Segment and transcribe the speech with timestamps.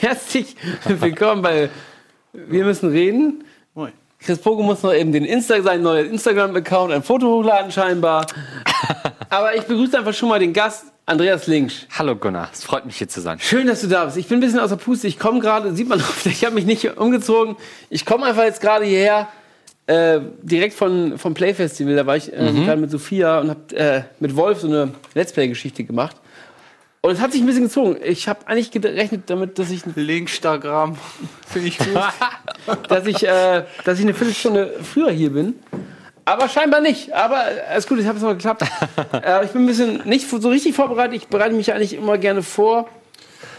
[0.00, 0.54] Herzlich
[0.86, 1.70] willkommen bei
[2.32, 3.44] Wir müssen reden.
[3.74, 3.92] Moin.
[4.20, 8.26] Chris Pogo muss noch eben den Insta seinen neuen Instagram-Account, ein Foto hochladen scheinbar.
[9.28, 11.86] Aber ich begrüße einfach schon mal den Gast, Andreas Linksch.
[11.98, 13.38] Hallo Gunnar, es freut mich hier zu sein.
[13.40, 14.18] Schön, dass du da bist.
[14.18, 15.06] Ich bin ein bisschen außer Puste.
[15.08, 17.56] Ich komme gerade, sieht man oft, ich habe mich nicht umgezogen.
[17.88, 19.26] Ich komme einfach jetzt gerade hierher,
[19.86, 21.96] äh, direkt von, vom Playfestival.
[21.96, 22.66] Da war ich äh, Mhm.
[22.66, 26.16] gerade mit Sophia und habe äh, mit Wolf so eine Let's Play-Geschichte gemacht.
[27.00, 27.96] Und es hat sich ein bisschen gezogen.
[28.04, 30.98] Ich habe eigentlich gerechnet damit, dass ich, Linkstagram.
[31.46, 31.88] Finde ich gut.
[32.86, 35.54] dass ich, äh, dass ich eine Viertelstunde früher hier bin.
[36.28, 37.12] Aber scheinbar nicht.
[37.12, 38.62] Aber äh, alles gut, ich habe es noch geklappt.
[39.12, 41.16] äh, ich bin ein bisschen nicht so richtig vorbereitet.
[41.16, 42.86] Ich bereite mich eigentlich immer gerne vor.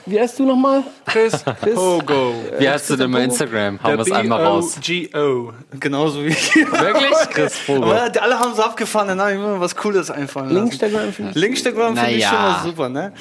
[0.05, 0.83] Wie heißt du nochmal?
[1.05, 1.75] Chris Chris?
[1.75, 2.33] Pogo.
[2.57, 3.79] Wie heißt du denn bei Instagram?
[3.83, 4.75] Hauen wir es einmal raus.
[4.75, 5.51] B-O-G-O.
[5.79, 7.13] Genauso wie Wirklich?
[7.31, 10.61] Chris die alle haben so abgefahren, dann habe ich mir was Cooles einfallen lassen.
[10.61, 11.37] Linkstagram finde ich.
[11.37, 13.13] Linkstagram finde ich schon mal super, ne?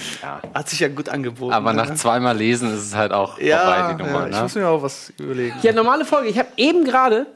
[0.54, 1.52] Hat sich ja gut angeboten.
[1.52, 1.94] Aber nach ne?
[1.94, 4.20] zweimal Lesen ist es halt auch vorbei, ja, die Nummer.
[4.20, 4.42] ja, ich ne?
[4.42, 5.56] muss mir auch was überlegen.
[5.62, 6.28] Ja, normale Folge.
[6.28, 7.26] Ich habe eben gerade,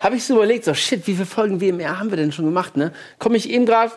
[0.00, 2.76] habe ich so überlegt, so shit, wie viele Folgen WMR haben wir denn schon gemacht,
[2.76, 2.92] ne?
[3.18, 3.92] Komme ich eben gerade,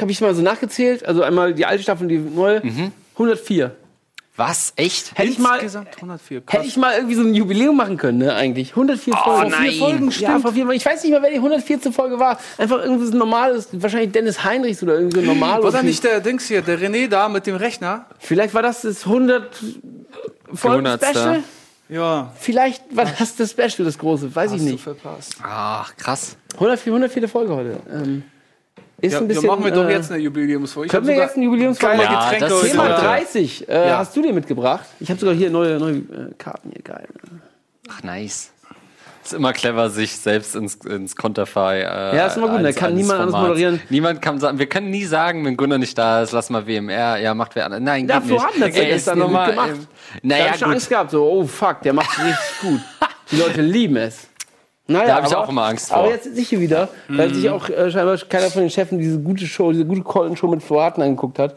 [0.00, 2.62] habe ich mal so nachgezählt, also einmal die alte Staffel und die neue,
[3.14, 3.74] 104.
[4.36, 4.72] Was?
[4.74, 5.16] Echt?
[5.16, 6.40] Hätte ich mal, Insgesamt 104.
[6.40, 6.54] Krass.
[6.58, 8.70] hätte ich mal irgendwie so ein Jubiläum machen können, ne, eigentlich.
[8.70, 9.50] 104 Folgen.
[9.52, 9.70] nein.
[9.70, 10.42] Vier Folgen, Ja, stimmt.
[10.42, 10.68] vor vier.
[10.70, 11.92] Ich weiß nicht mehr, wer die 104.
[11.92, 12.40] Folge war.
[12.58, 15.72] Einfach irgendwie so ein normales, wahrscheinlich Dennis Heinrichs oder irgendwie so ein War normales.
[15.72, 18.06] da nicht der Dings hier, der René da mit dem Rechner?
[18.18, 19.54] Vielleicht war das das 100
[20.52, 21.04] Folgen 100.
[21.10, 21.42] Special?
[21.88, 22.32] Ja.
[22.38, 24.34] Vielleicht war das das Special, das große.
[24.34, 24.82] Weiß ich Hast du nicht.
[24.82, 25.36] verpasst.
[25.42, 26.36] Ach, krass.
[26.54, 27.28] 104, 104.
[27.28, 27.80] Folge heute.
[27.92, 28.22] Ähm,
[29.00, 29.44] ist Ja, ein bisschen.
[29.44, 30.86] ja, machen wir doch äh, jetzt eine Jubiläumsfolge.
[30.86, 32.02] Ich Können wir jetzt eine Jubiläumsfolge?
[32.02, 32.62] Ja, Getränke das.
[32.70, 33.02] Thema heute.
[33.02, 33.98] 30 äh, Ja.
[33.98, 34.86] hast du dir mitgebracht.
[35.00, 36.82] Ich habe sogar hier neue, neue äh, Karten hier.
[36.82, 37.06] Geil.
[37.90, 38.50] Ach, nice.
[39.24, 41.80] Ist immer clever, sich selbst ins, ins Konterfei.
[41.80, 43.48] Äh, Ja, ist immer gut, da eines- kann niemand anders Formats.
[43.48, 43.80] moderieren.
[43.88, 47.16] Niemand kann sagen, wir können nie sagen, wenn Gunnar nicht da ist, lass mal WMR,
[47.18, 47.80] ja, macht wer anders.
[47.80, 48.38] Nein, geht nicht.
[48.42, 49.70] Hat's ja Er ist gestern nur gut mal, gemacht.
[49.70, 49.86] ähm,
[50.22, 50.74] Da Naja, hab ich schon gut.
[50.74, 52.80] Angst gehabt, so, oh fuck, der macht richtig gut.
[53.30, 54.28] Die Leute lieben es.
[54.86, 56.12] Naja, Da hab ich aber- auch immer Angst Aber vor.
[56.12, 59.18] jetzt sitze ich hier wieder, weil sich auch äh, scheinbar keiner von den Chefen diese
[59.18, 61.56] gute Show, diese gute Colin-Show mit Floraten angeguckt hat.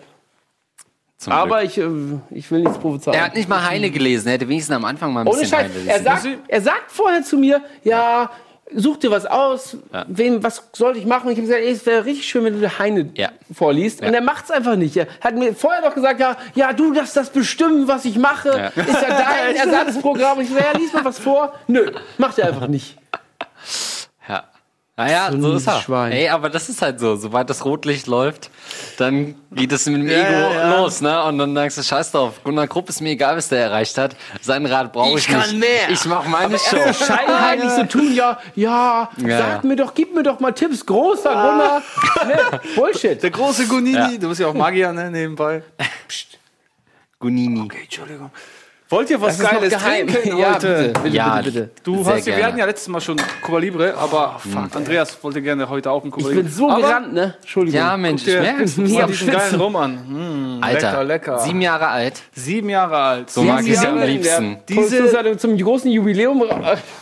[1.17, 1.71] Zum Aber Glück.
[1.71, 3.15] ich, äh, ich will nichts prophezeien.
[3.17, 5.57] er hat nicht mal Heine gelesen, er hätte wenigstens am Anfang mal ein Ohne bisschen
[5.57, 5.71] Scheiß.
[5.71, 6.03] Heine Er lesen.
[6.03, 8.29] sagt, er sagt vorher zu mir, ja,
[8.75, 11.29] such dir was aus, wem, was sollte ich machen?
[11.31, 13.29] Ich habe gesagt, ey, es wäre richtig schön, wenn du Heine Ja.
[13.51, 14.01] vorliest.
[14.03, 14.95] Und er macht es einfach nicht.
[14.97, 18.49] Er hat mir vorher noch gesagt, ja, ja, du darfst das bestimmen, was ich mache.
[18.49, 18.67] Ja.
[18.83, 19.07] Ist ja
[19.55, 20.37] dein Ersatzprogramm.
[20.39, 21.53] Und ich sage, ja, lies mal was vor.
[21.67, 22.97] Nö, macht er einfach nicht.
[24.97, 25.03] Ja.
[25.05, 25.81] Naja, So so, ist er.
[25.81, 26.11] Schwein.
[26.11, 27.15] Ey, aber das ist halt so.
[27.17, 28.49] Sobald das Rotlicht läuft,
[28.97, 30.77] dann geht es mit dem Ja, Ego ja, ja.
[30.79, 31.23] los, ne?
[31.25, 32.41] Und dann denkst du, scheiß drauf.
[32.43, 34.15] Gunnar Krupp ist mir egal, was der erreicht hat.
[34.41, 35.59] Sein Rad brauche ich, Ich kann nicht.
[35.59, 35.89] mehr.
[35.91, 36.77] Ich mach meine Show.
[36.93, 39.37] Scheinheilig so tun, ja, ja, Ja.
[39.37, 40.83] sag mir doch, gib mir doch mal Tipps.
[40.85, 41.81] Großer Gunnar.
[42.27, 42.59] Ne?
[42.75, 43.21] Bullshit.
[43.21, 44.07] Der große Gunini, Ja.
[44.17, 45.61] du bist ja auch Magier, ne, nebenbei.
[47.19, 47.61] Gunini.
[47.61, 48.31] Okay, Entschuldigung.
[48.89, 50.07] Wollt ihr was Das Geiles geheim.
[50.07, 50.67] trinken Ja, heute?
[50.93, 51.69] bitte, bitte, Ja, bitte, bitte.
[51.83, 54.39] Du Sehr hast, wir hatten ja letztes Mal schon Cuba Libre, aber
[54.73, 56.43] Andreas wollte gerne heute auch ein Cuba Ich Libre.
[56.45, 57.35] bin so aber gerannt, ne?
[57.41, 57.77] Entschuldigung.
[57.81, 59.59] Ja, Mensch, ich mega mal am diesen geilen Schwitzen.
[59.61, 59.97] Rum an.
[60.07, 61.39] Hm, Alter, lecker, lecker.
[61.39, 62.21] sieben Jahre alt.
[62.33, 63.29] Sieben Jahre alt.
[63.29, 64.57] So mag ich's Jahre- am liebsten.
[64.69, 66.43] Diese- zum großen Jubiläum.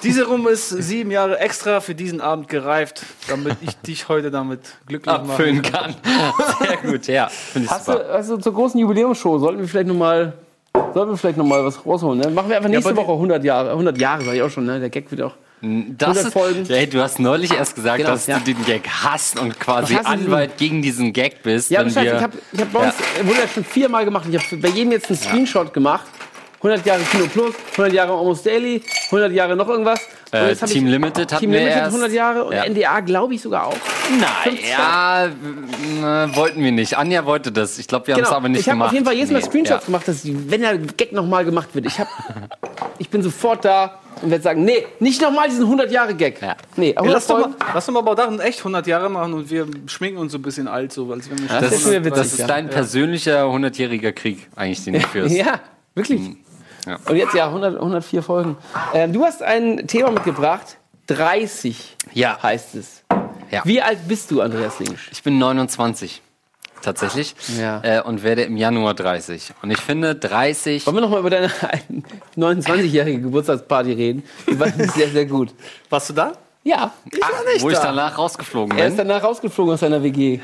[0.01, 4.62] Diese Rum ist sieben Jahre extra für diesen Abend gereift, damit ich dich heute damit
[4.88, 5.95] glücklich Abfüllen machen kann.
[6.68, 7.28] Sehr gut, ja.
[7.28, 8.00] Finde ich Hast super.
[8.00, 9.95] du, also zur großen Jubiläumsshow sollten wir vielleicht noch
[10.75, 12.19] mal, sollten wir vielleicht noch mal was rausholen.
[12.19, 12.30] Ne?
[12.30, 13.72] Machen wir einfach nächste die- Woche 100 Jahre.
[13.72, 14.66] 100 Jahre sag ich auch schon.
[14.66, 14.80] Ne?
[14.80, 15.34] Der Gag wird auch.
[15.62, 16.66] Das 100 Folgen.
[16.69, 18.38] Ey, du hast neulich erst gesagt, Genau, dass ja.
[18.40, 21.72] du den Gag hast und quasi Anwalt gegen diesen Gag bist.
[21.72, 22.94] Ja, wenn wir, ich habe ich hab bei uns,
[23.24, 24.25] wurde ja schon viermal gemacht.
[24.30, 26.06] Ich habe bei jedem jetzt einen Screenshot gemacht.
[26.65, 28.81] 100 Jahre Kino Plus, 100 Jahre Almost Daily,
[29.11, 29.99] 100 Jahre noch irgendwas.
[30.31, 31.91] Äh, Team ich, Limited hatten Team wir Limited erst.
[31.95, 32.65] 100 Jahre und Ja.
[32.67, 33.75] NDA glaube ich sogar auch.
[34.19, 36.97] Nein, ja, äh, wollten wir nicht.
[36.97, 37.77] Anja wollte das.
[37.77, 38.65] Ich glaube, wir haben es aber nicht Genau.
[38.65, 38.87] ich habe gemacht.
[38.87, 39.85] auf jeden Fall jedes Mal Nee, Screenshots ja.
[39.85, 42.07] gemacht, dass wenn der Gag nochmal gemacht wird, ich, hab,
[42.97, 46.41] ich bin sofort da und werde sagen, nee, nicht nochmal diesen 100 Jahre Gag.
[46.41, 46.56] Ja.
[46.75, 49.50] Nee, 100 lass, doch mal, lass doch mal aber dachten echt 100 Jahre machen und
[49.51, 52.27] wir schminken uns so ein bisschen alt, so, als wenn wir Das Das, ist das
[52.33, 52.47] ist ja.
[52.47, 55.35] dein persönlicher 100-jähriger Krieg, eigentlich, den du führst.
[55.35, 55.59] Ja,
[55.94, 56.21] wirklich.
[56.85, 56.97] Ja.
[57.07, 58.57] Und jetzt ja 100, 104 Folgen.
[58.93, 60.77] Ähm, du hast ein Thema mitgebracht.
[61.07, 62.41] 30 Ja.
[62.41, 63.03] heißt es.
[63.51, 63.61] Ja.
[63.63, 65.09] Wie alt bist du, Andreas Linksch?
[65.11, 66.21] Ich bin 29.
[66.81, 67.35] Tatsächlich.
[67.59, 67.81] Ja.
[67.83, 69.53] Äh, und werde im Januar 30.
[69.63, 70.85] Und ich finde, 30.
[70.85, 71.49] Wollen wir noch mal über deine
[72.37, 74.23] 29-jährige Geburtstagsparty reden?
[74.49, 75.53] Die war sehr, sehr gut.
[75.89, 76.33] Warst du da?
[76.67, 76.91] Ja.
[77.21, 77.29] Ach,
[77.59, 77.83] wo ich da.
[77.83, 79.07] danach rausgeflogen Er ist bin.
[79.07, 80.39] danach rausgeflogen aus seiner WG.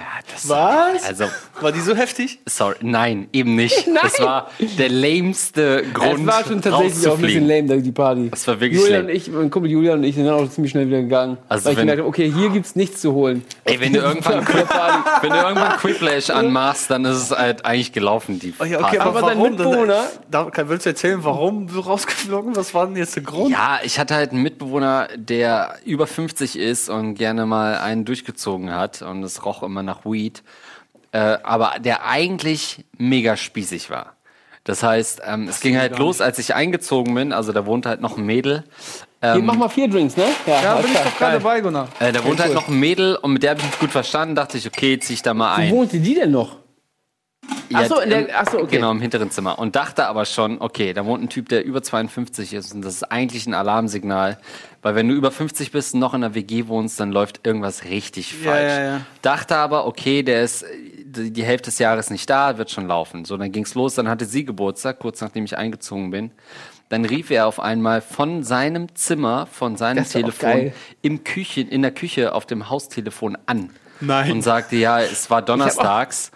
[0.46, 1.04] Was?
[1.04, 1.26] Also,
[1.60, 2.40] War die so heftig?
[2.48, 3.88] sorry, nein, eben nicht.
[3.88, 3.98] Nein.
[4.04, 6.72] Das war der lämste Grund, Es war schon tatsächlich
[7.08, 7.48] auch ein bisschen rauszufliegen.
[7.48, 8.30] lame, die Party.
[8.30, 9.10] Das war wirklich Julian lame.
[9.12, 11.38] und ich, mein Kumpel Julian und ich sind dann auch ziemlich schnell wieder gegangen.
[11.50, 13.44] Also weil ich wenn- gemerkt habe, okay, hier gibt's nichts zu holen.
[13.64, 15.10] Ey, wenn du irgendwann, Party.
[15.22, 18.98] wenn du irgendwann Quiplash anmachst, dann ist es halt eigentlich gelaufen, die Oh ja, Party.
[18.98, 19.58] okay, aber, Aber dein warum?
[19.58, 19.68] denn?
[19.68, 22.56] Mitbewohner- Da, kann, willst du erzählen, warum du rausgeflogen?
[22.56, 23.50] Was war denn jetzt der Grund?
[23.52, 28.74] Ja, ich hatte halt einen Mitbewohner, der über 50 ist und gerne mal einen durchgezogen
[28.74, 30.44] hat und es roch immer nach Weed,
[31.12, 34.14] äh, aber der eigentlich mega spießig war.
[34.64, 38.00] Das heißt, ähm, es ging halt los, als ich eingezogen bin, also da wohnt halt
[38.00, 38.64] noch ein Mädel.
[39.24, 40.26] Hier, mach mal vier Drinks, ne?
[40.48, 41.90] Ja, bin ich klar, doch gerade dabei, Gunnar.
[42.00, 42.56] Äh, da wohnt halt cool.
[42.56, 45.14] noch ein Mädel und mit der habe ich mich gut verstanden, dachte ich, okay, zieh
[45.14, 45.72] ich da mal Wo ein.
[45.72, 46.58] wohnte die denn noch?
[47.74, 48.76] Ach so, in der- im- ach so, okay.
[48.76, 49.58] Genau, im hinteren Zimmer.
[49.58, 52.96] Und dachte aber schon, okay, da wohnt ein Typ, der über 52 ist und das
[52.96, 54.38] ist eigentlich ein Alarmsignal.
[54.82, 57.86] Weil wenn du über 50 bist und noch in einer WG wohnst, dann läuft irgendwas
[57.86, 58.72] richtig Ja, falsch.
[58.72, 59.02] ja, ja.
[59.22, 60.66] Dachte aber, okay, der ist
[61.06, 63.26] die Hälfte des Jahres nicht da, wird schon laufen.
[63.26, 66.32] So, dann ging's los, dann hatte sie Geburtstag, kurz nachdem ich eingezogen bin.
[66.90, 71.92] Dann rief er auf einmal von seinem Zimmer, von seinem Telefon im Küche, in der
[71.92, 73.70] Küche auf dem Haustelefon an.
[74.02, 74.32] Nein.
[74.32, 76.32] Und sagte, ja, es war donnerstags,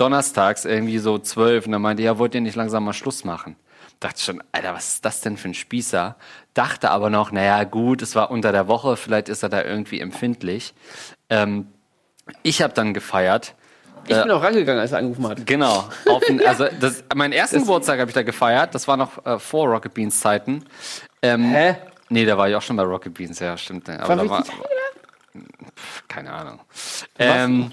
[0.00, 1.66] donnerstags irgendwie so zwölf.
[1.66, 3.56] Und dann meinte, ja, wollt ihr nicht langsam mal Schluss machen?
[4.00, 6.16] Dachte schon, Alter, was ist das denn für ein Spießer?
[6.54, 10.00] Dachte aber noch, naja, gut, es war unter der Woche, vielleicht ist er da irgendwie
[10.00, 10.72] empfindlich.
[11.28, 11.66] Ähm,
[12.42, 13.54] ich habe dann gefeiert.
[14.06, 15.46] Ich bin auch rangegangen, als er angerufen hat.
[15.46, 15.88] Genau.
[16.08, 18.74] Auf den, also das, meinen ersten Geburtstag habe ich da gefeiert.
[18.74, 20.64] Das war noch äh, vor Rocket Beans Zeiten.
[21.20, 21.76] Ähm, Hä?
[22.08, 23.86] Nee, da war ich auch schon bei Rocket Beans, ja, stimmt.
[23.88, 24.00] ne.
[24.00, 26.60] Aber War da war, Pff, keine Ahnung.
[27.18, 27.72] Ähm,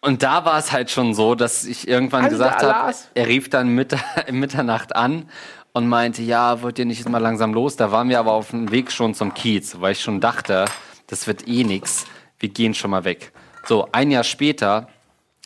[0.00, 3.50] und da war es halt schon so, dass ich irgendwann Also gesagt habe, er rief
[3.50, 3.96] dann Mitt
[4.30, 5.28] Mitternacht an
[5.72, 7.76] und meinte, ja, wollt ihr nicht jetzt mal langsam los?
[7.76, 10.64] Da waren wir aber auf dem Weg schon zum Kiez, weil ich schon dachte,
[11.06, 12.06] das wird eh nix.
[12.38, 13.32] Wir gehen schon mal weg.
[13.66, 14.88] So, ein Jahr später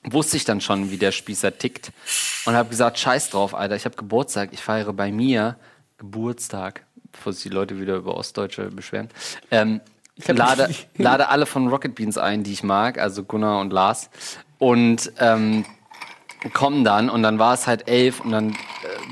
[0.04, 1.92] wusste ich dann schon, wie der Spießer tickt
[2.44, 5.56] und habe gesagt, scheiß drauf, Alter, ich habe Geburtstag, ich feiere bei mir
[5.98, 9.08] Geburtstag, bevor sich die Leute wieder über Ostdeutsche beschweren.
[9.50, 9.80] Ähm,
[10.26, 14.10] lade, lade alle von Rocket Beans ein, die ich mag, also Gunnar und Lars.
[14.64, 15.64] Und ähm,
[16.52, 18.54] kommen dann und dann war es halt elf und dann äh,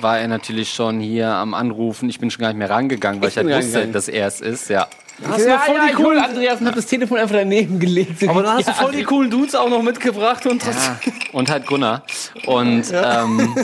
[0.02, 2.08] war er natürlich schon hier am Anrufen.
[2.08, 4.40] Ich bin schon gar nicht mehr rangegangen, weil Ich ich, halt wusste, dass er es
[4.40, 4.87] ist, ja.
[5.28, 8.26] Hast du ja, voll ja, die coolen, Andreas und hab das Telefon einfach daneben gelegt.
[8.28, 8.76] aber dann hast du Ja.
[8.76, 10.64] voll die coolen Dudes auch noch mitgebracht und.
[10.64, 10.99] Ja,
[11.32, 12.02] und halt Gunnar.
[12.46, 13.55] Und ja, ähm,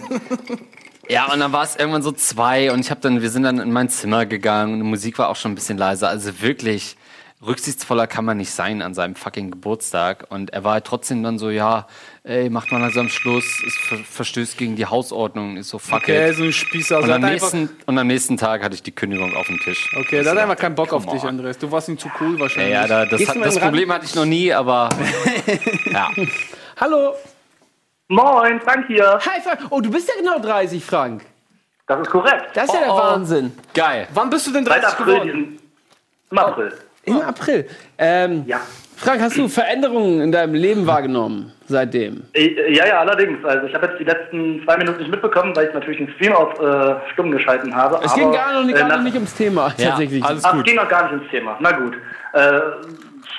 [1.08, 3.58] ja und dann war es irgendwann so zwei und ich habe dann, wir sind dann
[3.60, 6.08] in mein Zimmer gegangen und die Musik war auch schon ein bisschen leiser.
[6.10, 6.97] Also wirklich
[7.46, 10.26] rücksichtsvoller kann man nicht sein an seinem fucking Geburtstag.
[10.28, 11.86] Und er war halt trotzdem dann so, ja,
[12.24, 16.30] ey, macht mal langsam Schluss, es ver verstößt gegen die Hausordnung, ist so fuck Okay,
[16.30, 16.36] it.
[16.36, 16.96] so ein Spießer.
[16.96, 19.46] Und Also am, hat einfach, nächsten, und am nächsten Tag hatte ich die Kündigung auf
[19.46, 19.88] dem Tisch.
[19.96, 21.30] okay, da hat er einfach keinen Bock auf Come dich, on.
[21.30, 21.58] Andreas.
[21.58, 22.72] Du warst ihm zu cool Ja, wahrscheinlich.
[22.72, 23.58] ja, da, das, hat, das?
[23.58, 24.88] Problem hatte ich noch nie, aber
[25.92, 26.10] ja.
[26.80, 27.14] Hallo.
[28.08, 29.18] Moin, Frank hier.
[29.24, 29.60] Hi, Frank.
[29.70, 31.24] Oh, du bist ja genau 30, Frank.
[31.86, 32.50] Das ist korrekt.
[32.54, 32.98] Das ist ja der Oh, oh.
[33.00, 33.52] Wahnsinn.
[33.74, 34.08] Geil.
[34.12, 35.58] Wann bist du denn Seit 30 April geworden?
[36.30, 36.78] Im April.
[37.08, 37.66] Im April.
[37.98, 38.60] Ähm, Ja.
[38.96, 42.24] Frank, hast du Veränderungen in deinem Leben wahrgenommen seitdem?
[42.34, 43.44] Äh, Ja, ja, allerdings.
[43.44, 46.32] Also ich habe jetzt die letzten zwei Minuten nicht mitbekommen, weil ich natürlich den Stream
[46.32, 48.00] auf äh, stumm geschalten habe.
[48.04, 50.24] Es aber, ging gar, noch nicht, äh, gar noch nicht ums Thema, Ja, tatsächlich.
[50.24, 50.66] alles Ach, es gut.
[50.66, 51.56] ging noch gar nicht ins Thema.
[51.60, 51.94] Na gut.
[52.32, 52.60] Äh,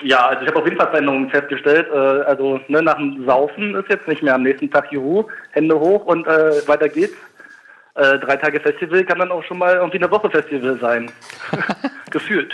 [0.03, 1.87] ja, also ich habe auf jeden Fall Veränderungen festgestellt.
[1.93, 5.77] Äh, also ne, nach dem Saufen ist jetzt nicht mehr am nächsten Tag Juhu, Hände
[5.77, 7.15] hoch und äh, weiter geht's.
[7.95, 11.11] Äh, drei Tage Festival kann dann auch schon mal irgendwie eine Woche Festival sein.
[12.11, 12.53] Gefühlt.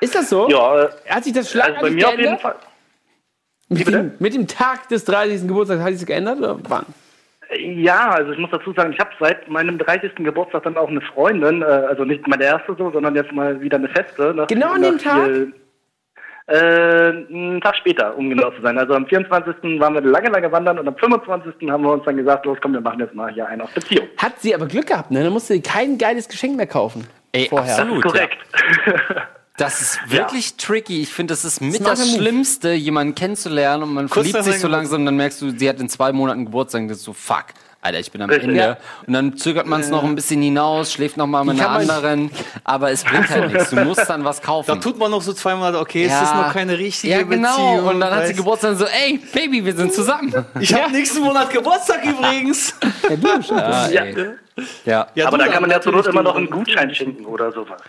[0.00, 0.48] Ist das so?
[0.48, 2.40] Ja, Hat sich das also bei schlagartig mir auf jeden geändert?
[2.42, 2.56] Fall.
[3.68, 5.48] Mit mit dem Tag des 30.
[5.48, 6.38] Geburtstags hat sich das geändert?
[6.38, 6.86] Oder wann?
[7.58, 10.14] Ja, also ich muss dazu sagen, ich habe seit meinem 30.
[10.16, 13.76] Geburtstag dann auch eine Freundin, äh, also nicht meine erste so, sondern jetzt mal wieder
[13.78, 14.34] eine feste.
[14.34, 15.24] Nach, Genau an dem Tag?
[15.26, 15.54] viel-
[16.48, 18.78] Äh, einen Tag später, um genau zu sein.
[18.78, 19.80] Also am 24.
[19.80, 21.68] waren wir lange, lange wandern und am 25.
[21.68, 24.06] haben wir uns dann gesagt, los komm, wir machen jetzt mal hier einen auf Beziehung.
[24.16, 25.24] Hat sie aber Glück gehabt, ne?
[25.24, 27.04] Dann musste sie kein geiles Geschenk mehr kaufen.
[27.32, 27.72] Ey, Vorher.
[27.78, 28.02] absolut.
[28.04, 28.38] Korrekt.
[29.56, 31.00] Das ist wirklich tricky.
[31.02, 32.18] Ich finde, das ist mit das Move.
[32.18, 35.80] Schlimmste, jemanden kennenzulernen und man Kurz verliebt sich so langsam, dann merkst du, sie hat
[35.80, 37.46] in zwei Monaten Geburtstag und das ist so, fuck,
[37.80, 38.28] Alter, ich bin am.
[38.30, 38.54] Ende.
[38.54, 38.76] Ja.
[39.06, 41.70] Und dann zögert man es noch ein bisschen hinaus, schläft noch mal mit Ich einer
[41.70, 42.30] anderen,
[42.64, 43.70] aber es bringt halt nichts.
[43.70, 44.66] Du musst dann was kaufen.
[44.66, 47.48] Da tut man noch so zwei Monate, okay, es ist noch keine richtige Ja, genau.
[47.56, 47.86] Beziehung.
[47.86, 50.34] und dann hat sie Geburtstag und so, ey, Baby, wir sind zusammen.
[50.60, 52.74] Ich habe nächsten Monat Geburtstag übrigens.
[53.08, 53.54] Ja, du.
[53.54, 54.04] Ja, Ja.
[54.84, 55.06] ja.
[55.14, 57.52] Ja, Aber du dann kann man ja zur Not immer noch einen Gutschein schenken oder
[57.52, 57.80] sowas.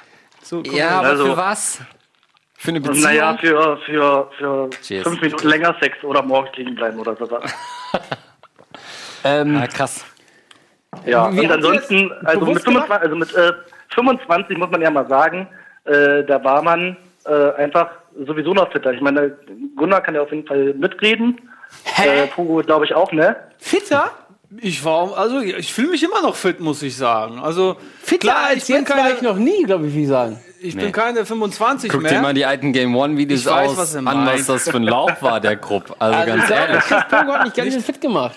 [0.47, 1.81] So, komm, Ja, aber Also- für was?
[2.59, 3.03] Für eine Beziehung?
[3.03, 5.03] naja, für, für, für Cheers.
[5.03, 7.53] fünf Minuten länger Sex oder morgens liegen bleiben oder sowas.
[9.23, 10.05] Ähm, ja, krass.
[11.05, 13.51] Ja, Wie und ansonsten, also mit bewusst 25, also mit äh,
[13.93, 15.47] 25 muss man ja mal sagen,
[15.85, 17.89] äh, da war man äh, einfach
[18.25, 18.93] sowieso noch fitter.
[18.93, 19.35] Ich meine,
[19.75, 21.41] Gunnar kann ja auf jeden Fall mitreden.
[21.97, 23.35] Äh, Pogo glaube ich auch, ne?
[23.57, 24.11] Fitter?
[24.61, 27.39] Ich war, also ich fühle mich immer noch fit, muss ich sagen.
[27.39, 30.05] Also Fitter klar, als ich bin jetzt war ich keine, noch nie, glaube ich, wie
[30.05, 30.39] sagen.
[30.61, 30.83] ich Nee.
[30.83, 32.13] bin keine 25 Guck mehr.
[32.13, 34.27] dir mal die alten Game One-Videos Ich weiß, aus, was an, meint.
[34.39, 35.95] was das für ein Lauf war, der Grupp.
[35.99, 36.79] Also, Also, ganz ich ehrlich.
[36.83, 38.35] Chris Pogo hat mich ganz schön fit gemacht.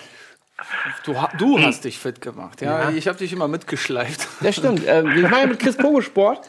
[1.05, 2.89] Du, du hast dich fit gemacht, ja.
[2.91, 4.27] Ich habe dich immer mitgeschleift.
[4.41, 4.83] Das stimmt.
[4.85, 6.41] Ähm, ich mache ja mit Chris Pogo Sport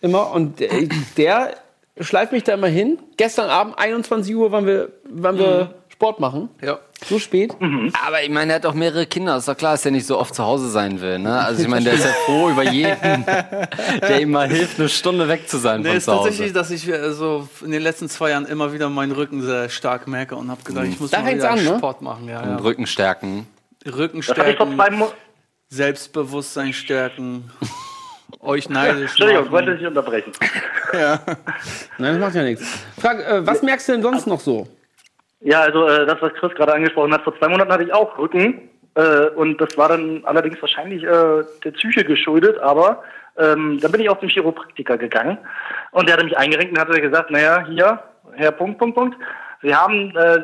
[0.00, 1.54] immer und äh, der
[2.00, 2.98] schleift mich da immer hin.
[3.16, 6.48] Gestern Abend, 21 Uhr, waren wir, waren wir Sport machen.
[6.62, 6.78] Ja.
[7.06, 7.54] So spät.
[8.06, 9.36] Aber ich meine, er hat auch mehrere Kinder.
[9.36, 11.18] Ist doch klar, dass er nicht so oft zu Hause sein will.
[11.18, 11.30] Ne?
[11.38, 13.26] Also ich meine, der ist ja froh über jeden,
[14.00, 16.28] der ihm mal hilft, eine Stunde weg zu sein Nee, von ist zu Hause.
[16.30, 19.68] tatsächlich, dass ich äh, so in den letzten zwei Jahren immer wieder meinen Rücken sehr
[19.68, 21.76] stark merke und habe gedacht, ich muss Da mal wieder an, ne?
[21.76, 22.26] Sport machen.
[22.28, 22.56] Ja, Und ja.
[22.56, 23.46] Rücken stärken.
[23.86, 24.78] Rücken stärken.
[25.68, 27.50] Selbstbewusstsein stärken,
[28.40, 29.78] euch neidisch Entschuldigung, ich wollte machen.
[29.80, 30.32] dich unterbrechen.
[30.94, 32.64] Nein, das macht ja nichts.
[32.98, 34.66] Frag, äh, was merkst du denn sonst noch so?
[35.40, 38.16] Ja, also äh, das, was Chris gerade angesprochen hat, vor zwei Monaten hatte ich auch
[38.18, 38.68] Rücken.
[38.94, 43.02] Äh, und das war dann allerdings wahrscheinlich äh, der Psyche geschuldet, aber
[43.38, 45.38] ähm, dann bin ich auch zum Chiropraktiker gegangen.
[45.92, 49.16] Und der hatte mich eingerenkt und hatte gesagt, naja, hier, Herr Punkt, Punkt, Punkt,
[49.62, 50.38] Sie haben äh,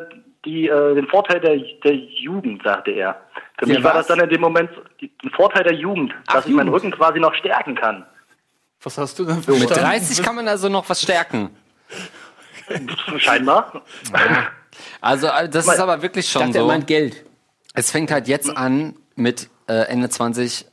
[0.45, 3.19] die, äh, den Vorteil der, der Jugend, sagte er.
[3.57, 4.07] Für Der mich war was?
[4.07, 4.69] das dann in dem Moment
[5.01, 6.85] die, ein Vorteil der Jugend, dass ich meinen Jugend.
[6.85, 8.05] Rücken quasi noch stärken kann.
[8.81, 9.81] Was hast du denn für Mit Stand?
[9.81, 11.49] 30 kann man also noch was stärken.
[13.17, 13.81] Scheinbar.
[15.01, 16.67] Also äh, das ist aber wirklich Ich schon dachte, er so.
[16.67, 17.23] meint Geld.
[17.73, 20.65] Es fängt halt jetzt an mit äh, Ende 20,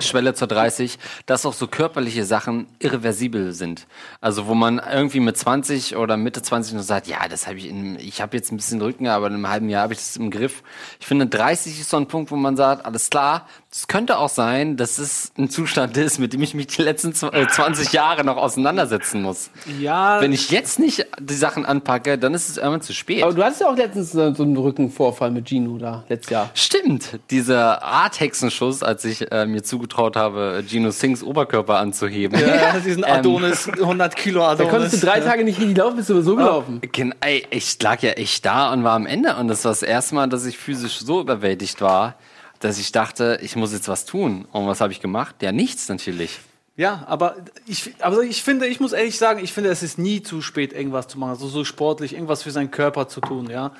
[0.00, 3.86] Schwelle zur 30, dass auch so körperliche Sachen irreversibel sind.
[4.20, 7.68] Also wo man irgendwie mit 20 oder Mitte 20 noch sagt, ja, das habe ich
[7.68, 10.16] in, ich habe jetzt ein bisschen Rücken, aber in einem halben Jahr habe ich das
[10.16, 10.62] im Griff.
[11.00, 14.28] Ich finde 30 ist so ein Punkt, wo man sagt, alles klar, es könnte auch
[14.28, 17.92] sein, dass es ein Zustand ist, mit dem ich mich die letzten zw- äh, 20
[17.92, 19.50] Jahre noch auseinandersetzen muss.
[19.80, 23.22] Ja, Wenn ich jetzt nicht die Sachen anpacke, dann ist es irgendwann zu spät.
[23.22, 26.50] Aber du hattest ja auch letztens so einen Rückenvorfall mit Gino da, letztes Jahr.
[26.54, 32.38] Stimmt, dieser Art-Hexenschuss, als ich äh, mir zugetraut habe, Gino Singhs Oberkörper anzuheben.
[32.40, 34.70] ja, diesen Adonis, 100 Kilo Da Adonis.
[34.72, 36.80] konntest du drei Tage nicht richtig laufen, bist du so gelaufen.
[36.92, 39.34] Gen- Ey, ich lag ja echt da und war am Ende.
[39.36, 42.14] Und das war das erste Mal, dass ich physisch so überwältigt war,
[42.60, 44.46] dass ich dachte, ich muss jetzt was tun.
[44.52, 45.36] Und was habe ich gemacht?
[45.42, 46.38] Ja, nichts natürlich.
[46.76, 47.36] Ja, aber
[47.66, 50.72] ich, aber ich finde, ich muss ehrlich sagen, ich finde, es ist nie zu spät,
[50.72, 51.30] irgendwas zu machen.
[51.30, 53.72] Also so sportlich, irgendwas für seinen Körper zu tun, ja.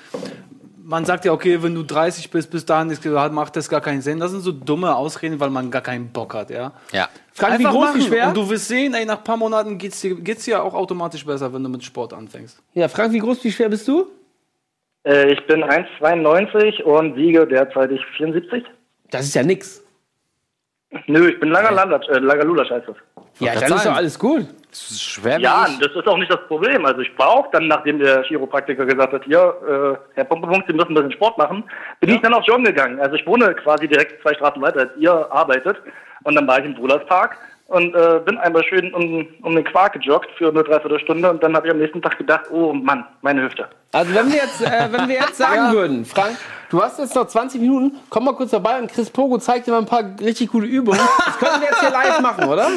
[0.84, 4.02] Man sagt ja, okay, wenn du 30 bist, bis dahin ist, macht das gar keinen
[4.02, 4.18] Sinn.
[4.18, 6.72] Das sind so dumme Ausreden, weil man gar keinen Bock hat, ja.
[6.92, 7.08] Ja.
[7.32, 8.08] Frag, wie Einfach groß, wie machen.
[8.08, 8.28] schwer?
[8.28, 11.24] Und du wirst sehen, ey, nach ein paar Monaten geht's dir, geht's dir auch automatisch
[11.24, 12.62] besser, wenn du mit Sport anfängst.
[12.74, 14.06] ja, Frank, wie groß, wie schwer bist du?
[15.04, 18.64] Äh, ich bin 1,92 und wiege derzeitig 74.
[19.10, 19.82] Das ist ja nix.
[21.06, 22.96] Nö, ich bin langer Landatsch, äh, langer Lulasch heißt das.
[23.38, 24.46] Ja, dann ist doch alles gut.
[24.70, 26.86] Das ist schwer Ja, das ist auch nicht das Problem.
[26.86, 30.92] Also ich brauche dann, nachdem der Chiropraktiker gesagt hat, hier, äh, Herr Pumpepunkt, Sie müssen
[30.92, 31.64] ein bisschen Sport machen,
[32.00, 32.98] bin ich dann auf Joggen gegangen.
[32.98, 35.76] Also ich wohne quasi direkt zwei Straßen weiter, als ihr arbeitet.
[36.24, 37.36] Und dann war ich im Bruderspark
[37.68, 41.54] und äh, bin einmal schön um, um den Quark gejoggt für eine Dreiviertelstunde und dann
[41.56, 43.66] habe ich am nächsten Tag gedacht, oh Mann, meine Hüfte.
[43.92, 46.36] Also wenn wir jetzt, äh, wenn wir jetzt sagen würden, Frank,
[46.70, 49.70] du hast jetzt noch 20 Minuten, komm mal kurz vorbei und Chris Pogo zeigt dir
[49.72, 51.00] mal ein paar richtig gute Übungen.
[51.24, 52.68] Das können wir jetzt hier live machen, oder?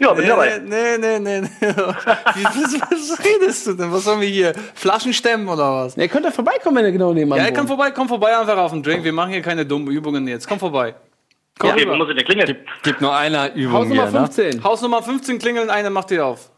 [0.00, 0.60] Ja, bin dabei.
[0.64, 1.48] nee, nee, nee, nee.
[1.60, 3.92] Wie, was, was redest du denn?
[3.92, 4.52] Was sollen wir hier?
[4.74, 5.96] Flaschen stemmen oder was?
[5.96, 7.56] Ihr könnt ja vorbeikommen, wenn ihr genau nebenan Ja, wohnt.
[7.56, 9.04] komm vorbei, komm vorbei einfach auf den Drink.
[9.04, 10.48] Wir machen hier keine dummen Übungen jetzt.
[10.48, 10.94] Komm vorbei.
[11.60, 12.56] Komm Okay, wo muss ich denn klingeln?
[12.82, 14.26] Gibt nur eine Übung Hausnummer hier, ne?
[14.26, 14.64] 15.
[14.64, 16.50] Haus Nummer 15 klingeln, eine macht ihr auf.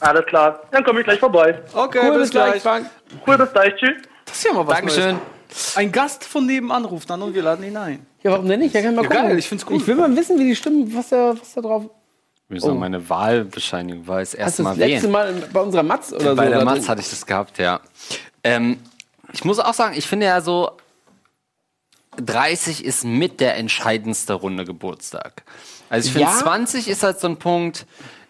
[0.00, 1.62] Alles klar, dann komme ich gleich vorbei.
[1.72, 2.60] Okay, Cool, bis gleich.
[2.60, 2.86] Frank.
[3.26, 4.02] Cool, bis gleich, tschüss.
[4.26, 5.10] Das ist ja mal was Dankeschön.
[5.14, 5.76] Neues.
[5.76, 8.04] Ein Gast von nebenan ruft an und wir laden ihn ein.
[8.22, 8.74] Ja, warum denn nicht?
[8.74, 9.28] Ja, kann ich mal Ja, gucken.
[9.28, 9.76] geil, ich find's cool.
[9.76, 11.84] Ich will mal wissen, wie die Stimmen, was da, was da drauf.
[12.48, 15.12] Wieso meine Wahlbescheinigung war das Hast erste du das Mal letzte wählen.
[15.40, 16.36] Mal bei unserer Matz oder so?
[16.36, 17.80] Bei der Matz hatte ich das gehabt, ja.
[18.44, 18.78] Ähm,
[19.32, 20.72] ich muss auch sagen, ich finde ja so,
[22.16, 25.42] 30 ist mit der entscheidendste Runde Geburtstag.
[25.88, 26.36] Also ich finde, Ja?
[26.38, 27.86] 20 ist halt so ein Punkt,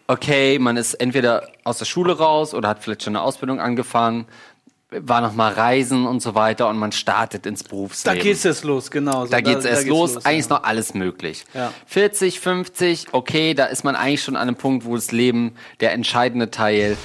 [0.07, 4.27] okay, man ist entweder aus der Schule raus oder hat vielleicht schon eine Ausbildung angefangen,
[4.91, 8.21] war noch mal reisen und so weiter und man startet ins Da Berufsleben.
[8.21, 9.25] geht's jetzt los, genau.
[9.25, 9.31] so.
[9.31, 10.17] Da geht's erst los.
[10.27, 10.57] Eigentlich ist ja.
[10.59, 11.45] noch alles möglich.
[11.55, 11.73] Ja.
[11.87, 15.93] 40, 50, okay, da ist man eigentlich schon an einem Punkt, wo das Leben, der
[15.93, 16.99] entscheidende Teil,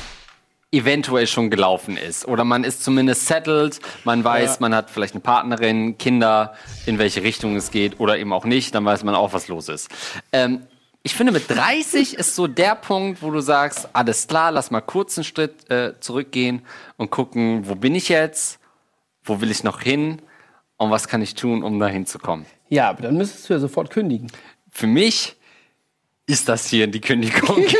[0.77, 2.27] eventuell schon gelaufen ist.
[2.27, 4.57] Oder man ist zumindest settled, man weiß, Ja.
[4.61, 6.53] man hat vielleicht eine Partnerin, Kinder,
[6.85, 9.69] in welche Richtung es geht oder eben auch nicht, dann weiß man auch, was los
[9.69, 9.89] ist.
[10.31, 10.61] Ähm,
[11.03, 14.81] ich finde, mit 30 ist so der Punkt, wo du sagst, alles klar, lass mal
[14.81, 16.63] kurz einen Schritt äh, zurückgehen
[16.97, 18.59] und gucken, wo bin ich jetzt,
[19.23, 20.21] wo will ich noch hin
[20.75, 22.45] und was kann ich tun, um da hinzukommen.
[22.67, 24.29] Ja, aber dann müsstest du ja sofort kündigen.
[24.69, 25.36] Für mich
[26.27, 27.65] Ist das hier die Kündigung?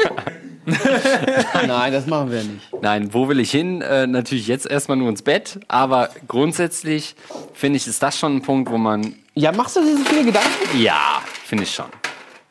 [1.68, 2.82] Nein, das machen wir nicht.
[2.82, 3.82] Nein, wo will ich hin?
[3.82, 7.16] Äh, natürlich jetzt erstmal nur ins Bett, aber grundsätzlich
[7.54, 9.16] finde ich, ist das schon ein Punkt, wo man.
[9.34, 10.78] Ja, machst du dir so viele Gedanken?
[10.78, 11.86] Ja, finde ich schon.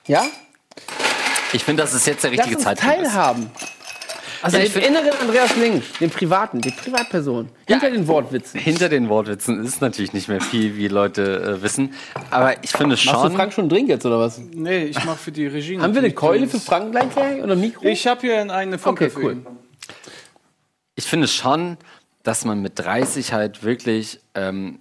[0.07, 0.25] Ja?
[1.53, 3.03] Ich finde, das ist jetzt der Lass richtige uns Zeitpunkt.
[3.03, 3.76] ist.
[4.47, 7.49] Also ich find- inneren Andreas Link, den privaten, die Privatperson.
[7.67, 8.61] Hinter den Wortwitzen.
[8.61, 11.93] Hinter den Wortwitzen ist natürlich nicht mehr viel, wie Leute äh, wissen.
[12.31, 13.33] Aber ich finde Machst du schon.
[13.33, 14.39] Frank schon einen Drink jetzt oder was?
[14.39, 15.79] Nee, ich mache für die Regie.
[15.81, 16.61] Haben wir eine Keule für.
[16.61, 17.07] Frank gleich
[17.43, 17.85] oder ein Mikro?
[17.85, 19.33] Ich habe hier eine Funke Okay, für cool.
[19.33, 19.47] ihn.
[20.95, 21.77] Ich finde schon,
[22.23, 24.81] dass man mit 30 halt wirklich ähm,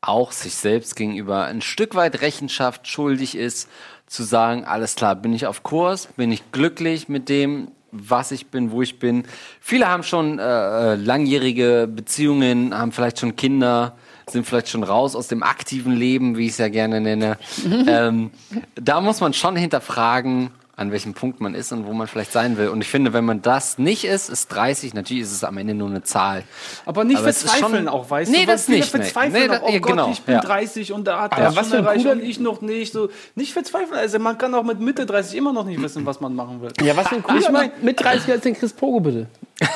[0.00, 3.68] auch sich selbst gegenüber ein Stück weit Rechenschaft schuldig ist,
[4.06, 8.46] zu sagen, alles klar, bin ich auf Kurs, bin ich glücklich mit dem, was ich
[8.48, 9.24] bin, wo ich bin.
[9.60, 13.96] Viele haben schon äh, äh, langjährige Beziehungen, haben vielleicht schon Kinder,
[14.26, 17.36] sind vielleicht schon raus aus dem aktiven Leben, wie ich es ja gerne nenne.
[17.86, 18.30] ähm,
[18.74, 22.56] da muss man schon hinterfragen, an welchem Punkt man ist und wo man vielleicht sein
[22.56, 22.68] will.
[22.68, 25.74] Und ich finde, wenn man das nicht ist, ist 30, natürlich ist es am Ende
[25.74, 26.44] nur eine Zahl.
[26.86, 28.52] Aber nicht Aber verzweifeln schon- auch, weißt Nee, du?
[28.52, 28.88] das nicht.
[28.88, 30.40] Verzweifeln Nee, auch, oh ja, Gott, genau, ich bin ja.
[30.40, 32.92] 30 und da hat er was schon erreicht und ich noch nicht.
[32.94, 33.98] So, nicht verzweifeln.
[33.98, 36.72] Also man kann auch mit Mitte 30 immer noch nicht wissen, was man machen will.
[36.82, 39.26] Ja, was für ein cooler Ich mein- mit 30 als den Chris Pogo, bitte.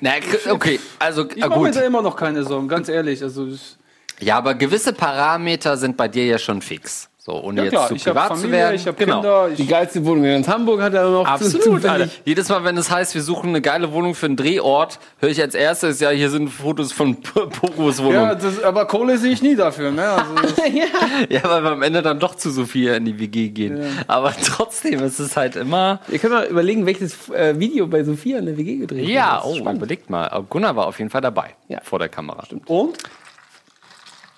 [0.00, 0.10] Na,
[0.50, 1.76] okay, also Ich äh, mache mir gut.
[1.76, 3.22] da immer noch keine Sorgen, ganz ehrlich.
[3.22, 3.76] Also ich,
[4.20, 7.08] Ja, aber gewisse Parameter sind bei dir ja schon fix.
[7.26, 8.74] So, ohne ja jetzt klar, zu ich habe privat zu Familie, werden.
[8.74, 9.14] ich genau.
[9.22, 9.48] Kinder.
[9.56, 11.26] Die Ich, geilste Wohnung in ganz Hamburg hat er noch.
[11.26, 11.82] Absolut.
[11.86, 12.10] Alter.
[12.26, 15.40] Jedes Mal, wenn es heißt, wir suchen eine geile Wohnung für einen Drehort, höre ich
[15.40, 18.12] als erstes, ja, hier sind Fotos von P- Pogos Wohnung.
[18.12, 18.34] ja, Ja.
[18.34, 19.90] das, aber Kohle sehe ich nie dafür.
[19.90, 20.04] Ne?
[20.06, 20.34] Also,
[21.48, 23.80] weil wir am Ende dann doch zu Sophia in die WG gehen.
[24.06, 26.00] Aber trotzdem ist es halt immer.
[26.10, 29.44] Ihr könnt mal überlegen, welches äh, Video bei Sophia in der WG gedreht Ja, wird.
[29.44, 29.78] Das ist oh, spannend.
[29.78, 30.44] überlegt mal.
[30.50, 31.54] Gunnar war auf jeden Fall dabei.
[31.68, 31.80] Ja.
[31.84, 32.44] Vor der Kamera.
[32.66, 32.98] und?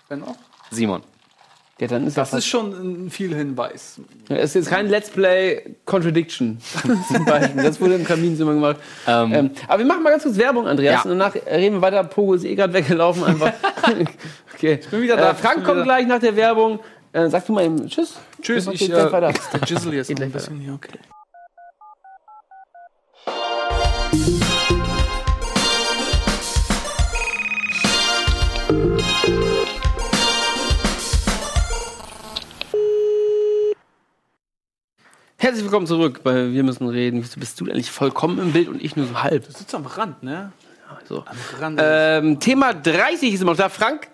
[0.09, 0.37] Wenn auch.
[0.71, 1.02] Simon.
[1.78, 2.73] Ja, dann ist Das das, ist schon
[3.06, 4.00] ein viel Hinweis.
[4.28, 6.56] das ist jetzt kein Let's Play Contradiction.
[7.12, 7.62] zum Beispiel.
[7.62, 8.76] Das wurde im Kamin immer gemacht.
[9.06, 11.04] Ähm, aber wir machen mal ganz kurz Werbung, Andreas.
[11.04, 11.11] Ja.
[11.11, 12.02] Und danach reden wir weiter.
[12.04, 13.25] Pogo ist eh gerade weggelaufen.
[13.25, 13.52] Einfach.
[14.54, 14.78] okay.
[14.80, 15.33] Ich bin wieder da.
[15.33, 16.80] Äh, Frank Ich kommt wieder- gleich nach der Werbung.
[17.12, 18.14] Äh, sagst du mal eben Tschüss.
[18.40, 19.33] Tschüss, ich gleich äh, weiter.
[19.52, 20.73] der Jizzle jetzt noch ein bisschen hier.
[20.75, 20.99] Okay.
[35.47, 37.23] Herzlich willkommen zurück bei Wir müssen reden.
[37.23, 39.45] Wieso bist du eigentlich vollkommen im Bild und ich nur so halb?
[39.45, 40.50] Sitzt am Rand, ne?
[41.09, 41.19] So.
[41.25, 41.80] Am Rand.
[41.80, 43.69] Ähm, Thema 30 ist immer noch da.
[43.69, 44.09] Frank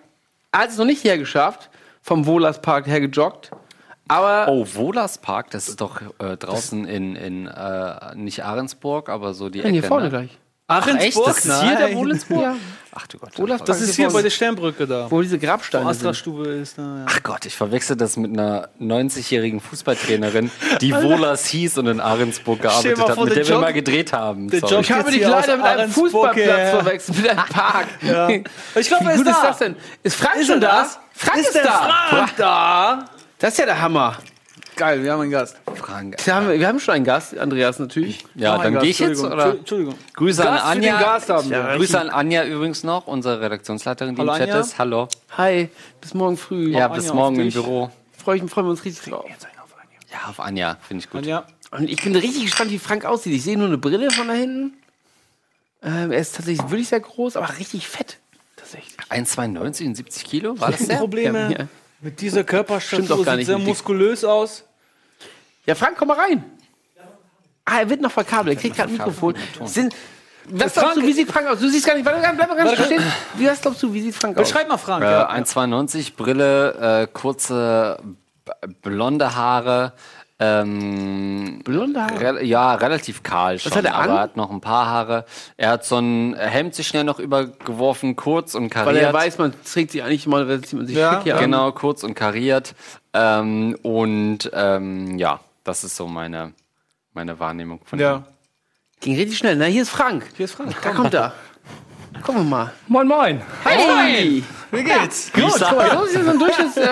[0.52, 1.70] hat es noch nicht hergeschafft,
[2.02, 3.50] vom Wohlerspark hergejoggt.
[4.08, 9.32] Aber Oh, Wohlers Park, das ist doch äh, draußen in, in äh, nicht Ahrensburg, aber
[9.32, 10.10] so die Ja, hier Ecke, vorne ne?
[10.10, 10.38] gleich.
[10.68, 11.18] Ach, echt?
[11.26, 11.94] Das ist hier der.
[11.94, 12.40] Wohlensburg?
[12.42, 12.56] Ja.
[12.94, 13.38] Ach du Gott.
[13.38, 15.10] Wohlers das ist hier bei der Sternbrücke da.
[15.10, 16.16] wo diese Grabsteine Astra sind.
[16.16, 16.82] Stube ist da.
[16.82, 17.06] Ja.
[17.08, 20.50] Ach Gott, ich verwechsel das mit einer 90-jährigen Fußballtrainerin,
[20.82, 24.52] die Wohlers hieß und in Ahrensburg gearbeitet hat, mit der der wir mal gedreht haben.
[24.52, 27.86] Ich habe die aus mit einem Ahrensburg Fußballplatz verwechselt, mit einem Park.
[28.74, 29.46] Ich glaube, Wie er gut ist ist da.
[29.48, 29.76] das denn?
[30.02, 30.82] Ist Frank Ist schon da?
[30.82, 30.98] das?
[31.14, 32.06] Frank ist, Ist der da.
[32.10, 33.04] Frank da?
[33.38, 34.16] Das ist ja der Hammer.
[34.76, 35.56] Geil, wir haben einen Gast.
[35.74, 36.16] Frank.
[36.24, 38.24] Wir haben, wir haben schon einen Gast, Andreas natürlich.
[38.34, 39.50] Ja, Oh dann gehe ich jetzt, Entschuldigung, oder?
[39.58, 39.94] Entschuldigung.
[40.14, 41.00] Grüße an Gast den Anja.
[41.00, 41.58] Gast haben wir.
[41.58, 44.60] Ja, Grüße an Anja übrigens noch, unsere Redaktionsleiterin, die Hallo, im Chat Anja.
[44.60, 44.78] ist.
[44.78, 45.08] Hallo.
[45.36, 45.68] Hi,
[46.00, 46.70] bis morgen früh.
[46.70, 47.50] Ja, Anja, bis auf morgen im.
[47.50, 47.90] Büro.
[48.24, 49.26] Freuen, freuen wir uns richtig drauf.
[50.10, 51.20] Ja, auf Anja, finde ich gut.
[51.22, 53.34] Anja, Und ich bin richtig gespannt, wie Frank aussieht.
[53.34, 54.74] Ich sehe nur eine Brille von da hinten.
[55.82, 58.18] Ähm, er ist tatsächlich wirklich sehr groß, aber richtig fett.
[58.56, 58.94] Tatsächlich.
[59.10, 60.96] 1,92 und 70 Kilo, war das der?
[60.96, 61.66] Probleme ja.
[62.02, 64.64] Mit dieser Stimmt Körperstatur doch gar sieht nicht sehr muskulös aus.
[65.64, 66.44] Ja, Frank, komm mal rein.
[67.64, 68.56] Ah, er wird noch verkabelt.
[68.56, 69.34] Er kriegt gerade ein Mikrofon.
[69.64, 69.94] Sind,
[70.48, 71.60] was glaubst du, wie sieht Frank aus?
[71.60, 72.04] Du siehst gar nicht.
[72.04, 73.02] Warte, bleib mal ganz stehen.
[73.34, 74.48] Wie, was glaubst du, wie sieht Frank aus?
[74.48, 75.04] Beschreib mal Frank.
[75.04, 75.30] Äh, ja.
[75.30, 77.98] 1,92, Brille, äh, kurze
[78.82, 79.92] blonde Haare.
[80.44, 82.20] Ähm, Blonde Haare?
[82.38, 84.10] Re ja, relativ kahl schon, hat er an?
[84.10, 85.24] aber hat noch ein paar Haare.
[85.56, 89.02] Er hat so ein Hemd sich schnell noch übergeworfen, kurz und Weil kariert.
[89.04, 91.42] er weiß, man trägt sich eigentlich mal, zieht man sich Ja, schick hier an.
[91.44, 92.74] Genau, kurz und kariert.
[93.12, 96.52] Ähm, und ähm, ja, das ist so meine,
[97.12, 98.02] meine Wahrnehmung von ihm.
[98.02, 98.24] ja.
[99.00, 99.56] Ging richtig schnell.
[99.56, 100.24] Na, hier ist Frank.
[100.36, 100.76] Hier ist Frank.
[100.82, 101.32] Da kommt er.
[102.20, 102.72] Gucken wir mal.
[102.88, 103.40] Moin, moin.
[103.64, 104.42] Hey!
[104.70, 105.30] Wie geht's?
[105.32, 106.88] Gut, guck mal, so ist so ein Durchschnitts äh,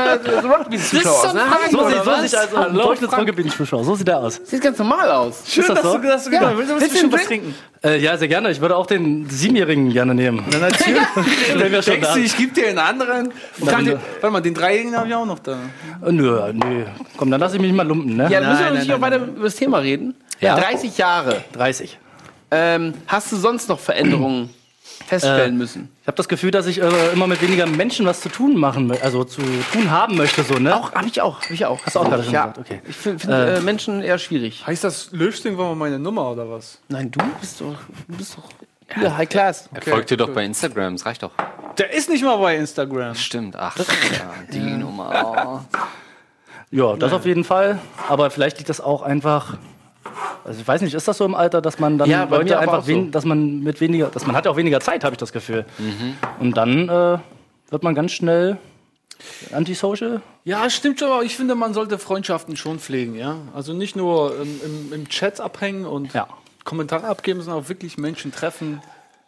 [0.47, 1.41] Rugby-Zuschauer aus, ne?
[1.41, 3.85] Frank, So sieht, so sieht also ein Hallo, Durchschnittsrunke bin ich Zuschauer.
[3.85, 4.41] So sieht er aus.
[4.45, 5.43] Sieht ganz normal aus.
[5.47, 5.99] Schön, das dass so?
[5.99, 6.39] du dass du Ja.
[6.41, 6.59] gedacht hast.
[6.59, 7.55] Willst du Willst du bestimmt was trinken?
[7.83, 8.51] Äh, ja, sehr gerne.
[8.51, 10.45] Ich würde auch den Siebenjährigen gerne nehmen.
[10.51, 11.01] Na, natürlich.
[11.55, 13.33] Wenn wir schon Denkst da du, ich gebe dir einen anderen?
[13.65, 13.87] Dann-
[14.21, 15.53] Warte mal, den Dreijährigen habe ich auch noch da.
[16.05, 16.85] Äh, Nö, nö.
[17.17, 18.29] Komm, dann lass ich mich mal lumpen, ne?
[18.31, 20.15] Ja, dann müssen wir Nein, natürlich nein, auch weiter über das Thema reden.
[20.41, 20.57] Ja.
[20.57, 21.43] 30 Jahre.
[21.53, 21.99] 30.
[22.51, 24.51] Ähm, hast du sonst noch Veränderungen
[25.07, 25.89] feststellen müssen.
[26.03, 28.91] Ich habe das Gefühl, dass ich äh, immer mit weniger Menschen was zu tun machen,
[29.03, 30.77] also zu tun haben möchte, so, ne?
[30.77, 31.85] Auch, habe ich auch, habe ich auch.
[31.85, 32.47] Hast du auch gerade schon ja.
[32.47, 32.83] gesagt, okay.
[32.89, 34.67] Ich finde find, äh, Menschen eher schwierig.
[34.67, 36.79] Heißt das, löscht irgendwann mal meine Nummer oder was?
[36.89, 37.77] Nein, du bist doch,
[38.09, 38.49] du bist doch
[38.95, 39.69] hier, High Class.
[39.83, 41.33] Folgt dir doch bei Instagram, das reicht doch.
[41.79, 43.15] Der ist nicht mal bei Instagram.
[43.15, 43.85] Stimmt, ach, ja,
[44.53, 45.65] die Nummer.
[45.73, 45.79] Oh.
[46.73, 47.79] Ja, das auf jeden Fall.
[48.09, 49.57] Aber vielleicht liegt das auch einfach.
[50.45, 52.79] Also ich weiß nicht, ist das so im Alter, dass man dann Ja, Leute einfach,
[52.79, 52.89] auch so.
[52.89, 55.33] wen, dass man mit weniger, dass man hat ja auch weniger Zeit, habe ich das
[55.33, 55.65] Gefühl.
[56.39, 57.19] Und dann äh,
[57.71, 58.59] wird man ganz schnell
[59.53, 60.23] antisocial.
[60.45, 63.37] Ja, stimmt schon, aber ich finde, man sollte Freundschaften schon pflegen, ja.
[63.55, 66.27] Also nicht nur im, im, im Chat abhängen und Ja.
[66.65, 68.83] Kommentare abgeben, sondern auch wirklich Menschen treffen,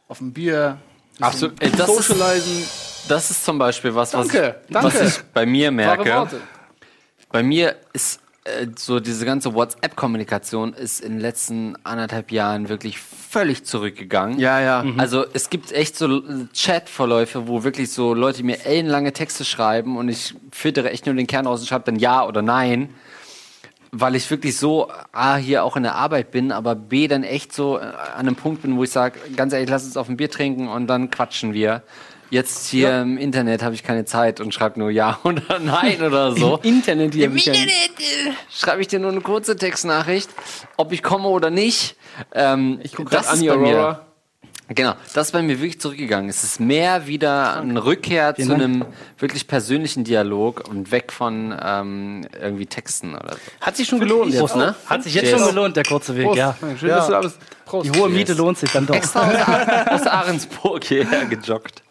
[0.08, 0.78] auf ein Bier,
[1.34, 2.64] so, ey, das ist, socialisen.
[3.08, 4.86] das ist zum Beispiel was, was, Danke, ich, danke.
[5.00, 6.28] was ich bei mir merke.
[7.30, 8.20] Bei mir ist
[8.76, 14.40] so diese ganze WhatsApp-Kommunikation ist in den letzten anderthalb Jahren wirklich völlig zurückgegangen.
[14.40, 14.84] Ja, ja.
[14.98, 19.96] Also es gibt echt so äh, Chat-Verläufe, wo wirklich so Leute mir ellenlange Texte schreiben
[19.96, 22.92] und ich filtere echt nur den Kern raus und schreibe dann ja oder nein.
[23.92, 27.52] Weil ich wirklich so A, hier auch in der Arbeit bin, aber B, dann echt
[27.52, 30.16] so äh, an einem Punkt bin, wo ich sage, ganz ehrlich, lass uns auf ein
[30.16, 31.82] Bier trinken und dann quatschen wir.
[32.32, 36.32] Jetzt hier im Internet habe ich keine Zeit und schreibe nur ja oder nein oder
[36.34, 36.58] so.
[36.62, 37.26] Im Internet hier.
[37.26, 40.30] Im Internet äh, schreibe ich dir nur eine kurze Textnachricht,
[40.78, 41.94] ob ich komme oder nicht.
[42.34, 44.06] Ähm, Ich gucke das gerade ist Annie bei mir- Aurora.
[44.68, 46.30] Genau, das ist bei mir wirklich zurückgegangen.
[46.30, 48.86] Es ist mehr wieder eine Rückkehr zu einem
[49.18, 53.38] wirklich persönlichen Dialog und weg von ähm, irgendwie Texten oder so.
[53.60, 54.74] Hat sich schon gelohnt jetzt, ne?
[54.86, 55.40] Hat sich jetzt Cheers.
[55.40, 56.38] schon gelohnt, der kurze Weg, Prost.
[56.38, 56.56] ja.
[56.80, 57.36] Schön, dass du da bist.
[57.84, 58.96] Die hohe Miete lohnt sich dann doch.
[58.96, 61.82] Aus Ahrensburg hierher gejoggt.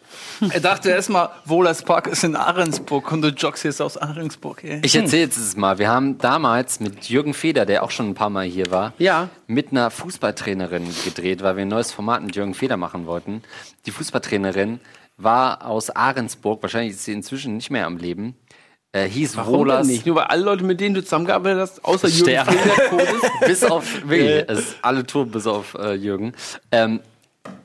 [0.50, 4.64] Er dachte erstmal, Wohlers Park ist in Ahrensburg und du joggst jetzt aus Ahrensburg.
[4.64, 4.80] Ey.
[4.84, 5.78] Ich erzähle jetzt es mal.
[5.78, 9.28] Wir haben damals mit Jürgen Feder, der auch schon ein paar Mal hier war, Ja.
[9.46, 13.42] mit einer Fußballtrainerin gedreht, weil wir ein neues Format mit Jürgen Feder machen wollten.
[13.86, 14.80] Die Fußballtrainerin
[15.16, 18.34] war aus Ahrensburg, wahrscheinlich ist sie inzwischen nicht mehr am Leben.
[18.94, 19.86] Äh, hieß Warum denn Wohlers.
[19.86, 20.04] nicht?
[20.04, 22.44] Nur weil alle Leute, mit denen du zusammengearbeitet hast, außer Jürgen.
[22.44, 23.40] Feder, tot ist.
[23.46, 26.34] bis auf, wirklich, es ist alle Tour bis auf äh, Jürgen.
[26.70, 27.00] Ähm,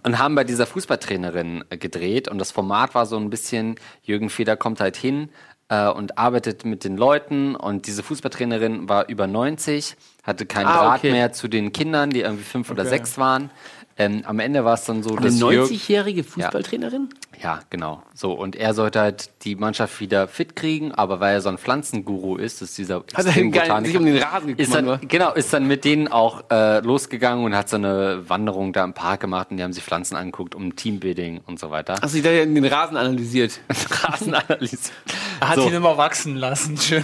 [0.03, 4.29] und haben bei dieser Fußballtrainerin äh, gedreht und das Format war so ein bisschen, Jürgen
[4.29, 5.29] Feder kommt halt hin
[5.69, 10.83] äh, und arbeitet mit den Leuten und diese Fußballtrainerin war über 90, hatte keinen Ah,
[10.83, 11.11] Draht okay.
[11.11, 13.49] mehr zu den Kindern, die irgendwie fünf oder sechs waren.
[13.97, 17.09] Ähm, am Ende war es dann so, Eine dass Jürgen, 90-jährige Fußballtrainerin?
[17.41, 18.03] ja, genau.
[18.13, 21.57] So, und er sollte halt die Mannschaft wieder fit kriegen, aber weil er so ein
[21.57, 25.01] Pflanzenguru ist, ist dieser Hat er geil, sich um den Rasen ist gekümmert?
[25.01, 28.83] dann, genau, ist dann mit denen auch äh, losgegangen und hat so eine Wanderung da
[28.83, 31.95] im Park gemacht und die haben sich Pflanzen angeguckt, um Teambuilding und so weiter.
[32.01, 33.59] Hast du da den Rasen analysiert?
[34.03, 34.91] Rasenanalyse.
[35.39, 35.67] Er hat So.
[35.67, 36.77] ihn immer wachsen lassen.
[36.81, 37.03] Schön.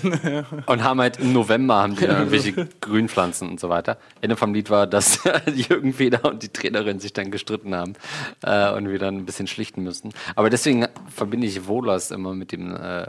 [0.65, 3.99] Und haben halt im November haben die dann irgendwelche Grünpflanzen und so weiter.
[4.21, 5.19] Ende vom Lied war, dass
[5.53, 6.49] Jürgen Feder und die
[6.83, 7.93] Trainerin sich dann gestritten haben
[8.43, 10.13] äh, und wir dann ein bisschen schlichten müssen.
[10.35, 13.07] Aber deswegen verbinde ich Wohlers immer mit dem äh,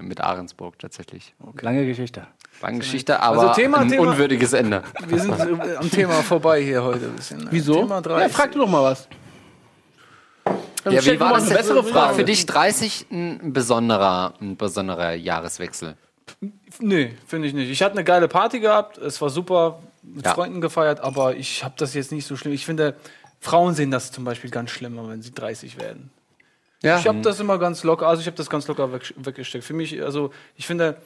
[0.00, 1.34] mit Ahrensburg tatsächlich.
[1.60, 2.26] Lange Geschichte.
[2.62, 4.82] Lange Geschichte, aber Thema- ein Thema- unwürdiges Ende.
[5.08, 7.46] Wir sind äh, am Thema vorbei hier heute ein bisschen.
[7.50, 7.74] Wieso?
[7.82, 8.32] Thema Ja, 30.
[8.36, 9.08] frag du doch mal was.
[10.84, 12.14] Dann Ja, wie war das eine bessere War Frage?
[12.16, 15.96] für dich 30 ein besonderer, ein besonderer Jahreswechsel?
[16.80, 17.70] Nee, finde ich nicht.
[17.70, 20.34] Ich hatte eine geile Party gehabt, es war super, mit Ja.
[20.34, 22.52] Freunden gefeiert, aber ich habe das jetzt nicht so schlimm.
[22.52, 22.94] Ich finde,
[23.40, 26.10] Frauen sehen das zum Beispiel ganz schlimmer, wenn sie 30 werden.
[26.82, 26.98] Ja.
[26.98, 29.64] Ich habe das immer ganz locker, also ich habe das ganz locker weg, weggesteckt.
[29.64, 30.96] Für mich, also ich finde,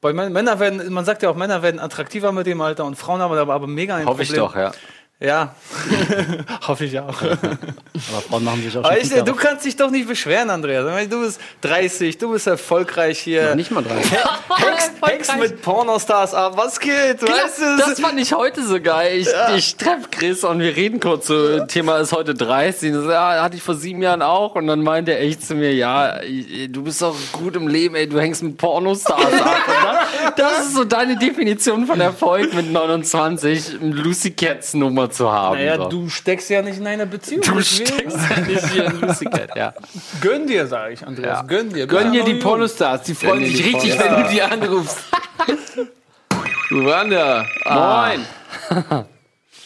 [0.00, 2.96] bei Män- Männer werden, man sagt ja auch, Männer werden attraktiver mit dem Alter und
[2.96, 4.46] Frauen haben aber, aber mega ein Hoffe ich Problem.
[4.46, 4.72] doch, ja.
[5.20, 5.52] Ja,
[6.68, 7.20] hoffe ich auch.
[7.22, 11.08] Aber Frauen machen sich auch schon ich, du kannst dich doch nicht beschweren, Andreas.
[11.08, 13.56] Du bist 30, du bist erfolgreich hier.
[13.56, 13.96] Nicht mal drei.
[13.96, 16.52] Hängst, hängst mit Pornostars ab.
[16.54, 17.20] Was geht?
[17.20, 19.18] Weißt du, Das fand ich heute so geil.
[19.18, 22.94] Ich, ich treffe Chris und wir reden kurz so, Thema ist heute 30.
[22.94, 24.54] Und so, ja, hatte ich vor sieben Jahren auch.
[24.54, 26.20] Und dann meinte er echt zu mir, ja,
[26.68, 30.06] du bist doch gut im Leben, ey, du hängst mit Pornostars ab.
[30.36, 35.56] Das ist so deine Definition von Erfolg mit 29, Lucy Cats Nummer zu haben.
[35.56, 35.88] naja, so.
[35.88, 37.42] du steckst ja nicht in einer Beziehung.
[37.42, 39.74] du steckst ja nicht hier in Cat, ja.
[40.20, 41.40] Gönn dir, sage ich, Andreas.
[41.40, 41.42] Ja.
[41.42, 41.86] Gönn dir.
[41.86, 42.34] Gönn dir die.
[42.34, 43.02] Pornostars.
[43.02, 44.98] Die freuen sich richtig, wenn du die anrufst.
[46.70, 47.46] du Wander.
[47.64, 48.26] Moin.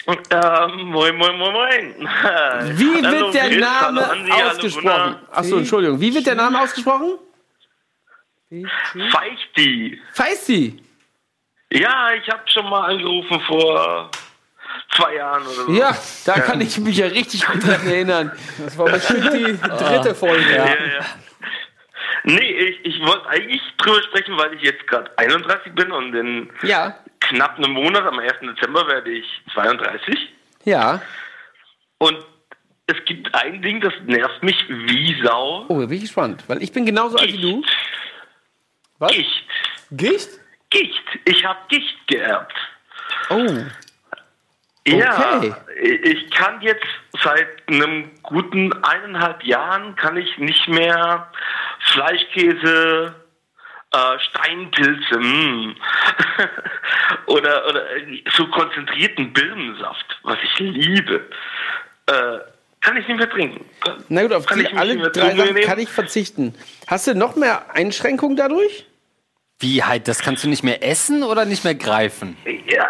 [0.04, 1.94] Ähm, moin, moin, moin, moin.
[2.76, 5.16] Wie Hallo, wird der Name Andi, ausgesprochen?
[5.30, 6.00] Achso, Entschuldigung.
[6.00, 7.18] Wie wird der Name ausgesprochen?
[9.12, 10.00] Feichti.
[10.12, 10.82] Feisti.
[11.72, 14.10] Ja, ich habe schon mal angerufen vor
[14.96, 15.72] zwei Jahren oder so.
[15.72, 18.32] Ja, da kann ich mich ja richtig gut dran erinnern.
[18.58, 20.54] Das war bestimmt die dritte Folge.
[20.54, 20.66] ja.
[20.66, 20.74] ja.
[22.24, 26.50] Nee, ich, ich wollte eigentlich drüber sprechen, weil ich jetzt gerade 31 bin und in
[26.62, 28.34] Ja, knapp einem Monat, am 1.
[28.42, 30.16] Dezember, werde ich 32.
[30.64, 31.00] ja.
[31.98, 32.18] Und
[32.86, 35.64] es gibt ein Ding, das nervt mich wie Sau.
[35.68, 37.62] Oh, da bin ich gespannt, weil ich bin genauso alt wie du.
[38.98, 39.12] Was?
[39.12, 39.44] Gicht.
[39.92, 40.28] Gicht?
[40.70, 41.02] Gicht.
[41.24, 42.54] Ich habe Gicht geerbt.
[43.30, 43.46] Oh,
[44.86, 45.54] Ja, Okay.
[46.02, 46.84] ich kann jetzt
[47.22, 51.30] seit einem guten eineinhalb Jahren kann ich nicht mehr
[51.92, 53.14] Fleischkäse,
[53.92, 55.76] äh, Steinpilze mm.
[57.26, 57.84] oder, oder
[58.34, 61.28] so konzentrierten Birnensaft, was ich liebe,
[62.06, 62.38] äh,
[62.80, 63.64] kann ich nicht mehr trinken.
[64.08, 66.54] na gut, auf Kann die, alle drei Sachen kann ich verzichten.
[66.88, 68.86] Hast du noch mehr Einschränkungen dadurch?
[69.60, 72.36] Wie halt, das kannst du nicht mehr essen oder nicht mehr greifen?
[72.66, 72.88] Ja,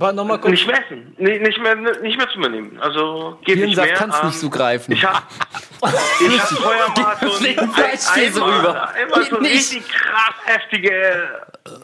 [0.00, 0.52] Aber nochmal kurz.
[0.52, 2.78] nicht mehr essen, nicht, nicht mehr, nicht mehr zu mir nehmen.
[2.80, 3.96] Also geht nicht Birnensaft mehr.
[3.96, 4.92] kannst du nicht so greifen.
[4.92, 5.24] Ich hab,
[6.20, 8.88] ich hab vorher mal so ein, Fleischkäse einmal, rüber.
[8.90, 9.52] einmal so nicht.
[9.54, 11.28] richtig krass heftige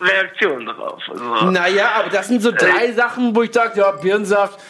[0.00, 1.02] Reaktion darauf.
[1.10, 4.60] Also, Naja, aber das sind so drei Sachen, wo ich sage, ja, Birnensaft,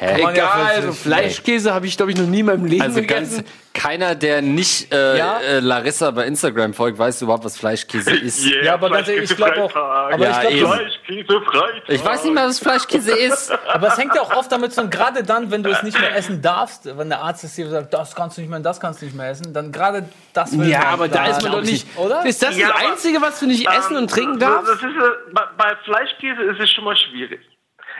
[0.00, 3.02] ja egal, für also Fleischkäse habe ich, glaube ich, noch nie in meinem Leben Also
[3.02, 3.44] ganz, gegessen.
[3.74, 5.38] keiner, der nicht äh, Ja?
[5.40, 8.44] äh, Larissa bei Instagram folgt, weiß überhaupt, was Fleischkäse ist.
[8.46, 11.82] yeah, Ja, aber ganz ehrlich, ich glaube auch- aber ich glaub, ja, Fleischkäse Freitag.
[11.88, 13.50] Ich weiß nicht mehr, was Fleischkäse ist.
[13.72, 16.14] Aber es hängt ja auch oft damit zusammen, gerade dann, wenn du es nicht mehr
[16.16, 18.80] essen darfst, wenn der Arzt es dir sagt, das kannst du nicht mehr, und das
[18.80, 21.62] kannst du nicht mehr essen, dann gerade das will Ja, aber da ist man doch
[21.62, 21.86] nicht.
[21.96, 22.24] Oder?
[22.24, 24.68] Ist das Ja, das Einzige, was du nicht essen und trinken Ähm, darfst?
[24.70, 27.40] Das ist, äh, bei Fleischkäse ist es schon mal schwierig.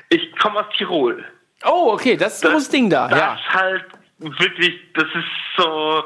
[0.09, 1.25] Ich komme aus Tirol.
[1.65, 3.09] Oh, okay, das ist ein großes Ding da.
[3.09, 3.39] Das Ja.
[3.53, 3.85] halt
[4.19, 5.25] wirklich, das ist
[5.57, 6.05] so,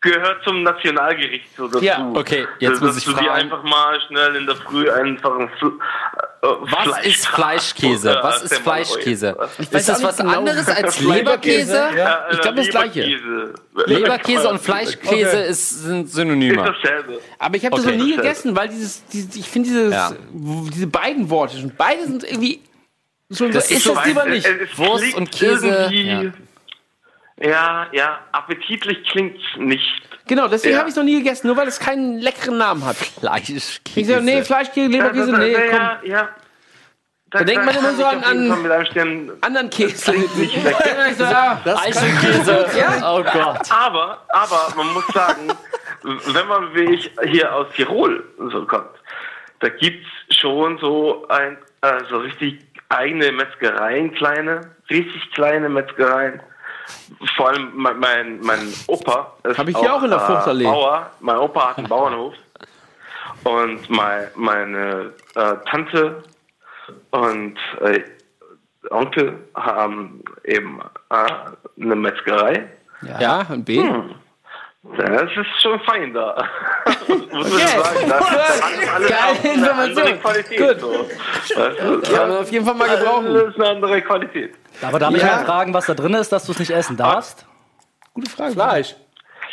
[0.00, 1.84] gehört zum Nationalgericht so dazu.
[1.84, 3.30] Ja, okay, jetzt dass, muss dass ich du dir fragen.
[3.30, 5.72] einfach mal schnell in der Früh einfach ein Fl
[6.40, 8.18] äh, Was Fleisch ist Fleischkäse?
[8.22, 9.36] Was ist Fleischkäse?
[9.58, 11.88] Ist das was genau, anderes als Leberkäse?
[11.96, 12.26] Ja.
[12.30, 13.00] Ich glaub, das Gleiche.
[13.02, 13.54] Leberkäse.
[13.86, 15.48] Leberkäse und Fleischkäse Okay.
[15.48, 16.56] ist, sind ist Synonyme.
[16.62, 17.18] dasselbe.
[17.40, 17.96] Aber ich habe das Okay.
[17.96, 20.12] noch nie Das ist gegessen, weil dieses, dieses ich finde dieses, Ja.
[20.30, 22.62] diese beiden Worte, schon beide sind irgendwie
[23.28, 24.46] so, Das ist ist so das lieber nicht.
[24.46, 26.32] es- es Wurst klingt und Käse, irgendwie-
[27.40, 30.02] Ja, ja, appetitlich klingt's nicht.
[30.26, 30.80] Genau, deswegen Ja.
[30.80, 32.96] habe ich es noch nie gegessen, nur weil es keinen leckeren Namen hat.
[32.96, 34.00] Fleischkäse.
[34.00, 36.28] Ich sage, nee, Fleischkäse, Leberkäse, nee, komm, ja, ja.
[37.30, 40.12] Da, denkt man immer so an- an- anderen Käse.
[40.36, 42.66] Nicht so, ah, Eichelkäse.
[43.04, 43.70] Oh Gott.
[43.70, 45.48] Aber, aber man muss sagen,
[46.02, 48.88] wenn man wie ich hier aus Tirol so kommt,
[49.60, 56.40] da gibt's schon so ein äh, so richtig eigene Metzgereien, kleine, richtig kleine Metzgereien.
[57.36, 60.64] Vor allem mein, mein, mein Opa ist Hab ich hier auch in der Fruchtallee.
[60.64, 61.10] Bauer.
[61.20, 62.34] Mein Opa hat einen Bauernhof.
[63.44, 66.22] Und mein, meine äh, Tante
[67.10, 68.02] und äh,
[68.90, 72.68] Onkel haben eben äh, eine Metzgerei.
[73.02, 73.78] ja, und B.
[74.82, 76.36] Das ist schon fein da.
[77.08, 78.08] Muss man sagen.
[78.08, 79.08] Da, da hat alles
[79.42, 80.20] Geile Information.
[80.20, 80.58] Qualität.
[80.58, 80.80] Gut.
[80.80, 80.90] So.
[81.56, 82.00] Weißt du?
[82.16, 83.34] Kann man auf jeden Fall mal gebrauchen.
[83.34, 84.54] Das ist eine andere Qualität.
[84.82, 85.36] Aber darf ich Ja.
[85.36, 87.44] mal fragen, was da drin ist, dass du es nicht essen darfst?
[88.14, 88.52] Gute Frage.
[88.52, 88.94] Fleisch.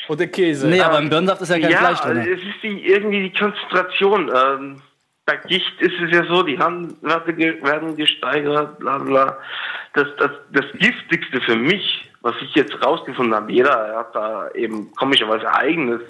[0.07, 0.67] Oder Käse.
[0.67, 2.17] Nee, aber im Birnensaft ist ja kein ja, Fleisch drin.
[2.19, 4.31] es ist die, irgendwie die Konzentration.
[4.33, 4.81] Ähm,
[5.25, 9.37] bei Gicht ist es ja so, die Harnwerte ge- werden gesteigert, bla bla.
[9.93, 14.91] Das, das, das Giftigste für mich, was ich jetzt rausgefunden habe, jeder hat da eben
[14.95, 16.01] komischerweise eigenes.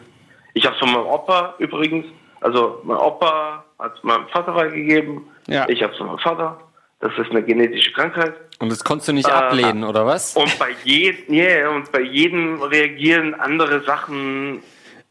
[0.53, 2.05] Ich habe es von meinem Opa übrigens,
[2.41, 5.67] also mein Opa hat es meinem Vater weitergegeben, Ja.
[5.69, 6.59] ich habe es von meinem Vater.
[7.01, 8.33] Das ist eine genetische Krankheit.
[8.59, 10.35] Und das konntest du nicht Äh, ablehnen, oder was?
[10.35, 14.63] Und bei jedem, yeah, und bei jedem reagieren andere Sachen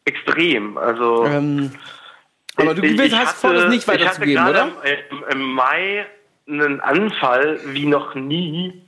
[0.07, 0.77] extrem.
[0.79, 1.71] Also Ähm,
[2.57, 5.03] aber du ich hast vor, das nicht weiterzugeben, gerade oder?
[5.11, 6.07] Im, Im Mai
[6.47, 8.83] einen Anfall wie noch nie.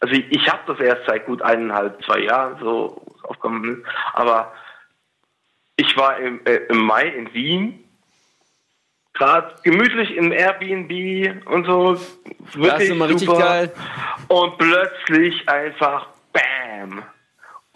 [0.00, 3.84] Also ich, ich habe das erst seit gut eineinhalb, zwei Jahren so aufgekommen.
[4.12, 4.52] Aber
[5.76, 7.84] ich war im, äh, im Mai in Wien,
[9.14, 11.94] gerade gemütlich im Airbnb und so.
[11.94, 12.18] Das
[12.54, 13.40] Wirklich ist immer richtig super.
[13.40, 13.72] geil.
[14.28, 17.02] Und plötzlich einfach BAM.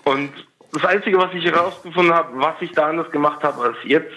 [0.05, 0.33] Und
[0.73, 4.15] das Einzige, was ich herausgefunden habe, was ich da anders gemacht habe als jetzt,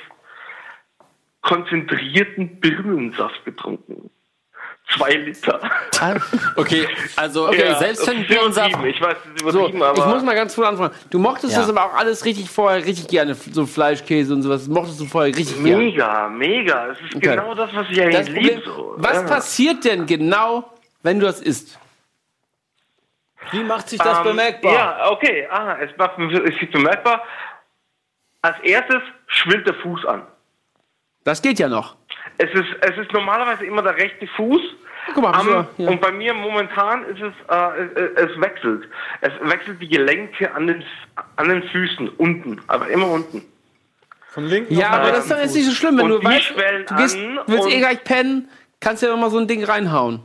[1.45, 4.09] konzentrierten Birnensaft getrunken.
[4.95, 5.59] Zwei Liter.
[6.57, 8.69] Okay, also okay, Ja, selbst wenn Birnensaft.
[8.85, 9.93] Ich weiß, das ist So, aber.
[9.97, 10.93] ich muss mal ganz früh anfangen.
[11.09, 11.61] Du mochtest Ja.
[11.61, 14.61] das aber auch alles richtig vorher richtig gerne, so Fleischkäse und sowas.
[14.65, 15.77] Das mochtest du vorher richtig gerne.
[15.83, 16.87] mega, mega.
[16.91, 17.29] Es ist Okay.
[17.35, 18.61] genau das, was ich eigentlich liebe.
[18.65, 18.93] So.
[18.97, 19.23] was ja.
[19.23, 20.69] passiert denn genau,
[21.01, 21.79] wenn du das isst?
[23.51, 24.73] Wie macht sich das Ähm, bemerkbar?
[24.73, 25.47] Ja, okay.
[25.49, 27.23] Ah, es macht es ist bemerkbar.
[28.41, 30.23] Als erstes schwillt der Fuß an.
[31.25, 31.95] Das geht ja noch.
[32.37, 34.61] Es ist, es ist normalerweise immer der rechte Fuß.
[35.13, 35.89] Guck mal, Am, ja- ja.
[35.89, 37.83] Und bei mir momentan ist es, äh,
[38.15, 38.87] es, es wechselt.
[39.21, 40.83] Es wechselt die Gelenke an den,
[41.35, 43.43] an den Füßen, unten, aber immer unten.
[44.29, 46.53] Von links Ja, aber das ist doch jetzt nicht so schlimm, wenn Und du weißt,
[46.89, 50.21] du gehst, willst eh gleich pennen, kannst ja noch mal so ein Ding reinhauen.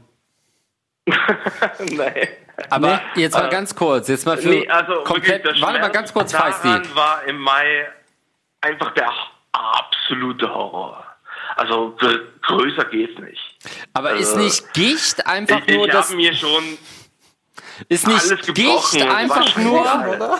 [1.06, 2.28] Nein.
[2.68, 5.44] Aber jetzt mal ganz kurz, jetzt mal für Nee, also komplett.
[5.44, 7.88] wirklich, Warte mal ganz kurz, daran war im Mai
[8.60, 9.10] einfach der
[9.52, 11.04] absolute Horror.
[11.56, 13.40] Also gr- größer geht's nicht.
[13.92, 16.10] Aber ist nicht Gicht einfach Ich, nur ich das.
[16.10, 16.78] mir schon
[17.88, 18.54] Ist nicht.
[18.54, 20.38] Gicht einfach nur.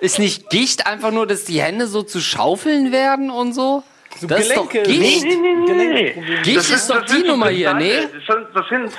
[0.00, 3.82] Ist nicht Gicht einfach nur, dass die Hände so zu Schaufeln werden und so?
[4.22, 4.90] Das ist doch Gelenke.
[5.00, 5.24] Gicht.
[5.24, 6.40] Nee, nee, nee, nee.
[6.42, 8.00] Gicht Das ist doch das die so Nummer hier, nee?
[8.00, 8.92] Das sind, das sind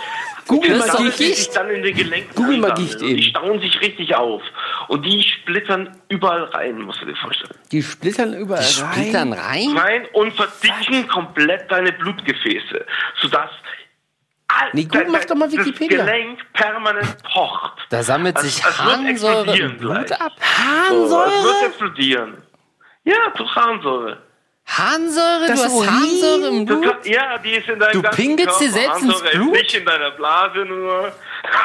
[0.47, 1.37] Google Das mal ist die Gicht.
[1.37, 2.73] sich dann in den Gelenken Google mal.
[2.73, 3.17] Gicht eben.
[3.17, 4.41] Die stauen sich richtig auf.
[4.87, 7.53] Und die splittern überall rein, musst du dir vorstellen.
[7.71, 9.77] Die splittern überall Splittern rein?
[9.77, 12.85] rein und verdicken komplett deine Blutgefäße,
[13.21, 13.49] sodass
[14.73, 16.03] Nee, de- mach doch mal das Wikipedia.
[16.03, 17.73] Gelenk permanent pocht.
[17.91, 20.21] Da sammelt Es- sich Harnsäure explodieren im Blut gleich.
[20.21, 20.31] ab.
[20.89, 22.37] So, es wird explodieren.
[23.03, 24.17] Ja, durch Harnsäure.
[24.77, 25.47] Harnsäure?
[25.47, 25.89] Das du hast Urin?
[25.91, 26.83] Harnsäure im Blut?
[26.83, 28.79] kann, ja, die ist in deinem Du ganzen pinkelst dir Körper.
[28.81, 29.55] selbst ins Harnsäure Blut?
[29.55, 31.11] Ist nicht in deiner Blase nur.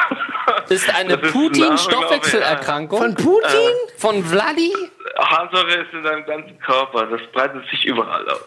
[0.69, 2.99] Ist eine Das ist Putin-Stoffwechselerkrankung?
[2.99, 3.71] Von Putin?
[3.97, 4.73] Von Vladi?
[5.17, 7.05] Harnsäure ist in deinem ganzen Körper.
[7.07, 8.39] Das breitet sich überall aus.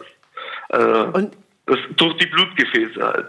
[0.69, 3.27] Also, Und das, durch die Blutgefäße halt.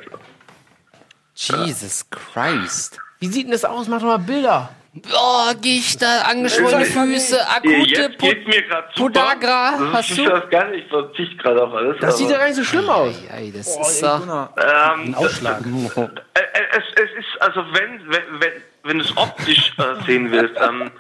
[1.34, 2.98] Jesus Christ.
[3.18, 3.88] wie sieht denn das aus?
[3.88, 4.70] Mach doch mal Bilder.
[4.92, 8.82] Oh, Gichter, angeschwollene Füße, akute super.
[8.96, 10.24] Podagra, das hast ist du?
[10.24, 10.84] das gar nicht.
[10.84, 11.96] Ich verzichte gerade auf alles.
[12.00, 13.14] Das sieht ja gar nicht so schlimm aus.
[13.32, 14.50] Ey, das ist doch.
[14.56, 15.60] ähm, Ausschlag.
[15.96, 18.52] Äh, äh, es, es ist, also wenn, wenn, wenn,
[18.84, 20.90] wenn du es optisch äh, sehen willst, ähm,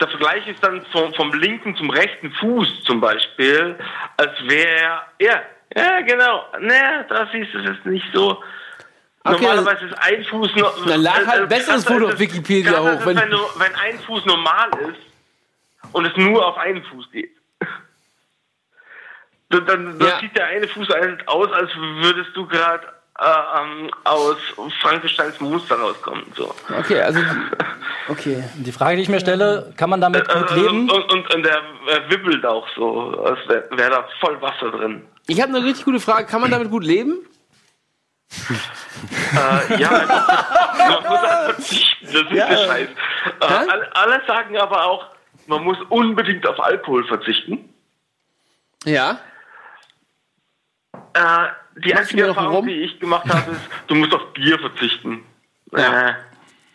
[0.00, 3.76] der Vergleich ist dann vom, vom linken zum rechten Fuß zum Beispiel,
[4.16, 5.42] als wäre, ja,
[5.76, 8.42] ja, genau, ne, da siehst du es nicht so.
[9.26, 10.86] Okay, Normalerweise ist ein Fuß noch.
[10.86, 13.98] Dann lad halt ein besseres Foto auf Wikipedia hoch, Ist, wenn- wenn, du, wenn ein
[14.00, 17.30] Fuß normal ist und es nur auf einen Fuß geht.
[19.48, 20.18] Dann, dann, dann Ja.
[20.20, 20.88] sieht der eine Fuß
[21.26, 22.84] aus, als würdest du gerade
[23.18, 24.36] äh, ähm, aus
[24.82, 26.24] Frankensteins Muster rauskommen.
[26.36, 26.54] So.
[26.78, 27.20] Okay, also.
[28.08, 28.44] Okay.
[28.54, 30.88] Die Frage, die ich mir stelle, kann man damit gut Äh, leben?
[30.88, 31.56] Und, und, und der
[31.88, 35.02] äh, wibbelt auch so, als wäre wär da voll Wasser drin.
[35.26, 36.26] Ich habe eine richtig gute Frage.
[36.26, 37.16] Kann man damit gut leben?
[39.34, 40.08] Äh, ja, also,
[40.92, 42.88] man muss halt verzichten, das ist der Scheiß.
[43.40, 45.06] Äh, alle, alle sagen aber auch,
[45.46, 47.72] man muss unbedingt auf Alkohol verzichten.
[48.84, 49.20] Ja.
[51.14, 55.24] Äh, die Machst einzige Erfahrung, die ich gemacht habe, ist, du musst auf Bier verzichten.
[55.72, 56.10] Ja.
[56.10, 56.14] Äh,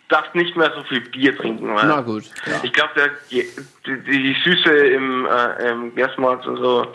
[0.10, 1.74] darfst nicht mehr so viel Bier trinken.
[1.74, 2.24] Weil Na gut.
[2.64, 3.48] Ich glaube, die,
[3.86, 6.92] die, Süße im, äh, im Gerstmalz und so.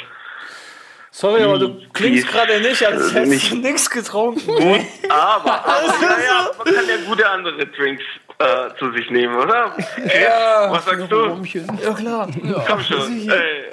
[1.19, 4.47] Sorry, aber du klingst gerade nicht, als äh, hättest nicht- du nichts getrunken.
[4.47, 8.03] Gut, aber, aber naja, man kann ja gute andere Drinks
[8.39, 8.45] äh,
[8.79, 9.75] zu sich nehmen, oder?
[10.21, 11.43] Ja, Was sagst du?
[11.83, 12.29] Ja, klar.
[12.67, 13.65] Komm schon, ey,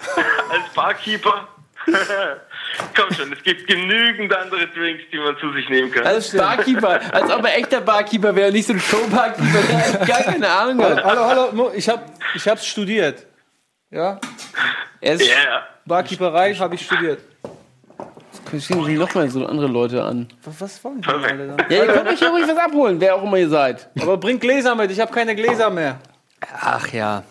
[0.51, 1.49] als Barkeeper.
[2.95, 6.08] Komm schon, es gibt genügend andere Drinks, die man zu sich nehmen kann.
[6.08, 10.47] Als Barkeeper, als ob er echter Barkeeper wäre, nicht so ein Showbarkeeper, der gar keine
[10.49, 11.03] Ahnung hat.
[11.03, 13.25] Hallo, hallo, ich hab, ich hab's studiert.
[13.93, 14.19] Ja,
[15.01, 17.19] Er ist, Ja, Barkeeperei habe ich studiert.
[18.60, 20.27] Schicken Sie noch mal so andere Leute an.
[20.43, 21.58] Was, was wollen die alle dann?
[21.69, 23.89] Ja, ihr könnt euch ja ruhig was abholen, wer auch immer ihr seid.
[24.01, 25.99] Aber bring Gläser mit, ich habe keine Gläser mehr.
[26.60, 27.23] Ach ja.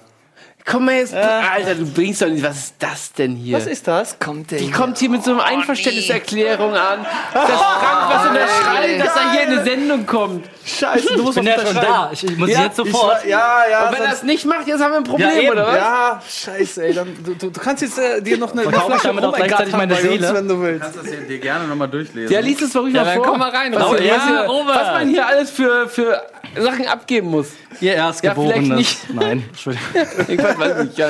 [0.64, 1.12] Komm mal jetzt.
[1.12, 2.42] Alter, du bringst doch nicht.
[2.44, 3.56] Was ist das denn hier?
[3.56, 4.16] Was ist das?
[4.20, 7.04] Kommt der Die kommt hier mit so einer Einverständniserklärung an.
[7.34, 10.46] Das Frank was unterschreibt, dass er hier in eine Sendung kommt.
[10.64, 12.10] Scheiße, du musst Ich bin ja schon da.
[12.12, 13.24] Ich, ich muss jetzt sofort.
[13.24, 13.86] Ich, ja, ja.
[13.88, 15.50] Und wenn er sonst- es nicht macht, jetzt haben wir ein Problem, Ja, eben.
[15.50, 15.76] oder was?
[15.76, 16.94] ja, scheiße, ey.
[16.94, 19.34] Dann, du, du, du kannst jetzt äh, dir noch eine, eine Verkaufe ich damit auch
[19.34, 20.34] gleichzeitig meine bei uns, Seele?
[20.34, 20.82] wenn du willst.
[20.82, 22.32] kannst das hier dir gerne nochmal durchlesen.
[22.32, 23.26] Ja, lies es doch ruhig Ja, mal dann vor.
[23.26, 24.00] komm mal rein, was, Robert.
[24.00, 24.76] hier- was, Ja, hier- Robert.
[24.76, 26.22] was man hier alles für, für
[26.58, 27.48] Sachen abgeben muss.
[27.80, 28.68] Ihr Erstgeborenes.
[28.68, 29.86] Ja, vielleicht Nein, Entschuldigung.
[30.28, 30.98] Ich weiß nicht.
[30.98, 31.08] Ja,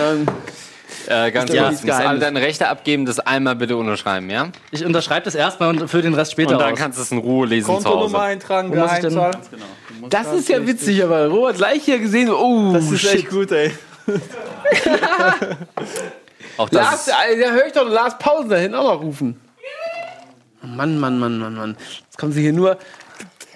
[1.09, 2.21] Äh, ganz doch kurz, musst alle Geheimnis.
[2.25, 4.49] deine Rechte abgeben, das einmal bitte unterschreiben, ja?
[4.71, 6.79] Ich unterschreibe das erstmal und für den Rest später Und dann aus.
[6.79, 9.41] kannst du es in Ruhe lesen Kontonummer eintragen, Wo muss ich denn- Geheimzahl.
[10.11, 13.15] das ist ja witzig, aber Robert gleich hier gesehen, oh, Das ist shit.
[13.15, 13.73] echt gut, ey.
[16.57, 19.41] Auch das Lars, Alter, da höre ich doch Lars Pausen da hinten auch noch rufen.
[20.63, 21.77] Mann, Mann, Mann, Mann, Mann.
[22.05, 22.77] Jetzt kommen sie hier nur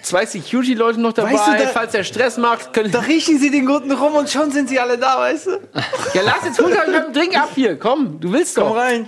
[0.07, 2.73] zwei Security-Leute noch dabei, Weißt du, da- falls der Stress macht.
[2.73, 5.51] Können Da riechen sie den Guten rum und schon sind sie alle da, weißt du?
[6.13, 7.77] ja, Lars, jetzt hol doch einen Drink ab hier.
[7.77, 8.77] Komm, du willst Komm doch.
[8.77, 9.07] rein.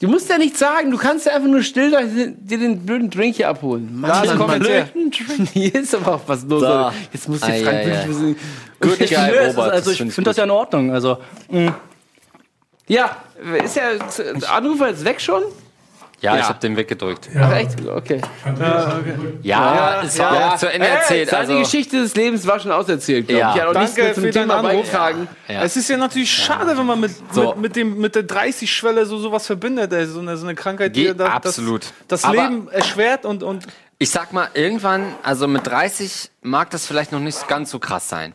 [0.00, 0.90] Du musst ja nichts sagen.
[0.90, 4.00] Du kannst ja einfach nur still da dir den blöden Drink hier abholen.
[4.00, 4.88] Mann, Mann, komm her.
[5.52, 6.60] Hier ist aber auch was los.
[6.62, 6.66] So.
[6.66, 6.94] Alter.
[7.12, 8.36] Jetzt muss Ei, Frank wirklich wissen.
[8.80, 9.06] Gut, Okay.
[9.06, 10.90] geil, ist, also ich find finde das ja in Ordnung.
[10.90, 11.18] Also,
[12.88, 13.16] Ja,
[13.62, 15.42] ist ja der Anrufer jetzt weg schon?
[16.20, 16.48] Ja, ich Ja.
[16.50, 17.28] habe den weggedrückt.
[17.38, 17.80] Ach, echt?
[17.86, 18.20] Okay.
[19.42, 20.48] Ja, es war Ja.
[20.50, 21.34] auch zu Ende Hey, erzählt.
[21.34, 23.54] Also, Geschichte des Lebens war schon auserzählt, glaube Ja.
[23.54, 23.60] ich.
[23.62, 25.28] Hat auch nichts Danke mehr zum für Thema beigetragen.
[25.48, 25.62] Ja.
[25.62, 27.50] Es ist ja natürlich schade, wenn man mit, So.
[27.50, 29.92] mit, mit, dem, mit der 30-Schwelle so sowas verbindet.
[29.92, 30.06] Ey.
[30.06, 31.84] So, eine, so eine Krankheit, die Geht da, absolut.
[32.08, 33.66] das, das Leben erschwert und, und
[33.98, 38.08] Ich sag mal, irgendwann, also mit 30 mag das vielleicht noch nicht ganz so krass
[38.08, 38.34] sein.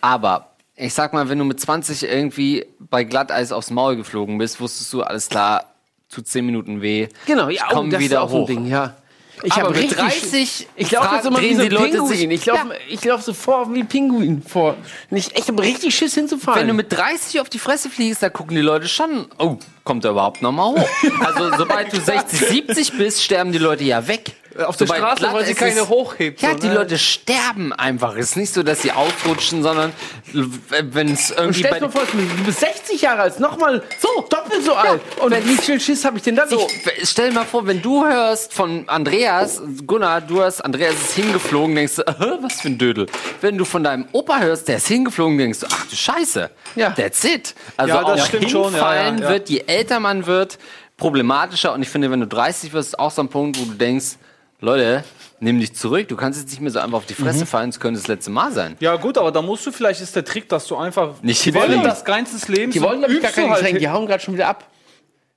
[0.00, 4.60] Aber ich sag mal, wenn du mit 20 irgendwie bei Glatteis aufs Maul geflogen bist,
[4.60, 5.64] wusstest du, alles klar,
[6.08, 7.08] tut 10 Minuten weh.
[7.26, 8.46] Genau, ich ja, komm oh, wieder hoch.
[8.46, 8.96] Ding, ja.
[9.42, 12.30] Ich Aber hab mit richtig 30 Ich laufe jetzt immer wie so ein Pinguin.
[12.30, 14.76] Ich laufe ich lauf so vor wie ein Pinguin vor.
[15.10, 16.60] Und ich echt habe richtig Schiss hinzufallen.
[16.60, 20.04] Wenn du mit 30 auf die Fresse fliegst, da gucken die Leute schon, oh, kommt
[20.04, 20.88] er überhaupt noch mal hoch?
[21.20, 24.32] Also sobald du 60, 70 bist, sterben die Leute ja weg.
[24.66, 26.42] Auf der Sobald Straße, weil sie keine ist- hochhebt.
[26.42, 26.74] Ja, so, die ne?
[26.74, 28.14] Leute sterben einfach.
[28.16, 29.92] Es ist nicht so, dass sie ausrutschen, sondern
[30.32, 34.64] wenn es irgendwie stell dir mal vor, du bist 60 Jahre alt, nochmal so, doppelt
[34.64, 35.00] so alt.
[35.20, 36.48] Und wie viel Schiss habe ich denn dann?
[36.48, 36.66] So,
[37.00, 41.12] Ich, stell dir mal vor, wenn du hörst von Andreas, Gunnar, du hörst, Andreas ist
[41.14, 43.06] hingeflogen, denkst du, äh, was für ein Dödel.
[43.40, 46.90] Wenn du von deinem Opa hörst, der ist hingeflogen, denkst du, ach du Scheiße, Ja.
[46.90, 47.54] that's it.
[47.76, 49.34] Also Ja, das auch stimmt schon, hinfallen ja, ja, ja.
[49.34, 50.58] wird, je älter man wird,
[50.96, 51.72] problematischer.
[51.72, 54.16] Und ich finde, wenn du 30 wirst, ist auch so ein Punkt, wo du denkst,
[54.60, 55.04] Leute,
[55.40, 56.08] nimm dich zurück.
[56.08, 58.30] Du kannst jetzt nicht mehr so einfach auf die Fresse fallen, es könnte das letzte
[58.30, 58.76] Mal sein.
[58.80, 61.62] Ja, gut, aber da musst du, vielleicht ist der Trick, dass du einfach Nicht während
[61.70, 61.88] hinfliegen.
[61.90, 62.72] des ganzen Lebens.
[62.74, 63.80] die wollen, glaube ich, gar du keine halt Getränke.
[63.80, 64.64] Die hauen gerade schon wieder ab.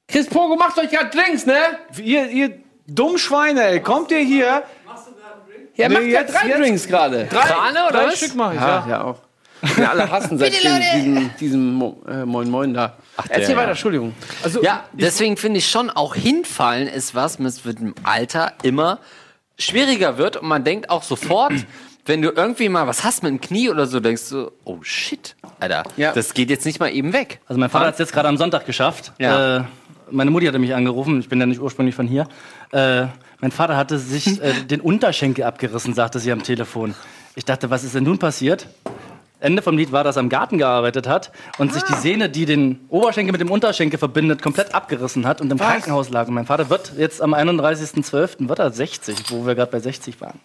[0.08, 1.56] Chris Pogo, macht euch gerade Drinks, ne?
[2.02, 2.58] Ihr, ihr
[2.88, 4.64] Dummschweine, ey, kommt ihr hier?
[5.76, 7.26] Ja, Nee, macht ja jetzt- drei jetzt- Drinks gerade.
[7.26, 8.18] Drei, Krane oder drei was?
[8.18, 8.88] Stück mach ich, Ja, ja.
[8.90, 9.20] ja auch.
[9.78, 12.98] Ja, alle hassen seit diesem, diesem, diesem Mo, äh, Moin Moin da.
[13.30, 13.70] Erzähl der, weiter, ja.
[13.72, 14.14] Entschuldigung.
[14.44, 19.00] Also, Ja, deswegen finde ich schon, auch hinfallen ist was, was mit dem Alter immer
[19.60, 21.54] schwieriger wird und man denkt auch sofort,
[22.06, 25.36] wenn du irgendwie mal was hast mit dem Knie oder so, denkst du, oh shit,
[25.60, 26.12] Alter, Ja.
[26.14, 27.40] das geht jetzt nicht mal eben weg.
[27.48, 29.14] Also mein Vater hat es jetzt gerade am Sonntag geschafft.
[29.20, 29.58] Ja.
[29.58, 29.64] Äh,
[30.10, 32.28] meine Mutti hatte mich angerufen, ich bin ja nicht ursprünglich von hier.
[32.72, 33.06] Äh,
[33.40, 36.96] mein Vater hatte sich äh, den Unterschenkel abgerissen, sagte sie am Telefon.
[37.36, 38.68] Ich dachte, was ist denn nun passiert?
[39.42, 42.46] Ende vom Lied war, dass er im Garten gearbeitet hat und sich die Sehne, die
[42.46, 46.28] den Oberschenkel mit dem Unterschenkel verbindet, komplett abgerissen hat und im Krankenhaus lag.
[46.28, 48.48] Und mein Vater wird jetzt am 31.12.
[48.48, 50.40] wird er 60, wo wir gerade bei 60 waren.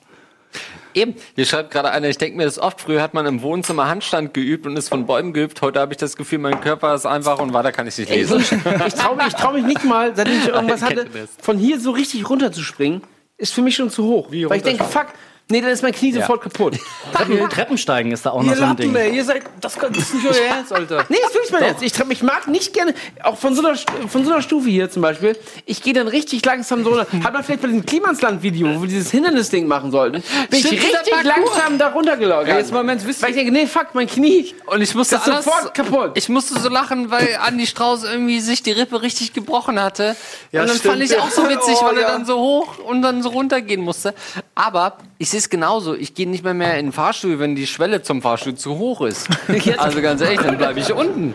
[0.94, 3.86] Eben, hier schreibt gerade einer, ich denke mir das oft, früher hat man im Wohnzimmer
[3.86, 7.04] Handstand geübt und ist von Bäumen geübt, heute habe ich das Gefühl, mein Körper ist
[7.04, 8.40] einfach und weiter kann ich nicht lesen.
[8.40, 11.06] ich traue mich, ich trau mich nicht mal, seitdem ich irgendwas hatte,
[11.42, 13.02] von hier so richtig runterzuspringen,
[13.36, 14.30] ist für mich schon zu hoch.
[14.30, 15.08] Wie Weil ich denke, fuck,
[15.48, 16.78] nee, dann ist mein Knie sofort kaputt.
[17.12, 18.94] Treppen, Treppensteigen ist da auch noch ihr so ein Lappen, Ding.
[18.96, 21.04] ey, ihr seid, das, kann- das ist nicht euer Ernst, Alter.
[21.08, 21.82] Nee, ist wirklich mein Ernst.
[21.82, 23.76] Ich, trau- ich mag nicht gerne, auch von so einer,
[24.08, 27.44] von so einer Stufe hier zum Beispiel, ich gehe dann richtig langsam so, hat man
[27.44, 31.24] vielleicht bei diesem Klimansland-Video, wo wir dieses Hindernisding machen sollten, bin Stimmt, ich dieser richtig
[31.24, 32.48] langsam da runtergelaufen.
[32.50, 34.54] Ey, jetzt mal, wisst Weil ich denke, nee, fuck, mein Knie.
[34.66, 36.12] Und ich musste Das ist alles, sofort kaputt.
[36.14, 40.10] Ich musste so lachen, weil Andi Strauß irgendwie sich die Rippe richtig gebrochen hatte.
[40.10, 40.16] Und
[40.52, 41.20] dann stimmt, fand ich ja.
[41.20, 42.08] auch so witzig, Oh, weil er ja.
[42.08, 44.14] dann so hoch und dann so runter gehen musste.
[44.54, 45.94] Aber ich sehe es genauso.
[45.94, 49.00] Ich gehe nicht mehr mehr in den Fahrstuhl, wenn die Schwelle zum Fahrstuhl zu hoch
[49.02, 49.28] ist.
[49.78, 51.34] Also ganz ehrlich, dann bleibe ich unten.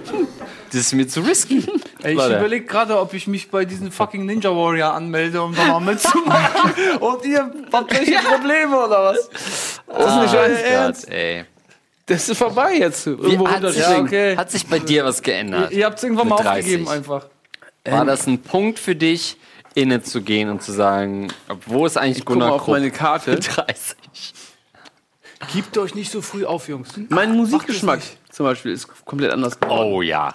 [0.71, 1.65] Das ist mir zu risky.
[2.01, 5.65] Ey, ich überlege gerade, ob ich mich bei diesen fucking Ninja Warrior anmelde, um da
[5.65, 6.71] mal mitzumachen.
[6.99, 9.29] Und ihr habt welche Probleme oder was?
[9.87, 11.09] Das ist nicht euer Gott, Ernst.
[11.11, 11.45] ey.
[12.05, 13.07] Das ist vorbei jetzt.
[13.07, 14.05] Irgendwo Wie, hat, sich, runterspringen.
[14.05, 14.37] okay.
[14.37, 15.71] hat sich bei dir was geändert?
[15.71, 16.63] Ihr habt es irgendwann mal Mit 30.
[16.63, 17.25] aufgegeben einfach.
[17.85, 19.37] War das ein Punkt für dich,
[19.73, 21.27] inne zu gehen und zu sagen,
[21.65, 22.73] wo ist eigentlich Guck mal Gunnar auf Krupp?
[22.75, 23.39] meine Karte.
[23.39, 23.95] 30.
[25.53, 26.89] Gebt euch nicht so früh auf, Jungs.
[27.09, 29.91] Mein Musikgeschmack zum Beispiel ist komplett anders geworden.
[29.93, 30.33] Oh ja.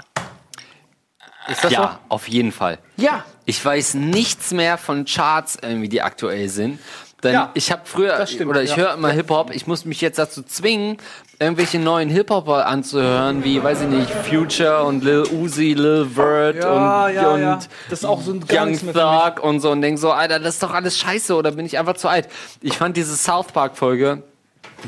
[1.49, 2.79] Ist das Ja, auf jeden Fall.
[2.97, 6.81] Ja, Ich weiß nichts mehr von Charts, irgendwie, die aktuell sind.
[7.23, 8.77] Denn Ja, ich habe früher, stimmt, oder ich ja.
[8.77, 10.99] höre immer Hip-Hop, ich muss mich jetzt dazu zwingen,
[11.39, 17.07] irgendwelche neuen Hip-Hopper anzuhören, wie, weiß ich nicht, Future und Lil Uzi, Lil Vert Ja,
[17.07, 17.59] und, ja, und ja.
[17.89, 18.79] Das ist auch so ein Young.
[18.93, 21.79] Thug und so und denk so, Alter, das ist doch alles scheiße oder bin ich
[21.79, 22.29] einfach zu alt?
[22.61, 24.23] Ich fand diese South Park-Folge,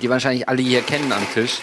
[0.02, 1.60] die wahrscheinlich alle hier kennen am Tisch,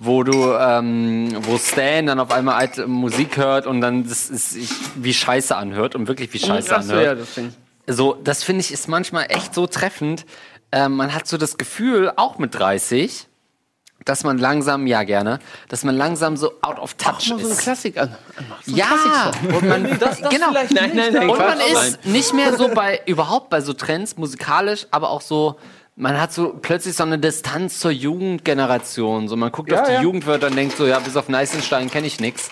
[0.00, 4.50] wo du, ähm, wo Stan dann auf einmal alte Musik hört und dann das ist
[4.50, 7.04] sich wie Scheiße anhört und wirklich wie Scheiße anhört.
[7.04, 7.52] ja, das Ding.
[7.92, 10.24] So, das finde ich ist manchmal echt so treffend.
[10.72, 13.26] Ähm, man hat so das Gefühl, auch mit 30,
[14.04, 17.52] dass man langsam, ja gerne, dass man langsam so out of touch Mal so ein
[17.52, 17.60] ist.
[17.60, 18.16] Klassik an.
[18.64, 20.48] So ein ja, und man, genau.
[20.50, 21.28] vielleicht Nein, nein, nein.
[21.28, 25.56] Und man ist nicht mehr so bei, überhaupt bei so Trends, musikalisch, aber auch so,
[25.96, 29.28] man hat so plötzlich so eine Distanz zur Jugendgeneration.
[29.28, 30.02] So, man guckt Ja, auf die ja.
[30.02, 32.50] Jugendwörter und denkt so, ja, bis auf Neißenstein kenne ich nix.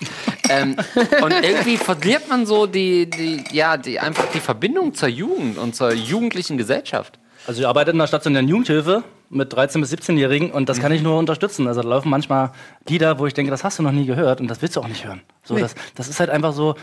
[0.48, 0.76] ähm,
[1.22, 5.74] und irgendwie verliert man so die, die, ja, die, einfach die Verbindung zur Jugend und
[5.74, 7.18] zur jugendlichen Gesellschaft.
[7.46, 11.02] Also ich arbeite in einer stationären Jugendhilfe mit 13- bis 17-Jährigen und das kann ich
[11.02, 11.66] nur unterstützen.
[11.66, 12.50] Also da laufen manchmal
[12.88, 14.88] Lieder, wo ich denke, das hast du noch nie gehört und das willst du auch
[14.88, 15.22] nicht hören.
[15.44, 16.74] So, das, das ist halt einfach so,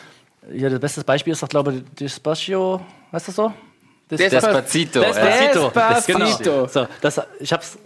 [0.52, 2.82] ja, das beste Beispiel ist doch, glaube ich, Despacio,
[3.12, 3.54] heißt das so?
[4.12, 5.02] Des- Despacito.
[5.02, 5.64] Despacito.
[5.70, 6.20] Despacito.
[6.52, 6.68] Genau.
[6.68, 7.78] So, das, ich hab's,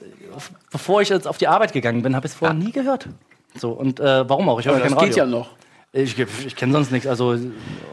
[0.71, 3.07] bevor ich jetzt auf die Arbeit gegangen bin, habe ich es vorher nie gehört.
[3.55, 4.59] So, und äh, warum auch?
[4.59, 5.07] Ich höre Aber kein das Radio.
[5.09, 5.49] geht ja noch.
[5.91, 7.07] Ich, ich kenne sonst nichts.
[7.07, 7.33] Also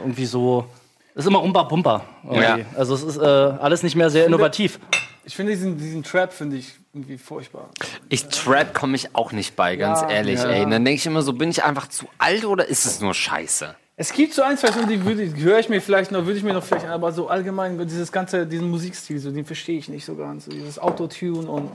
[0.02, 0.66] irgendwie so.
[1.14, 2.02] Es ist immer Umba Pumper.
[2.24, 2.42] irgendwie.
[2.42, 2.58] Ja.
[2.76, 4.78] Also es ist äh, alles nicht mehr sehr innovativ.
[5.24, 7.70] Ich finde diesen, diesen Trap finde ich irgendwie furchtbar.
[8.10, 10.48] Ich Trap komme ich auch nicht bei, ganz Ja, ehrlich, ja.
[10.50, 10.64] ey.
[10.64, 13.14] Und dann denke ich immer so, bin ich einfach zu alt oder ist es nur
[13.14, 13.74] scheiße?
[13.98, 16.36] Es gibt so ein, zwei Songs, die, würde- die höre ich mir vielleicht noch, würde
[16.38, 19.88] ich mir noch vielleicht, aber so allgemein, dieses ganze, diesen Musikstil, so, den verstehe ich
[19.88, 20.44] nicht so ganz.
[20.44, 21.70] So dieses Autotune und.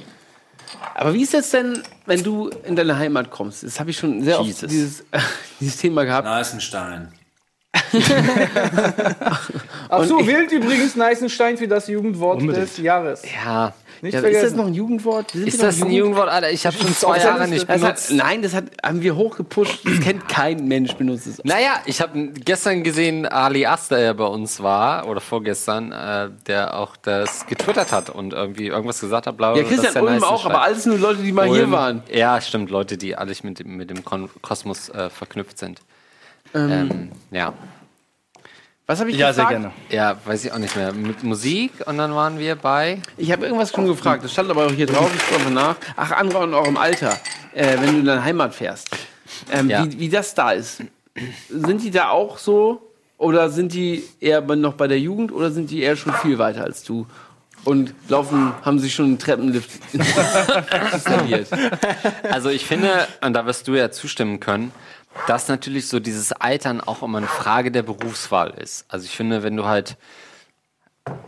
[0.94, 3.64] Aber wie ist das denn, wenn du in deine Heimat kommst?
[3.64, 4.70] Das habe ich schon sehr oft Jesus.
[4.70, 5.04] dieses,
[5.60, 6.26] dieses Thema gehabt.
[6.26, 7.12] Neißenstein.
[9.90, 12.68] Ach so, wählt übrigens Neißenstein für das Jugendwort Unbedingt.
[12.70, 13.24] des Jahres.
[13.44, 13.74] Ja.
[14.02, 15.32] Nicht Ja, ist das noch ein Jugendwort?
[15.32, 16.30] Sind Ist das ein Jugendwort?
[16.30, 18.10] Alter, ich habe schon zwei Jahre nicht Das benutzt.
[18.10, 19.86] hat, nein, das hat, haben wir hochgepusht.
[19.86, 21.44] Das kennt kein Mensch benutzt es.
[21.44, 26.78] Naja, ich habe gestern gesehen, Ali Aster, der bei uns war, oder vorgestern, äh, der
[26.78, 29.38] auch das getwittert hat und irgendwie irgendwas gesagt hat.
[29.38, 32.04] Bla, Ja, Christian Ulm auch, aber alles nur Leute, die mal hier waren.
[32.12, 35.80] Ja, stimmt, Leute, die alle mit dem, mit dem Kon Kosmos äh, verknüpft sind.
[36.54, 37.54] Ähm, ja.
[38.88, 39.62] Was habe ich Ja, sehr gefragt?
[39.62, 39.74] gerne.
[39.90, 40.92] ja, weiß ich auch nicht mehr.
[40.92, 43.00] Mit Musik und dann waren wir bei.
[43.18, 44.24] Ich habe irgendwas schon gefragt.
[44.24, 45.10] Das stand aber auch hier drauf.
[45.16, 45.76] Ich gucke nach.
[45.96, 47.18] Ach, andere in eurem Alter,
[47.54, 48.90] äh, wenn du in deine Heimat fährst.
[49.52, 49.86] Ähm, Ja.
[49.86, 50.84] wie, wie das da ist.
[51.50, 52.82] Sind die da auch so?
[53.18, 55.32] Oder sind die eher noch bei der Jugend?
[55.32, 57.06] Oder sind die eher schon viel weiter als du?
[57.64, 59.70] Und laufen, haben sich schon einen Treppenlift
[60.94, 61.48] installiert.
[62.32, 64.72] Also ich finde, und da wirst du ja zustimmen können,
[65.28, 68.86] dass natürlich so dieses Altern auch immer eine Frage der Berufswahl ist.
[68.88, 69.98] Also ich finde, wenn du halt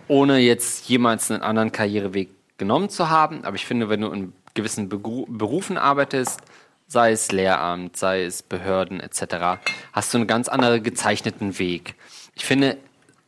[0.07, 4.33] ohne jetzt jemals einen anderen Karriereweg genommen zu haben, aber ich finde, wenn du in
[4.53, 6.41] gewissen Begru Berufen arbeitest,
[6.87, 9.59] sei es Lehramt, sei es Behörden etc.,
[9.91, 11.95] hast du einen ganz anderen gezeichneten Weg.
[12.35, 12.77] Ich finde,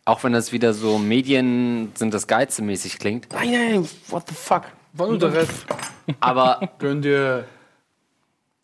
[0.05, 4.35] auch wenn das wieder so Medien sind das Geize mäßig klingt, Nein, nein, what the
[4.35, 4.63] fuck?
[4.97, 5.65] Der Rest.
[6.21, 7.45] aber Gönn dir.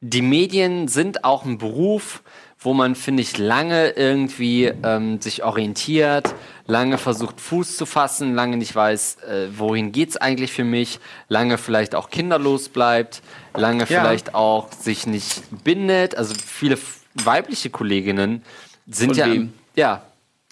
[0.01, 2.23] Die Medien sind auch ein Beruf,
[2.59, 6.35] wo man, finde ich, lange irgendwie ähm, sich orientiert,
[6.67, 11.57] lange versucht, Fuß zu fassen, lange nicht weiß, äh, wohin geht's eigentlich für mich, lange
[11.57, 13.21] vielleicht auch kinderlos bleibt,
[13.55, 16.15] lange vielleicht auch sich nicht bindet.
[16.15, 16.77] Also viele
[17.15, 18.43] weibliche Kolleginnen
[18.87, 19.53] sind Von ja, wem?
[19.75, 20.03] ja,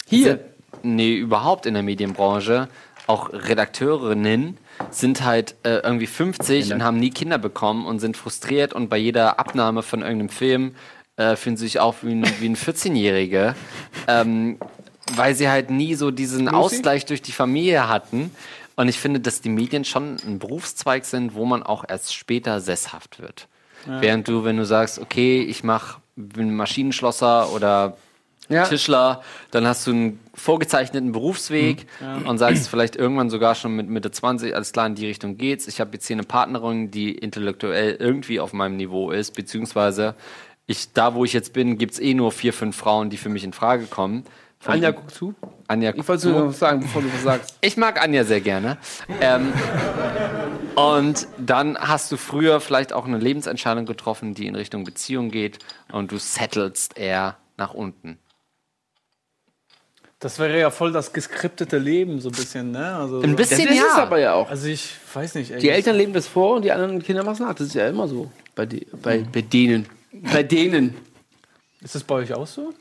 [0.08, 0.24] Hier.
[0.24, 0.42] sind,
[0.84, 2.70] nee, überhaupt in der Medienbranche,
[3.06, 4.58] auch Redakteurinnen
[4.92, 8.98] sind halt äh, irgendwie 50 und haben nie Kinder bekommen und sind frustriert und bei
[8.98, 10.76] jeder Abnahme von irgendeinem Film
[11.18, 13.56] äh, fühlen sie sich auch wie ein, wie ein 14-Jährige,
[14.08, 14.58] ähm,
[15.16, 18.32] weil sie halt nie so diesen Ausgleich durch die Familie hatten.
[18.76, 22.62] Und ich finde, dass die Medien schon ein Berufszweig sind, wo man auch erst später
[22.62, 23.48] sesshaft wird.
[23.86, 27.98] Während du, wenn du sagst, okay, ich mach, bin Maschinenschlosser oder
[28.50, 28.66] Ja.
[28.66, 29.22] Tischler,
[29.52, 31.86] dann hast du einen vorgezeichneten Berufsweg
[32.26, 35.68] und sagst vielleicht irgendwann sogar schon mit Mitte 20, alles klar, in die Richtung geht's.
[35.68, 40.16] Ich habe jetzt hier eine Partnerin, die intellektuell irgendwie auf meinem Niveau ist, beziehungsweise
[40.66, 43.44] ich, da wo ich jetzt bin, gibt's eh nur vier, fünf Frauen, die für mich
[43.44, 44.24] in Frage kommen.
[44.62, 45.34] Von- Anja, guck zu.
[45.68, 47.58] Anja, Ich wollte nur noch was sagen, bevor du was sagst.
[47.62, 48.78] ich mag Anja sehr gerne.
[49.22, 49.54] Ähm,
[50.76, 55.60] und dann hast du früher vielleicht auch eine Lebensentscheidung getroffen, die in Richtung Beziehung geht
[55.92, 58.18] und du settelst eher nach unten.
[60.20, 62.96] Das wäre ja voll das geskriptete Leben, so ein bisschen, ne?
[62.96, 63.86] Also, Ein Das bisschen ist ja.
[63.88, 64.50] es aber ja auch.
[64.50, 65.60] Also ich weiß nicht, ey.
[65.60, 67.54] Die Eltern leben das vor und die anderen Kinder machen es nach.
[67.54, 68.30] Das ist ja immer so.
[68.54, 69.88] Bei, de bei, bei denen.
[70.12, 70.96] Bei denen.
[71.82, 72.74] Ist das bei euch auch so?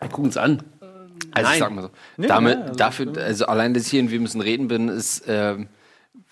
[0.00, 0.62] Wir gucken uns an.
[1.32, 1.58] Also ich Nein.
[1.58, 1.90] sag mal so.
[2.16, 4.88] Nee, damit, ne, also dafür, also allein, dass ich hier in Wir müssen reden bin,
[4.88, 5.68] ist ähm,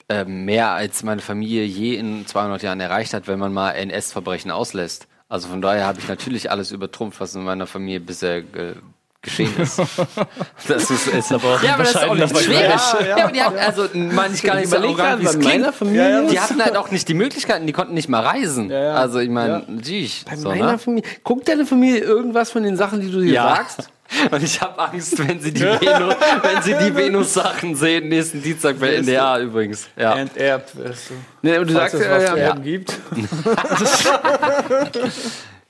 [0.08, 4.50] äh, mehr als meine Familie je in 200 Jahren erreicht hat, wenn man mal NS-Verbrechen
[4.50, 5.08] auslässt.
[5.28, 8.76] Also von daher habe ich natürlich alles übertrumpft, was in meiner Familie bisher ge
[9.22, 9.78] geschehen ist.
[10.68, 12.80] das ist, ist aber ja, aber das ist auch nicht schwierig.
[13.06, 15.60] Ja, aber die hatten, also meine ich gar nicht so arrogant, wie es bei klingt.
[15.60, 16.26] meiner Familie.
[16.30, 18.70] Die hatten halt auch nicht die Möglichkeiten, die konnten nicht mal reisen.
[18.70, 18.94] ja.
[18.94, 20.00] Also ich meine, ja.
[20.28, 20.78] Bei so, meiner ne?
[20.78, 21.08] Familie.
[21.24, 23.56] Guckt deine Familie irgendwas von den Sachen, die du hier Ja.
[23.56, 23.90] sagst?
[24.30, 28.78] Und ich habe Angst, wenn sie die Venus, wenn sie die Venus-Sachen sehen, nächsten Dienstag
[28.78, 29.88] bei NDR übrigens.
[29.96, 30.14] Ja.
[30.14, 31.14] Enterbt, weißt du.
[31.42, 32.92] Ne, und du Falls sagst, es was ja, erben gibt.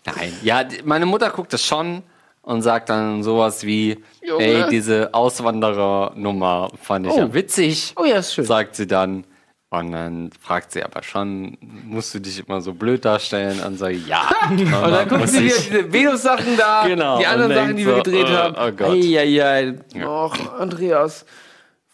[0.04, 0.32] Nein.
[0.42, 2.02] Ja, meine Mutter guckt das schon
[2.46, 4.44] und sagt dann sowas wie, Junge.
[4.44, 7.18] ey, diese Auswanderer-Nummer fand ich Oh.
[7.18, 7.92] ja witzig.
[7.96, 8.44] Oh ja, ist schön.
[8.44, 9.24] Sagt sie dann.
[9.68, 13.60] Und dann fragt sie aber schon, musst du dich immer so blöd darstellen?
[13.66, 14.30] Und sage ja.
[14.48, 18.28] Und dann gucken sie wieder diese Venus-Sachen da, Genau, die anderen Sachen, die wir gedreht
[18.28, 18.54] äh, haben.
[18.56, 18.90] oh Gott.
[18.92, 19.74] Eieiei.
[20.06, 21.26] Och, Andreas.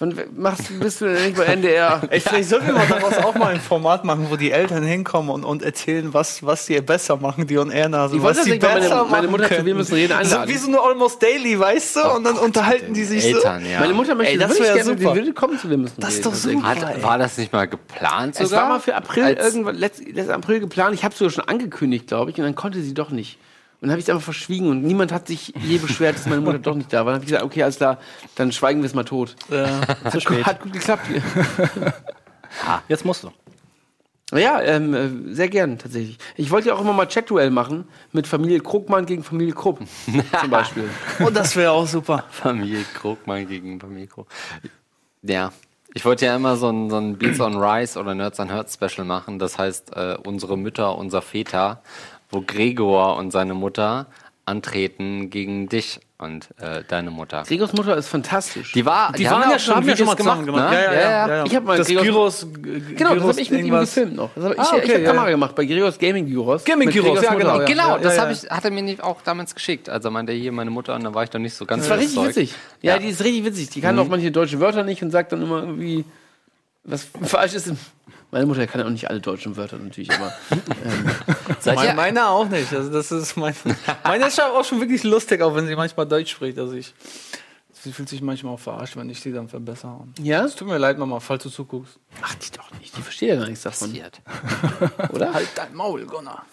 [0.02, 2.02] Wann machst, bist du denn nicht bei NDR?
[2.10, 5.30] Ey, vielleicht sollten wir mal daraus auch mal ein Format machen, wo die Eltern hinkommen
[5.30, 8.16] und, und erzählen, was, was die besser machen, die on air Nase.
[8.16, 10.36] Ich wollte was das nicht meine- besser meine Mutter machen zu Wir müssen reden So
[10.48, 12.00] wie so eine Almost Daily, weißt du?
[12.16, 13.78] und dann unterhalten die sich Eltern, ja.
[13.78, 15.12] Meine Mutter möchte Ey, das wirklich gerne, super.
[15.12, 16.68] die würde kommen zu Wir müssen Das ist doch Deswegen- super.
[16.88, 18.46] Hat, war das nicht mal geplant sogar?
[18.46, 20.94] Es war mal für April, irgendwann, letzt, April geplant.
[20.96, 23.38] Ich habe sogar schon angekündigt, glaube ich, und dann konnte sie doch nicht.
[23.82, 26.40] Und dann habe ich es einfach verschwiegen und niemand hat sich je beschwert, dass meine
[26.40, 27.06] Mutter doch nicht da war.
[27.06, 27.98] Dann habe ich gesagt, okay, alles klar,
[28.36, 29.34] dann schweigen wir es mal tot.
[30.10, 30.46] Zu spät.
[30.46, 31.02] Hat gut geklappt.
[32.88, 33.32] Jetzt musst du.
[34.38, 36.16] Ja, ähm, äh, sehr gern tatsächlich.
[36.36, 39.80] Ich wollte ja auch immer mal Chat-Duell machen mit Familie Krugmann gegen Familie Krupp
[40.40, 40.88] zum Beispiel.
[41.20, 42.24] Oh, das wäre auch super.
[42.30, 44.28] Familie Krugmann gegen Familie Krug.
[45.22, 45.52] Ja.
[45.94, 48.74] Ich wollte ja immer so ein, so ein Beats on Rice oder Nerds on Herz
[48.74, 49.38] Special machen.
[49.38, 51.82] Das heißt, äh, unsere Mütter, unser Väter,
[52.32, 54.06] wo Gregor und seine Mutter
[54.44, 57.44] antreten gegen dich und äh, deine Mutter.
[57.46, 58.72] Gregors Mutter ist fantastisch.
[58.72, 60.70] Die war, Die, haben waren ja schon schon, haben ja schon mal Videos zusammen gemacht.
[60.70, 60.76] ne?
[60.76, 61.00] Ja, ja, ja.
[61.10, 61.44] ja, ja.
[61.44, 62.46] Ich hab mal das Gregors- Gyros.
[62.96, 64.30] Genau, das habe ich mit ihm gefilmt noch.
[64.34, 65.30] Das hab, ich Ah, okay, ich habe ja, Kamera ja.
[65.32, 66.64] gemacht bei Gregors Gaming Gyros.
[66.64, 67.64] Gaming Gyros, Gregors ja, genau, ja.
[67.66, 68.22] Genau, das ja.
[68.22, 69.88] hab ich, hat er mir nicht auch damals geschickt.
[69.88, 71.90] Also meinte er hier meine Mutter und dann war ich doch nicht so ganz Das
[71.90, 72.36] war richtig überzeugt.
[72.36, 72.54] witzig.
[72.82, 72.98] Ja, Ja.
[72.98, 73.70] die ist richtig witzig.
[73.70, 76.04] Die kann auch manche deutsche Wörter nicht und sagt dann immer irgendwie,
[76.84, 77.72] was falsch ist.
[78.32, 80.32] Meine Mutter kann auch nicht alle deutschen Wörter natürlich, aber
[81.60, 82.72] Seid Meine, meine auch nicht.
[82.72, 83.54] Also das ist mein,
[84.04, 86.58] meine ist auch schon wirklich lustig, auch wenn sie manchmal Deutsch spricht.
[86.58, 86.94] Also ich,
[87.74, 90.08] sie fühlt sich manchmal auch verarscht, wenn ich sie dann verbessere.
[90.18, 90.46] Ja.
[90.46, 91.98] Es tut mir leid, Mama, falls du zuguckst.
[92.22, 92.96] Ach, die doch nicht.
[92.96, 94.22] Die versteht ja gar nichts davon, passiert?
[95.12, 95.34] oder?
[95.34, 96.46] Halt dein Maul, Gunnar.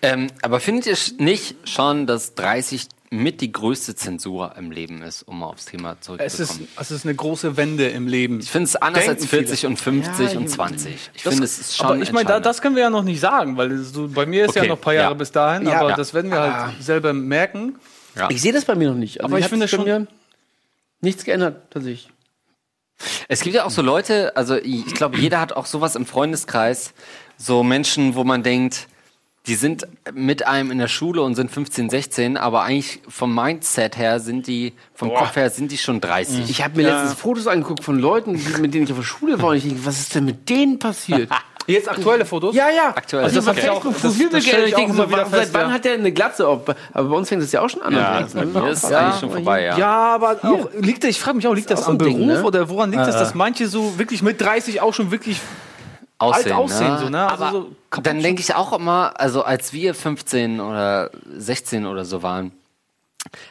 [0.00, 2.86] Ähm, aber findet ihr nicht schon, dass 30
[3.22, 6.68] mit die größte Zensur im Leben ist, um mal aufs Thema Es zurückzukommen?
[6.68, 8.40] ist, es ist eine große Wende im Leben.
[8.40, 10.94] ich finde es anders Denken als 40 und 50 Ja, und ich- 20.
[11.14, 13.02] Ich Das- finde, es ist schon aber ich meine, da, das können wir ja noch
[13.04, 15.18] nicht sagen, weil so, bei mir ist ja Okay, noch ein paar Jahre ja.
[15.18, 15.80] bis dahin, Ja.
[15.80, 15.96] aber Ja.
[15.96, 17.76] das werden wir halt selber merken.
[18.16, 18.28] Ja.
[18.30, 19.20] Ich sehe das bei mir noch nicht.
[19.20, 20.06] Also Aber ich hat finde schon- mir
[21.00, 22.08] nichts geändert, tatsächlich.
[23.28, 26.06] Es gibt ja auch so Leute, also ich ich glaube, jeder hat auch sowas im
[26.06, 26.94] Freundeskreis,
[27.36, 28.86] so Menschen, wo man denkt,
[29.46, 33.98] die sind mit einem in der Schule und sind 15, 16, aber eigentlich vom Mindset
[33.98, 36.48] her sind die, vom Kopf her sind die schon 30.
[36.48, 39.50] Ich habe mir letztens Fotos angeguckt von Leuten, mit denen ich auf der Schule war
[39.50, 41.28] und ich denke, was ist denn mit denen passiert?
[41.66, 42.54] Jetzt aktuelle Fotos?
[42.54, 42.88] Ja, ja.
[42.94, 43.24] Aktuell.
[43.24, 45.30] Also Das das auch- Facebook das- Profil das stell ich denke so, immer wieder wa-
[45.30, 45.72] seit fest, wann ja.
[45.74, 46.60] hat der eine Glatze auf?
[46.92, 47.94] Aber bei uns fängt das ja auch schon an.
[47.94, 48.26] Ja, ne?
[48.34, 49.78] bei mir ist Ja, eigentlich schon aber vorbei, ja.
[49.78, 52.26] Ja, aber auch, liegt, ich frage mich auch, liegt das auch so am Ding, Beruf
[52.40, 52.44] ne?
[52.44, 55.40] oder woran liegt das, dass manche so wirklich mit 30 auch schon wirklich
[56.32, 56.98] alt aussehen?
[56.98, 57.28] So, ne?
[57.28, 62.04] Also Aber so dann denke ich auch immer, also als wir 15 oder 16 oder
[62.04, 62.52] so waren,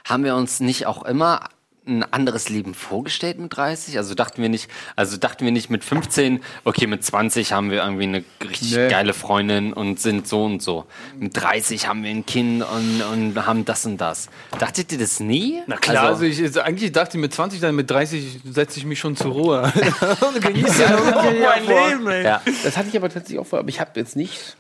[0.06, 1.42] haben wir uns nicht auch immer
[1.86, 3.98] ein anderes Leben vorgestellt mit 30?
[3.98, 7.84] Also dachten wir nicht, also dachten wir nicht mit 15, okay, mit 20 haben wir
[7.84, 8.88] irgendwie eine richtig Nee.
[8.90, 10.86] geile Freundin und sind so und so.
[11.18, 14.30] Mit 30 haben wir ein Kind und, und haben das und das.
[14.58, 15.62] Dachtet ihr das nie?
[15.68, 18.86] Na klar, also, ich also eigentlich dachte ich mit 20, dann mit 30 setze ich
[18.86, 19.64] mich schon zur Ruhe.
[20.22, 20.86] Und genieße
[21.42, 22.24] mein Leben, ey.
[22.24, 22.42] ja.
[22.64, 24.56] Das hatte ich aber tatsächlich auch vor, aber ich habe jetzt nicht,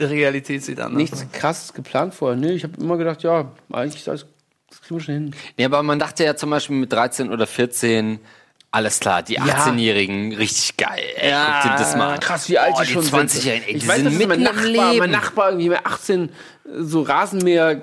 [0.00, 0.96] Realität sieht anders.
[0.96, 2.36] nichts krasses geplant vorher.
[2.36, 4.26] Nee, ich habe immer gedacht, ja, eigentlich ist alles,
[4.70, 5.34] das kriegen wir schon hin.
[5.56, 8.18] Nee, aber man dachte ja zum Beispiel mit 13 oder 14,
[8.70, 11.02] alles klar, die 18-Jährigen, richtig geil.
[11.16, 12.20] Ey, guck dir das mal an.
[12.20, 14.44] Krass, wie alt oh, die schon 20-Jährigen, ey, Ich die weiß, sind mitten mein im
[14.44, 14.98] Nachbar, Leben.
[14.98, 16.28] mein Nachbar irgendwie mit 18
[16.80, 17.80] so Rasenmäher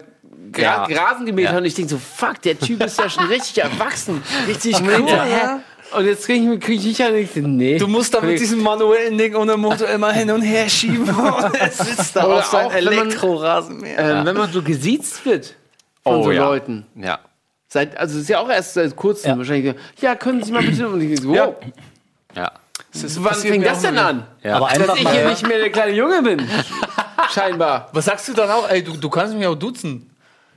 [0.58, 0.86] Ja.
[0.86, 1.52] Gra Rasen gemäht Ja.
[1.52, 4.22] hat und ich denke so, fuck, der Typ ist ja schon richtig erwachsen.
[4.48, 5.60] Richtig cool, ja.
[5.98, 7.80] und jetzt kriege ich, krieg ich ja nicht, nee.
[7.80, 11.10] Du musst da mit diesem manuellen Ding ohne Motor immer hin und her schieben.
[11.10, 13.98] Und es sitzt da Oder auf seinem auch, wenn man- Elektrorasenmäher.
[14.20, 15.56] ähm, wenn man so gesiezt wird
[16.06, 16.44] von so Oh, ja.
[16.46, 16.86] Leuten.
[16.96, 17.20] Ja.
[17.68, 19.38] Seit, also es ist ja auch erst seit kurzem Ja.
[19.38, 19.76] wahrscheinlich.
[20.00, 20.88] Ja, können Sie mal bitte.
[20.88, 21.48] Und ich so, Ja.
[21.48, 21.56] wow,
[22.36, 22.52] Ja.
[22.94, 24.26] wann passiert fing mir das denn an?
[24.44, 24.58] Ja.
[24.58, 26.48] Aber Dass einfach ich hier nicht mehr der kleine Junge bin.
[27.34, 27.90] Scheinbar.
[27.92, 28.70] Was sagst du dann auch?
[28.70, 30.10] Ey, du, du kannst mich auch duzen.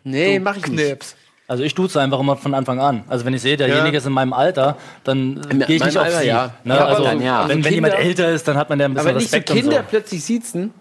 [0.04, 0.84] Nee, mach ich nicht.
[0.86, 1.16] Knips.
[1.48, 3.04] Also ich duze einfach immer von Anfang an.
[3.08, 6.04] Also wenn ich sehe, derjenige ist in meinem Alter, dann äh, gehe ich nicht auf
[6.04, 6.26] Alter, sie.
[6.26, 6.50] ja.
[6.62, 6.74] Ne?
[6.74, 7.48] Ja, aber also, dann ja.
[7.48, 9.30] wenn, Also wenn jemand Kinder- älter ist, dann hat man ja ein bisschen Aber nicht
[9.30, 9.82] so Respekt Kinder so.
[9.88, 10.74] plötzlich siezen.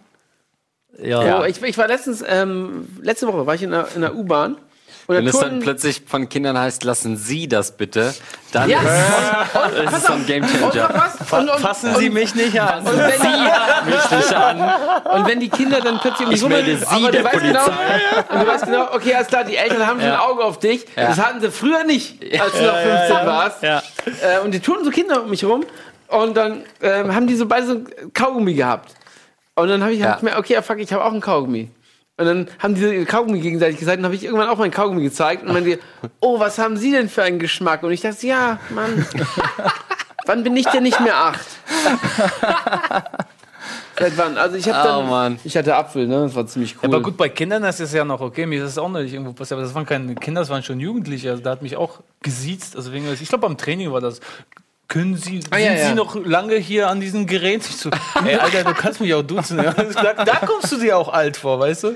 [1.02, 1.24] Ja.
[1.24, 1.38] Ja.
[1.40, 4.58] So, ich, ich war letztens, ähm, letzte Woche war ich in der, in der U-Bahn.
[5.08, 8.14] Und Wenn es dann plötzlich von Kindern heißt, lassen Sie das bitte,
[8.52, 8.80] dann Ja.
[9.86, 10.90] ist, es so ein Gamechanger.
[11.60, 12.86] Fassen Sie mich nicht an.
[12.86, 17.22] und, wenn die, und wenn die Kinder dann plötzlich um melde rumrennen, Sie aber der
[17.22, 18.34] du weißt genau, Polizei.
[18.34, 20.86] und du weißt genau, okay, alles klar, die Eltern haben schon ein Auge auf dich.
[20.96, 23.64] Das hatten sie früher nicht, als du noch 15 warst.
[23.64, 23.82] Ja.
[24.22, 25.64] Äh, und die tun so Kinder um mich rum.
[26.10, 28.94] Und dann ähm, haben die so beide so ein Kaugummi gehabt.
[29.58, 30.06] Und dann habe ich Ja.
[30.16, 31.70] gedacht, mir, okay, ja, fuck, ich habe auch ein Kaugummi.
[32.20, 34.72] Und dann haben die so ihre Kaugummi gegenseitig gezeigt und habe ich irgendwann auch mein
[34.72, 35.80] Kaugummi gezeigt und meinte,
[36.20, 37.84] oh, was haben Sie denn für einen Geschmack?
[37.84, 39.06] Und ich dachte, ja, Mann,
[40.26, 41.46] wann bin ich denn nicht mehr acht?
[44.00, 44.38] Seit wann?
[44.38, 45.40] Also ich habe Oh, dann, Mann.
[45.44, 46.22] ich hatte Apfel, ne?
[46.22, 46.86] Das war ziemlich cool.
[46.86, 48.46] Aber gut, bei Kindern ist es ja noch okay.
[48.46, 49.58] Mir ist es auch noch nicht irgendwo passiert.
[49.58, 51.32] Aber das waren keine Kinder, das waren schon Jugendliche.
[51.32, 52.76] Also da hat mich auch gesiezt.
[52.76, 54.20] Also wegen, ich glaube, beim Training war das.
[54.88, 55.88] Können Sie, Ah, ja, sind ja.
[55.90, 57.62] Sie noch lange hier an diesem Gerät?
[57.70, 57.90] Ich so,
[58.26, 59.62] ey, Alter, du kannst mich auch duzen.
[59.62, 59.74] Ja.
[59.74, 61.96] Da kommst du dir auch alt vor, weißt du?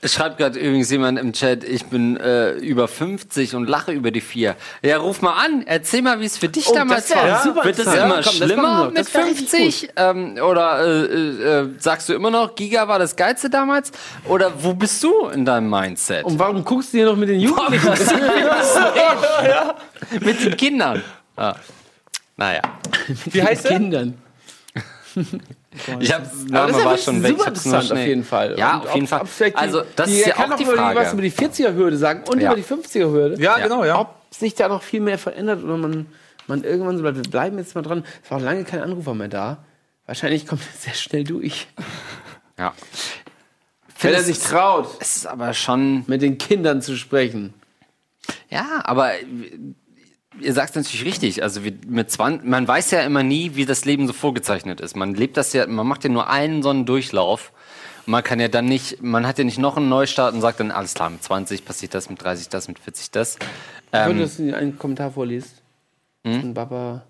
[0.00, 4.10] Es schreibt gerade übrigens jemand im Chat, ich bin äh, über 50 und lache über
[4.10, 4.56] die vier.
[4.82, 7.42] Ja, ruf mal an, erzähl mal, wie es für dich Oh, damals das war.
[7.42, 9.90] super Wird es immer Ja, komm, schlimmer mit Das wär richtig 50?
[9.96, 13.92] Ähm, oder äh, äh, äh, sagst du immer noch, Giga war das Geilste damals?
[14.24, 16.24] Oder wo bist du in deinem Mindset?
[16.24, 17.90] Und warum guckst du hier noch mit den Jugendlichen?
[20.20, 21.02] mit den Kindern.
[21.36, 21.54] Ah.
[22.36, 22.62] Naja,
[23.26, 23.72] Wie heißt der?
[23.78, 24.14] Kindern.
[26.00, 27.30] ich habe Name war ja schon weg.
[27.38, 28.58] super Ich hab's nur interessant auf jeden Fall.
[28.58, 29.20] Ja, Und auf jeden Fall.
[29.22, 30.98] ob Also das die, ist er ja auch die doch über- Frage.
[31.00, 32.52] was über die 40er-Hürde sagen und Ja.
[32.52, 33.40] über die 50er-Hürde.
[33.40, 34.00] Ja, genau, ja.
[34.00, 36.06] Ob sich da noch viel mehr verändert oder man,
[36.48, 37.16] man irgendwann so bleibt.
[37.16, 38.04] Wir bleiben jetzt mal dran.
[38.24, 39.58] Es war auch lange kein Anrufer mehr da.
[40.06, 41.68] Wahrscheinlich kommt er sehr schnell durch.
[42.58, 42.72] Ja.
[44.00, 47.52] Wenn er sich traut, Es ist aber schon mit den Kindern zu sprechen.
[48.48, 49.10] Ja, aber
[50.40, 51.42] ihr sagt es natürlich richtig.
[51.42, 54.96] Also wir, mit 20, man weiß ja immer nie, wie das Leben so vorgezeichnet ist.
[54.96, 57.52] Man lebt das ja, man macht ja nur einen so einen Durchlauf.
[58.06, 60.70] Man kann ja dann nicht, man hat ja nicht noch einen Neustart und sagt dann,
[60.70, 63.36] alles klar, mit 20 passiert das, mit 30 das, mit 40 das.
[63.92, 65.62] Ähm, Ähm, dass du einen Kommentar vorliest.
[66.24, 67.04] Ein Baba.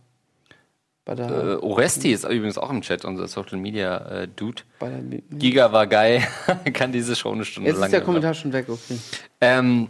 [1.04, 4.62] Bada, äh, Oresti ist übrigens auch im Chat, unser Social Media äh, Dude.
[4.78, 4.96] Bada,
[5.32, 6.22] Giga war geil,
[6.72, 8.00] kann diese Show eine Stunde Jetzt lang ist der.
[8.00, 8.98] Kommentar schon weg, okay.
[9.40, 9.88] Ähm,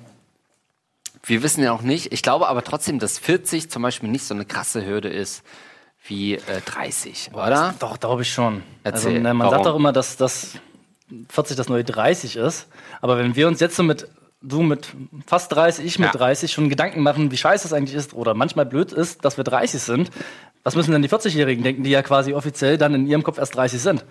[1.25, 4.35] wir wissen ja auch nicht, ich glaube aber trotzdem, dass 40 zum Beispiel nicht so
[4.35, 5.43] eine krasse Hürde ist
[6.07, 7.75] wie äh, 30, oder?
[7.79, 8.63] Doch, glaube ich schon.
[8.83, 9.53] Erzähl, also, ne, man warum?
[9.53, 10.53] sagt doch immer, dass das
[11.31, 12.67] 40 das neue 30 ist.
[13.01, 14.07] Aber wenn wir uns jetzt so mit,
[14.43, 14.89] du mit
[15.27, 16.19] fast 30, ich mit Ja.
[16.19, 19.45] 30 schon Gedanken machen, wie scheiße es eigentlich ist oder manchmal blöd ist, dass wir
[19.45, 20.11] 30 sind,
[20.63, 23.55] was müssen denn die 40-Jährigen denken, die ja quasi offiziell dann in ihrem Kopf erst
[23.57, 24.05] 30 sind?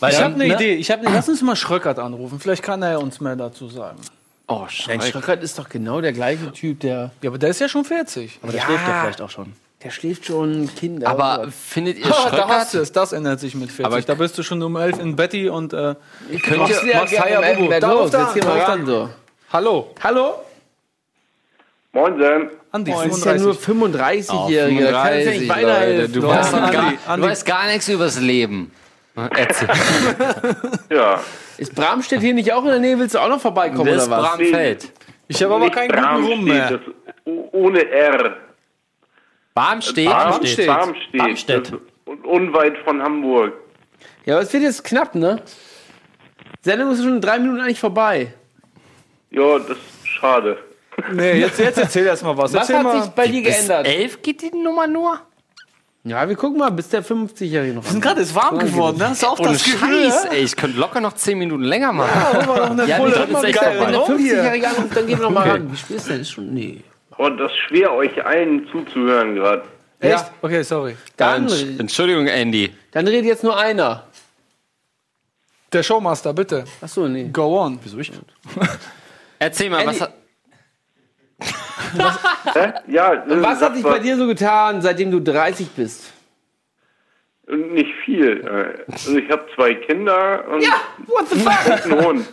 [0.00, 0.74] Weil Ich habe eine ne, Idee.
[0.74, 2.40] Ich hab, lass uns mal Schröckert anrufen.
[2.40, 4.00] Vielleicht kann er uns mehr dazu sagen.
[4.46, 5.10] Oh, Dein scheiße.
[5.12, 8.38] Schröckert ist doch genau der gleiche Typ, der, Ja, aber der ist ja schon 40.
[8.42, 8.66] Aber der Ja.
[8.66, 9.52] schläft ja vielleicht auch schon.
[9.82, 11.08] der schläft schon Kinder.
[11.08, 12.82] Aber findet ihr Ah, da hast du Schröckert?
[12.82, 12.92] es.
[12.92, 13.84] Das ändert sich mit 40.
[13.86, 15.94] Aber- da bist du schon um 11 in Betty und äh,
[16.42, 17.70] Könnt machst, ihr, machst Haya Bubu.
[17.70, 19.08] Da Da los, ruf da jetzt mal ran, so.
[19.52, 20.34] Hallo, Hallo?
[21.92, 22.50] Moin, Sam.
[22.72, 24.30] Andi, Das ist ja nur 35.
[24.30, 24.84] 35-Jährige.
[24.90, 26.00] da kann es ja nicht 35, weiterhelfen.
[26.00, 26.52] Leute, du, weißt
[27.06, 28.72] gar, du weißt gar nichts übers Leben.
[29.14, 29.68] Erzähl.
[30.90, 31.20] Ja.
[31.58, 32.98] Ist Bramstedt hier nicht auch in der Nähe?
[32.98, 34.36] Willst du auch noch vorbeikommen Das oder was?
[34.36, 34.92] Bramfeld.
[35.28, 36.80] Ich habe aber keinen guten Bram Rum steht, mehr.
[37.52, 38.36] ohne R.
[39.54, 40.08] Barm steht.
[40.08, 40.66] Bram steht.
[40.66, 41.18] Bram steht.
[41.18, 41.72] Barmstedt.
[42.06, 43.54] Das ist unweit von Hamburg.
[44.26, 45.40] Ja, aber es wird jetzt knapp, ne?
[46.60, 48.32] Sendung ist schon in drei Minuten eigentlich vorbei.
[49.30, 50.58] Ja, das ist schade.
[51.12, 52.52] Nee, jetzt, jetzt erzähl erst mal was.
[52.52, 53.02] Was erzähl hat mal.
[53.02, 53.86] sich bei dir geändert?
[53.86, 55.20] elf geht die Nummer nur?
[56.06, 59.08] Ja, wir gucken mal, bis der 50-Jährige noch Wir sind gerade ist warm geworden, ne?
[59.08, 60.10] Hast du auch Ohne das Gefühl?
[60.10, 60.30] Scheiß, ja?
[60.32, 62.10] ey, ich könnte locker noch 10 Minuten länger machen.
[62.86, 63.10] Ja, Pulle.
[63.10, 63.90] nee, Das ist mal, echt wenn vorbei.
[63.90, 64.34] der Warum hier?
[64.42, 65.72] 50-Jährige anruft, dann gehen wir noch mal ran.
[65.72, 66.20] Wie spät ist denn?
[66.20, 66.82] Ist schon, nee.
[67.16, 69.62] Und das ist schwer, euch allen zuzuhören gerade.
[70.00, 70.24] Echt?
[70.42, 70.96] Okay, sorry.
[71.16, 72.70] Dann, Entsch- Entschuldigung, Andy.
[72.92, 74.02] dann redet jetzt nur einer.
[75.72, 76.64] Der Showmaster, bitte.
[76.82, 77.30] Achso, nee.
[77.32, 77.78] Go on.
[77.82, 78.12] Wieso ich?
[79.38, 80.12] Erzähl mal, was Andy- hat.
[82.54, 82.72] Hä?
[82.88, 86.12] Ja, Was hat sich bei dir so getan, seitdem du 30 bist?
[87.46, 88.46] Nicht viel.
[88.90, 90.72] Also ich habe zwei Kinder und Ja,
[91.06, 91.84] what the fuck?
[91.92, 92.26] einen Hund.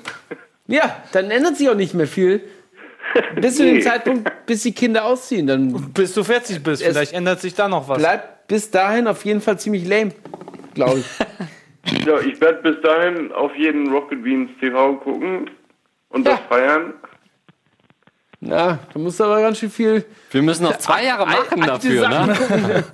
[0.67, 2.41] Ja, dann ändert sich auch nicht mehr viel.
[3.35, 3.81] Bis zu dem Nee.
[3.81, 5.47] Zeitpunkt, bis die Kinder ausziehen.
[5.47, 7.97] Dann Bis du 40 bist, vielleicht ändert sich da noch was.
[7.97, 10.11] bleibt bis dahin auf jeden Fall ziemlich lame,
[10.75, 12.05] glaube ich.
[12.05, 15.49] Ja, ich werde bis dahin auf jeden Rocket Beans TV gucken
[16.09, 16.45] und das Ja.
[16.47, 16.93] feiern.
[18.41, 20.03] Na, da musst du aber ganz schön viel.
[20.31, 22.83] Wir müssen noch zwei Jahre machen dafür, ne?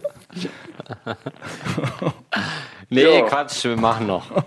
[2.90, 3.22] Nee, Ja.
[3.24, 4.30] Quatsch, wir machen noch.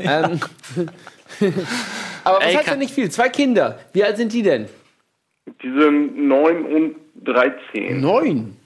[0.00, 0.40] Ähm,
[2.24, 3.10] aber was Ey, heißt denn nicht viel?
[3.10, 3.78] Zwei Kinder.
[3.92, 4.68] Wie alt sind die denn?
[5.62, 8.00] Die sind 9 und 13.
[8.00, 8.56] Neun.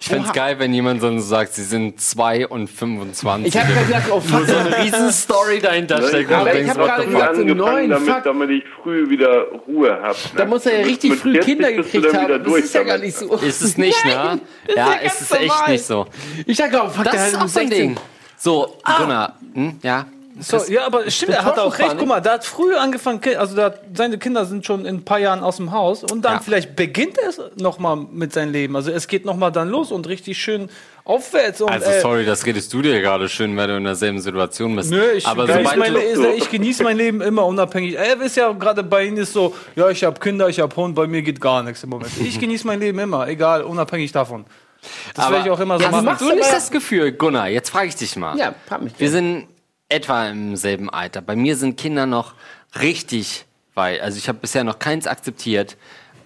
[0.00, 3.48] Ich find's geil, wenn jemand so sagt, sie sind 2 und 25.
[3.52, 4.46] Ich habe gerade gedacht, oh fuck.
[4.46, 6.30] so eine riesen Story dahinter steckt.
[6.30, 8.22] aber und du ich denkst, hab what gerade gesagt, so neun, damit, fuck.
[8.22, 10.16] damit ich früh wieder Ruhe habe.
[10.36, 12.28] Da muss er ja richtig Mit früh 40 Kinder gekriegt haben.
[12.28, 13.34] Das durch ist ja gar nicht so.
[13.38, 14.14] Ist es nicht, ne?
[14.14, 15.72] Nein, das Ja, ja es ganz ist echt normal.
[15.72, 16.06] nicht so.
[16.46, 17.70] Ich dachte, oh fuck, Das der ist auch so ein 16.
[17.70, 17.96] Ding.
[18.36, 20.06] So, Gunnar, hm, ja.
[20.40, 21.96] So, ja, aber stimmt, er hat auch recht.
[21.98, 25.18] Guck mal, der hat früh angefangen, also hat, seine Kinder sind schon in ein paar
[25.18, 26.40] Jahren aus dem Haus und dann Ja.
[26.40, 28.76] vielleicht beginnt er es nochmal mit seinem Leben.
[28.76, 30.68] Also es geht nochmal dann los und richtig schön
[31.04, 31.60] aufwärts.
[31.60, 34.76] Und, Also äh, sorry, das redest du dir gerade schön, weil du in derselben Situation
[34.76, 34.90] bist.
[34.90, 35.96] Nö, ich, aber genieß mein,
[36.36, 37.96] ich genieße mein Leben immer unabhängig.
[37.96, 40.94] Er ist ja gerade bei Ihnen ist so, ja, ich habe Kinder, ich habe Hund,
[40.94, 42.10] bei mir geht gar nichts im Moment.
[42.20, 44.44] Ich genieße mein Leben immer, egal, unabhängig davon.
[45.14, 46.28] Das Aber werde ich auch immer so hast machen.
[46.28, 48.38] du nicht das Gefühl, Gunnar, jetzt frage ich dich mal.
[48.38, 48.92] Ja, frag mich.
[48.98, 49.48] Wir sind
[49.88, 51.20] etwa im selben Alter.
[51.20, 52.34] Bei mir sind Kinder noch
[52.80, 54.00] richtig weit.
[54.00, 55.76] Also ich habe bisher noch keins akzeptiert.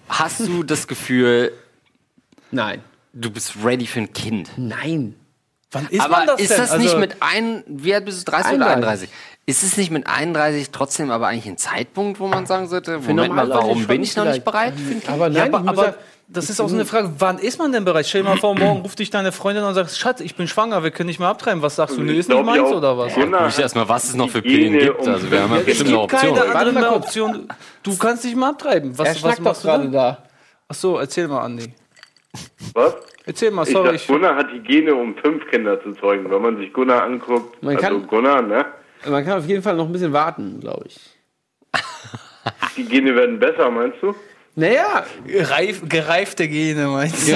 [0.09, 1.53] Hast du das Gefühl,
[2.51, 2.83] Nein.
[3.13, 4.49] du bist ready für ein Kind.
[4.57, 5.15] Nein.
[5.71, 6.57] Wann ist aber man das ist denn?
[6.57, 9.09] das Also, nicht mit ein, wie alt bist du, 30 oder 31?
[9.09, 9.09] 31?
[9.45, 13.33] Ist es nicht mit 31 trotzdem aber eigentlich ein Zeitpunkt, wo man sagen sollte, Moment
[13.33, 15.09] mal, warum bin ich noch nicht bereit für ein Kind?
[15.09, 15.95] Aber nein, ja, ich aber, aber
[16.33, 18.05] das ist auch so eine Frage, wann ist man denn bereit?
[18.07, 20.83] Stell dir mal vor, morgen ruft dich deine Freundin und sagt, Schatz, ich bin schwanger,
[20.83, 21.61] wir können nicht mehr abtreiben.
[21.61, 22.01] Was sagst du?
[22.01, 23.15] Nee, ist nicht meins oder was?
[23.15, 25.07] Ich erstmal, was es noch für Pillen gibt.
[25.07, 26.91] Also wir haben ja Es bestimmt noch gibt keine andere.
[26.95, 27.47] Option.
[27.83, 28.91] Du kannst dich mal abtreiben.
[28.91, 30.23] er Was, was schnackt doch machst du gerade da.
[30.67, 31.73] Ach so, erzähl mal, Andi.
[32.73, 32.95] Was?
[33.25, 33.95] Erzähl mal, sorry.
[33.95, 36.29] Ich, Gunnar hat Hygiene, um fünf Kinder zu zeugen.
[36.29, 38.65] Wenn man sich Gunnar anguckt, Man also kann- Gunnar, ne?
[39.07, 40.99] Man kann auf jeden Fall noch ein bisschen warten, glaube ich.
[42.75, 44.15] Die Gene werden besser, meinst du?
[44.55, 47.35] Naja, Reif, gereifte Gene, meinst du?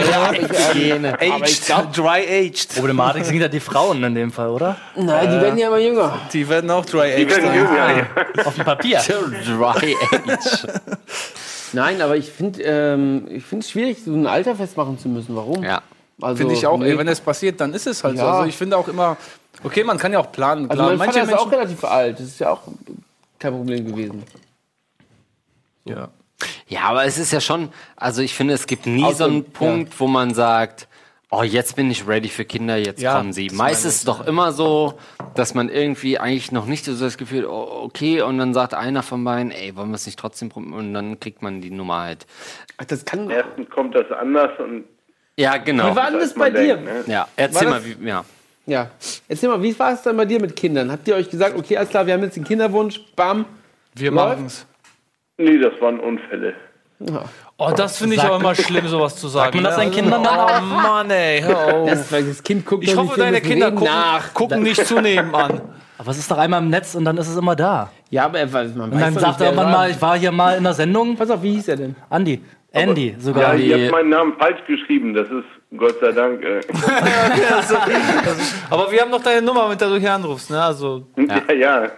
[0.73, 1.19] Gene.
[1.19, 2.75] Aged, dry aged.
[2.75, 4.77] Problematik sind ja die Frauen in dem Fall, oder?
[4.95, 6.19] nein, die werden ja immer jünger.
[6.31, 7.29] Die werden auch dry Die aged.
[7.31, 7.55] werden sein.
[7.55, 7.97] jünger.
[7.97, 8.45] Ja.
[8.45, 8.99] Auf dem Papier.
[9.45, 9.95] Dry
[10.27, 10.67] Age.
[11.73, 15.35] Nein, aber ich finde ähm, ich finde es schwierig, so ein Alter festmachen zu müssen.
[15.35, 15.63] Warum?
[15.63, 15.81] Ja.
[16.21, 16.89] Also, Finde ich auch, nee.
[16.91, 18.23] ey, wenn es passiert, dann ist es halt so.
[18.23, 18.31] Ja.
[18.37, 19.17] Also ich finde auch immer,
[19.63, 20.69] okay, man kann ja auch planen.
[20.69, 21.59] Also Klar, mein manche Vater ist auch Menschen.
[21.59, 22.19] relativ alt.
[22.19, 22.61] Das ist ja auch
[23.39, 24.23] kein Problem gewesen.
[25.85, 26.09] Ja.
[26.67, 29.43] Ja, aber es ist ja schon, also ich finde, es gibt nie Außer- so einen
[29.45, 30.87] Punkt, wo man sagt,
[31.31, 33.47] oh, jetzt bin ich ready für Kinder, jetzt Ja, kommen sie.
[33.47, 34.97] das Meist meine ist es doch immer so,
[35.35, 39.03] dass man irgendwie eigentlich noch nicht so das Gefühl, oh, okay, und dann sagt einer
[39.03, 40.73] von beiden, ey, wollen wir es nicht trotzdem probieren?
[40.73, 42.25] Und dann kriegt man die Nummer halt.
[42.77, 43.29] Ach, das kann.
[43.29, 44.83] Erstens kommt das anders und
[45.37, 45.91] Ja, genau.
[45.91, 46.77] Wie war denn das bei dir?
[46.77, 47.13] denkt, ne?
[47.13, 48.23] Ja, erzähl mal, wie, ja.
[48.67, 48.91] Ja.
[49.27, 50.91] Erzähl mal, wie war es dann bei dir mit Kindern?
[50.91, 53.45] Habt ihr euch gesagt, okay, alles klar, wir haben jetzt den Kinderwunsch, bam.
[53.95, 54.65] Wir machen es.
[55.37, 56.53] Nee, das waren Unfälle.
[57.57, 59.55] Oh, das finde ich Sagt- auch immer schlimm, sowas zu sagen.
[59.57, 59.83] man das ne?
[59.83, 61.89] seinen Kindern Oh Mann, ey, hör auf.
[61.89, 64.33] Das, weil das Kind guckt Ich hoffe, deine Kinder gucken, nach.
[64.33, 65.61] gucken nicht zu nebenan.
[65.99, 67.89] Aber es ist doch einmal im Netz und dann ist es immer da.
[68.09, 70.57] Ja, aber er weiß, man Und dann sagt er irgendwann mal, ich war hier mal
[70.57, 71.15] in der Sendung.
[71.15, 71.95] Pass auf, wie hieß er denn?
[72.09, 72.43] Andi.
[72.71, 73.55] Andy Ja, sogar.
[73.55, 75.13] ihr die- habt meinen Namen falsch geschrieben.
[75.13, 75.45] Das ist
[75.77, 76.43] Gott sei Dank.
[76.43, 76.61] Äh,
[78.69, 80.61] Aber wir haben noch deine Nummer, mit der du hier anrufst, ne?
[80.61, 81.91] Also, ja, ja.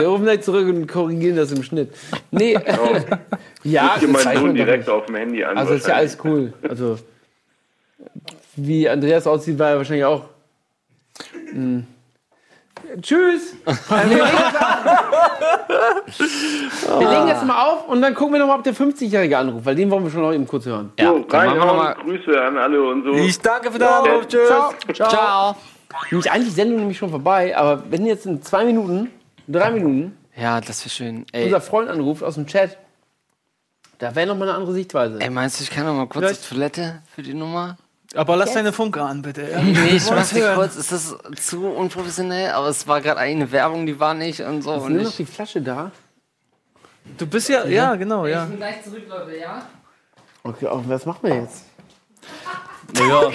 [0.00, 1.90] Wir rufen gleich zurück und korrigieren das im Schnitt.
[2.30, 2.60] Nee, ja,
[3.62, 5.56] Hier das meinen Sohn direkt auf dem Handy an.
[5.56, 6.52] Also ist ja alles cool.
[6.68, 6.98] Also
[8.56, 10.24] wie Andreas aussieht, war er wahrscheinlich auch.
[11.52, 11.86] Hm.
[13.00, 13.54] Tschüss.
[13.64, 14.62] Wir legen jetzt
[16.90, 17.00] auf.
[17.00, 19.64] Wir legen jetzt mal auf und dann gucken wir noch mal, ob der 50-Jährige anruft,
[19.64, 20.92] weil den wollen wir schon noch eben kurz hören.
[20.98, 21.94] Ja, So, dann machen wir noch mal.
[21.94, 23.12] Grüße an alle und so.
[23.12, 24.26] ich danke für den Anruf.
[24.26, 24.48] Tschüss.
[24.48, 24.74] Ciao.
[25.08, 25.56] Ciao.
[26.10, 29.10] Nämlich eigentlich ist die Sendung nämlich schon vorbei, aber wenn jetzt in zwei Minuten,
[29.46, 31.26] drei Minuten, Ja, das wäre schön.
[31.32, 32.78] Ey, unser Freund anruft aus dem Chat,
[33.98, 35.20] da wäre noch mal eine andere Sichtweise.
[35.20, 37.76] ey, meinst du, ich kann noch mal kurz Vielleicht- zur Toilette für die Nummer?
[38.14, 39.50] Aber lass deine Funke an, bitte.
[39.50, 39.58] Ja?
[39.62, 40.56] Nee, ich mach die hören.
[40.56, 40.76] kurz.
[40.76, 42.50] Ist das zu unprofessionell?
[42.52, 44.74] Aber es war gerade eine Werbung, die war nicht und so.
[44.74, 45.90] Ist Und nur noch ich, die Flasche da?
[47.18, 48.44] Du bist ja, ja, genau, ja.
[48.44, 49.62] bin gleich zurück, Leute, ja?
[50.44, 51.64] Okay, auch was machen wir jetzt?
[52.98, 53.30] Ja.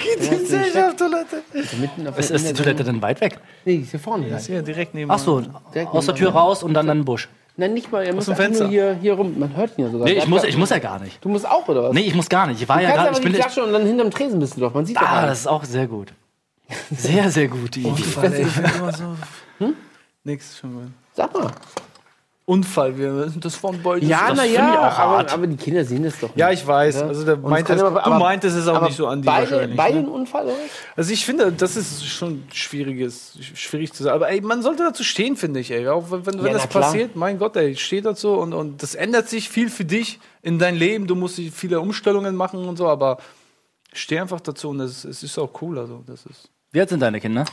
[1.80, 3.38] Mitten auf Ist, der- ist die Toilette denn weit weg?
[3.64, 4.26] Nee, die ist hier vorne.
[4.26, 4.48] gleich.
[4.48, 5.10] Ja, direkt neben.
[5.10, 5.40] Ach so,
[5.74, 7.28] Direkt aus der Tür raus und dann in den Busch.
[7.60, 8.04] Nein, nicht mal.
[8.06, 8.36] Er muss nur
[8.68, 9.36] hier, hier rum.
[9.36, 10.06] Man hört ihn ja sogar.
[10.06, 11.22] Nee, ich muss, ich muss ja gar nicht.
[11.24, 11.92] Du musst auch, oder was?
[11.92, 12.62] Nee, ich muss gar nicht.
[12.62, 13.08] Ich war du ja gerade.
[13.08, 14.72] aber Ich die bin Flasche und dann hinterm Tresen bist du doch.
[14.72, 16.12] Man sieht Ah, das ist auch sehr gut.
[16.96, 17.88] Sehr, sehr gute Idee.
[17.88, 19.16] Unfall, ey, ich bin immer so.
[20.22, 20.86] Nix, schon mal.
[21.14, 21.50] Sag mal.
[22.48, 24.06] Unfall, wir sind das von Beute.
[24.06, 26.38] Ja, das na finde ich ja, auch aber, aber die Kinder sehen das doch nicht.
[26.38, 27.00] Ja, ich weiß.
[27.00, 27.06] Ja.
[27.06, 29.76] Also der kann es, aber- du meintest es auch nicht so an die beide, wahrscheinlich.
[29.76, 29.98] Beide ne?
[30.00, 30.54] einen Unfall, oder?
[30.96, 34.16] Also ich finde, das ist schon schwieriges, schwierig zu sagen.
[34.16, 35.70] Aber ey, man sollte dazu stehen, finde ich.
[35.70, 35.86] Ey.
[35.88, 38.94] Auch wenn, wenn, wenn Ja, das passiert, mein Gott, ey, steh dazu und, und das
[38.94, 41.06] ändert sich viel für dich in dein Leben.
[41.06, 43.18] Du musst viele Umstellungen machen und so, aber
[43.92, 45.78] steh einfach dazu und es, es ist auch cool.
[45.78, 46.48] Also das ist.
[46.72, 47.44] Wie alt sind deine Kinder?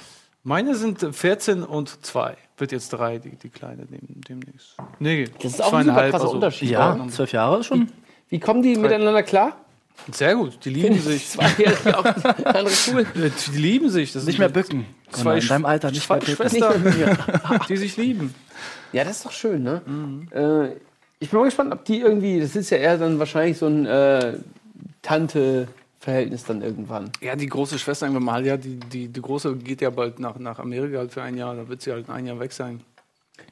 [0.48, 2.38] Meine sind 14 und 2.
[2.58, 4.76] Wird jetzt 3, die, die Kleine dem, demnächst.
[5.00, 6.70] Nee, Das ist auch ein super krasser Unterschied.
[6.70, 7.92] Ja, zwölf Jahre schon.
[8.30, 9.58] Wie kommen die miteinander klar?
[10.12, 11.30] Sehr gut, die lieben sich.
[11.30, 12.06] Zwei Jahre auch
[12.46, 13.08] andere Cool.
[13.16, 14.14] Die lieben sich.
[14.14, 14.86] Das Nicht mehr bücken.
[15.10, 16.36] Zwei in deinem Alter nicht zwei mehr bücken.
[16.36, 16.94] Schwestern,
[17.68, 18.36] die sich lieben.
[18.94, 19.82] Ja, das ist doch schön, ne?
[19.84, 20.28] Mhm.
[20.32, 20.76] Äh,
[21.18, 23.88] ich bin mal gespannt, ob die irgendwie, das ist ja eher dann wahrscheinlich so ein
[23.88, 24.38] äh,
[26.06, 27.10] Tante-Verhältnis dann irgendwann.
[27.22, 30.38] Ja, die große Schwester irgendwann mal, ja, die, die, die große geht ja bald nach,
[30.38, 32.82] nach Amerika halt für ein Jahr, da wird sie halt ein Jahr weg sein.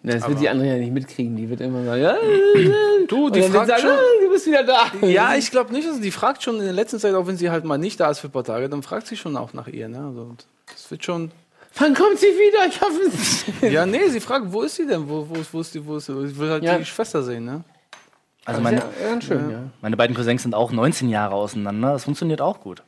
[0.02, 1.36] Das wird die andere ja nicht mitkriegen.
[1.36, 2.16] Die wird immer sagen, ja,
[3.08, 3.92] Du, die fragt sagen, schon.
[3.92, 4.92] ah, du bist wieder da.
[5.06, 7.50] Ja, ich glaube nicht, also die fragt schon in der letzten Zeit, auch wenn sie
[7.50, 9.68] halt mal nicht da ist für ein paar Tage, dann fragt sie schon auch nach
[9.68, 10.00] ihr, ne?
[10.00, 10.36] Also
[10.72, 11.32] das wird schon.
[11.78, 12.66] Wann kommt sie wieder?
[12.68, 15.08] Ich hoffe, es Ja, nee, sie fragt, wo ist sie denn?
[15.10, 16.14] Wo, wo, ist- wo ist die, wo ist sie?
[16.28, 16.78] Ich will halt Ja.
[16.78, 17.64] die Schwester sehen, ne?
[18.46, 19.60] Also meine, ja, ganz schön, ja.
[19.82, 21.94] meine beiden Cousins sind auch 19 Jahre auseinander.
[21.94, 22.84] Das funktioniert auch gut.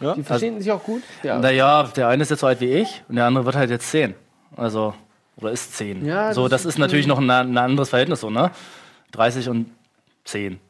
[0.00, 1.02] Die verstehen sich auch gut.
[1.22, 1.38] Ja.
[1.38, 3.90] Naja, der eine ist jetzt so alt wie ich und der andere wird halt jetzt
[3.90, 4.14] 10.
[4.56, 4.94] Also,
[5.36, 6.04] oder ist 10.
[6.04, 8.50] Ja, so, das das ist natürlich noch ein, ein anderes Verhältnis, so, ne?
[9.12, 9.70] 30 und
[10.24, 10.60] 10.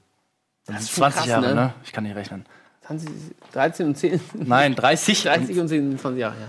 [0.66, 1.54] Das ist schon 20 krass, Jahre, ne?
[1.54, 1.74] ne?
[1.84, 2.46] Ich kann nicht rechnen.
[2.86, 3.10] 20,
[3.52, 4.20] 13 und 10.
[4.34, 5.24] Nein, 30.
[5.24, 6.48] 30 und 10, 20 Jahre, ja.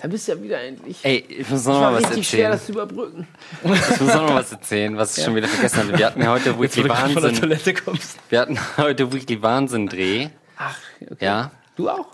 [0.00, 0.98] Da bist du ja wieder endlich.
[1.04, 2.52] Ey, ich muss noch war mal was richtig schwer, erzählen.
[2.52, 3.26] das zu überbrücken.
[3.64, 5.98] Ich muss noch mal was erzählen, was ich schon wieder vergessen hatte.
[5.98, 7.34] Wir hatten ja heute Weekly Wahnsinn.
[7.34, 8.18] Toilette kommst.
[8.28, 10.28] Wir hatten heute Weekly Wahnsinn Dreh.
[10.56, 11.24] Ach, okay.
[11.24, 11.50] Ja.
[11.76, 12.06] Du auch?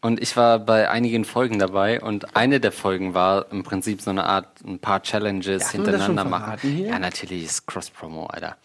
[0.00, 4.10] Und ich war bei einigen Folgen dabei und eine der Folgen war im Prinzip so
[4.10, 6.84] eine Art, ein paar Challenges das hintereinander schon machen.
[6.86, 8.56] Ja, natürlich ist Cross-Promo, Alter.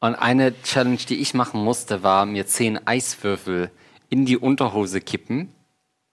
[0.00, 3.70] Und eine Challenge, die ich machen musste, war mir zehn Eiswürfel
[4.10, 5.52] in die Unterhose kippen.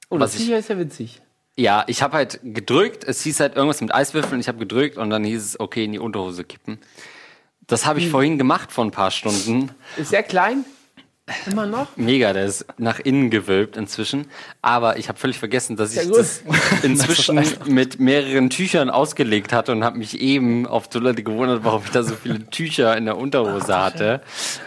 [0.10, 1.22] Oh, Was das ich- ist ja witzig.
[1.60, 5.10] Ja, ich habe halt gedrückt, es hieß halt irgendwas mit Eiswürfeln, ich habe gedrückt und
[5.10, 6.78] dann hieß es, okay, in die Unterhose kippen.
[7.66, 8.06] Das habe Hm.
[8.06, 9.72] ich vorhin gemacht vor ein paar Stunden.
[9.98, 10.66] Ist sehr klein.
[11.52, 11.88] Immer noch.
[11.98, 14.28] Mega, der ist nach innen gewölbt inzwischen.
[14.62, 16.42] Aber ich habe völlig vergessen, dass ich das
[16.84, 21.90] inzwischen mit mehreren Tüchern ausgelegt hatte und habe mich eben auf Toilette gewundert, warum ich
[21.92, 24.22] da so viele Tücher in der Unterhose hatte.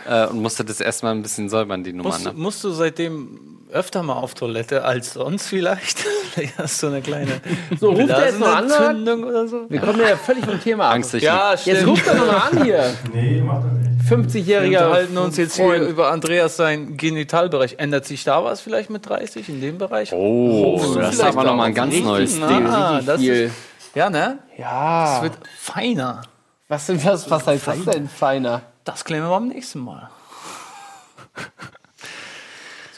[0.06, 2.10] Äh, und musste das erstmal ein bisschen säubern, die Nummer.
[2.10, 2.32] Musst, Ne?
[2.34, 5.98] musst du seitdem öfter mal auf Toilette als sonst vielleicht?
[6.32, 7.40] Vielleicht hast du eine kleine
[7.80, 8.66] So, ruft er jetzt noch an?
[8.66, 8.90] oder?
[8.90, 9.68] Entzündung oder so?
[9.68, 10.94] Wir kommen ja völlig vom Thema ab.
[10.94, 12.94] Angst, ich Ja, Jetzt ruft er noch mal an hier.
[13.12, 13.90] Nee, macht er nicht.
[14.08, 14.70] 50-jähriger.
[14.70, 15.88] Wir unterhalten uns jetzt hier Freund.
[15.88, 17.76] über Andreas sein Genitalbereich.
[17.78, 20.12] Ändert sich da was vielleicht mit 30 in dem Bereich?
[20.12, 22.46] Oh, das ist aber noch mal ein ganz richtig, neues ne?
[22.46, 22.66] Ding.
[22.68, 23.52] Ah, das ist,
[23.96, 24.38] ja, ne?
[24.56, 25.16] Ja.
[25.16, 26.22] Es wird feiner.
[26.68, 28.62] Was, denn, was, was heißt das denn, feiner?
[28.84, 30.08] Das klären wir beim nächsten Mal.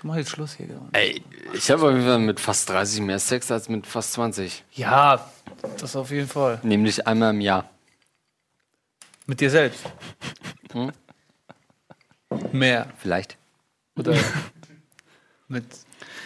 [0.02, 0.66] So, mach jetzt Schluss hier.
[0.92, 1.22] Ey,
[1.52, 4.64] ich habe auf jeden Fall mit fast 30 mehr Sex als mit fast 20.
[4.72, 5.30] Ja,
[5.78, 6.58] das auf jeden Fall.
[6.62, 7.68] Nämlich einmal im Jahr.
[9.26, 9.84] Mit dir selbst.
[12.50, 12.88] Mehr.
[12.98, 13.36] Vielleicht.
[13.96, 14.14] Oder
[15.48, 15.64] mit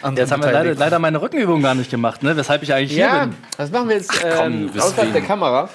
[0.00, 2.36] anderen Jetzt haben wir leider, leider meine Rückenübung gar nicht gemacht, ne?
[2.36, 3.36] weshalb ich eigentlich hier Ja, bin.
[3.58, 5.68] das machen wir jetzt komm, ähm, du bist außerhalb der Kamera.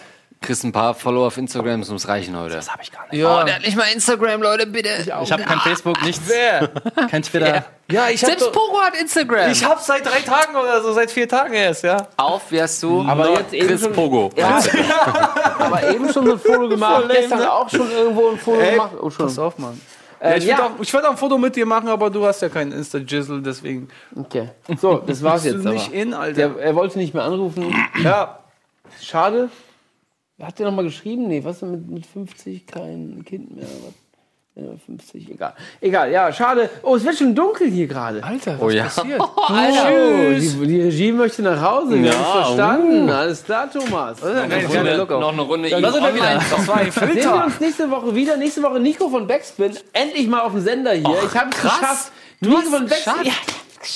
[0.52, 2.56] Kriegst ein paar Follower auf Instagram, das muss reichen heute.
[2.56, 3.22] Das habe ich gar nicht.
[3.22, 3.46] Ja.
[3.48, 4.90] hat nicht mal Instagram, Leute, bitte.
[5.24, 6.68] Ich habe kein Facebook, nichts, Wer?
[7.10, 7.64] kein Twitter.
[7.90, 9.50] Ja, ich Selbst doch- Pogo hat Instagram.
[9.50, 12.06] Ich hab's seit drei Tagen oder so, seit vier Tagen erst, ja.
[12.18, 13.02] Auf, wie hast du?
[13.08, 14.30] Aber Nord- jetzt eben Chris schon- Pogo.
[14.36, 14.60] Ja,
[15.58, 17.06] aber eben schon so ein Foto gemacht.
[17.10, 18.92] Gestern auch schon irgendwo ein Foto Ey, gemacht.
[19.02, 19.28] Oh, schon.
[19.28, 19.80] Pass auf, Mann.
[20.20, 20.58] Äh, Ja, ich ja.
[20.58, 22.74] würde auch, ich würd auch ein Foto mit dir machen, aber du hast ja keinen
[22.74, 23.88] Insta-Jizzle, deswegen.
[24.20, 24.50] Okay.
[24.82, 25.56] So, das war's jetzt.
[25.56, 25.72] du Aber.
[25.72, 26.50] nicht in, Alter.
[26.50, 27.74] Der, er wollte nicht mehr anrufen.
[28.04, 28.38] ja,
[29.02, 29.48] Schade.
[30.42, 31.28] Hat der noch mal geschrieben?
[31.28, 32.66] Nee, was denn mit, mit 50?
[32.68, 33.66] Kein Kind mehr.
[33.66, 33.94] Was?
[34.54, 35.54] Ja, 50, egal.
[35.80, 36.70] Egal, ja, schade.
[36.84, 38.22] Oh, es wird schon dunkel hier gerade.
[38.22, 38.84] Alter, was Oh ja.
[38.84, 39.22] passiert?
[39.50, 42.02] Oh, die, die Regie möchte nach Hause.
[42.04, 43.10] Wir Ja, haben es verstanden.
[43.10, 44.22] Alles klar, Thomas.
[44.22, 45.70] noch, eine Runde, noch eine Runde.
[45.70, 46.42] Da sind wir wieder.
[46.52, 47.46] Das war ein Sehen wir Filter.
[47.46, 48.36] uns nächste Woche wieder.
[48.36, 49.72] Nächste Woche Nico von Backspin.
[49.94, 51.08] Endlich mal auf dem Sender hier.
[51.26, 52.12] ich habe es geschafft.
[52.42, 53.34] Du Nico hast von Backspin, ja,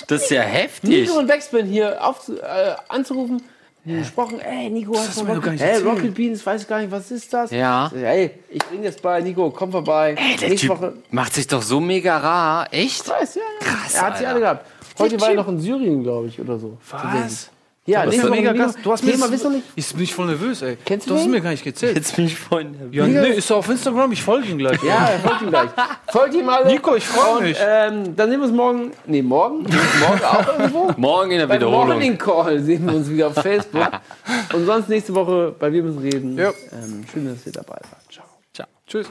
[0.07, 0.89] Das ist ja heftig.
[1.01, 3.41] Nico von Backspin hier auf, äh, anzurufen.
[3.85, 5.37] Gesprochen, ey, Nico, hast du mal.
[5.37, 7.51] Rocket Beans, weiß gar nicht, was ist das?
[7.51, 7.91] Ja.
[7.95, 10.15] Ey, ich bring das bei, Nico, komm vorbei.
[10.15, 10.93] Der Nächste Typ Woche.
[11.11, 12.67] macht sich doch so mega rar.
[12.71, 13.07] Echt?
[13.07, 13.65] Weiß, ja, ja.
[13.67, 14.65] Krass, Er hat sie alle gehabt.
[14.97, 16.77] Heute war er noch in Syrien, glaube ich, oder so.
[16.91, 17.51] Was?
[17.87, 18.75] Ja, Das ist nächste Woche mega krass.
[18.81, 19.65] Du hast mir mal das- wissen nicht.
[19.75, 20.75] Jetzt bin ich voll nervös, ey.
[20.85, 21.95] Kennst du du hast mir gar nicht gezählt.
[21.95, 22.89] Jetzt bin ich voll nervös.
[22.91, 24.11] Ja, nee, ist er auf Instagram?
[24.11, 24.81] Ich folge ihm gleich.
[24.81, 25.69] Ja, er folgt ihm gleich.
[26.07, 26.65] Folgt ihm alle.
[26.65, 27.57] Nico, ich freu Und, mich.
[27.59, 28.91] Ähm, dann sehen wir uns morgen.
[29.05, 29.63] Nee, morgen?
[29.63, 30.91] morgen auch irgendwo?
[30.97, 31.87] Morgen in der Beim Wiederholung.
[31.89, 33.87] Morning Call sehen wir uns wieder auf Facebook.
[34.53, 36.37] Und sonst nächste Woche bei Wir müssen reden.
[36.37, 36.49] Ja.
[36.71, 38.11] Ähm, schön, dass ihr dabei wart.
[38.11, 38.25] Ciao.
[38.53, 38.67] Ciao.
[38.87, 39.07] Tschüss.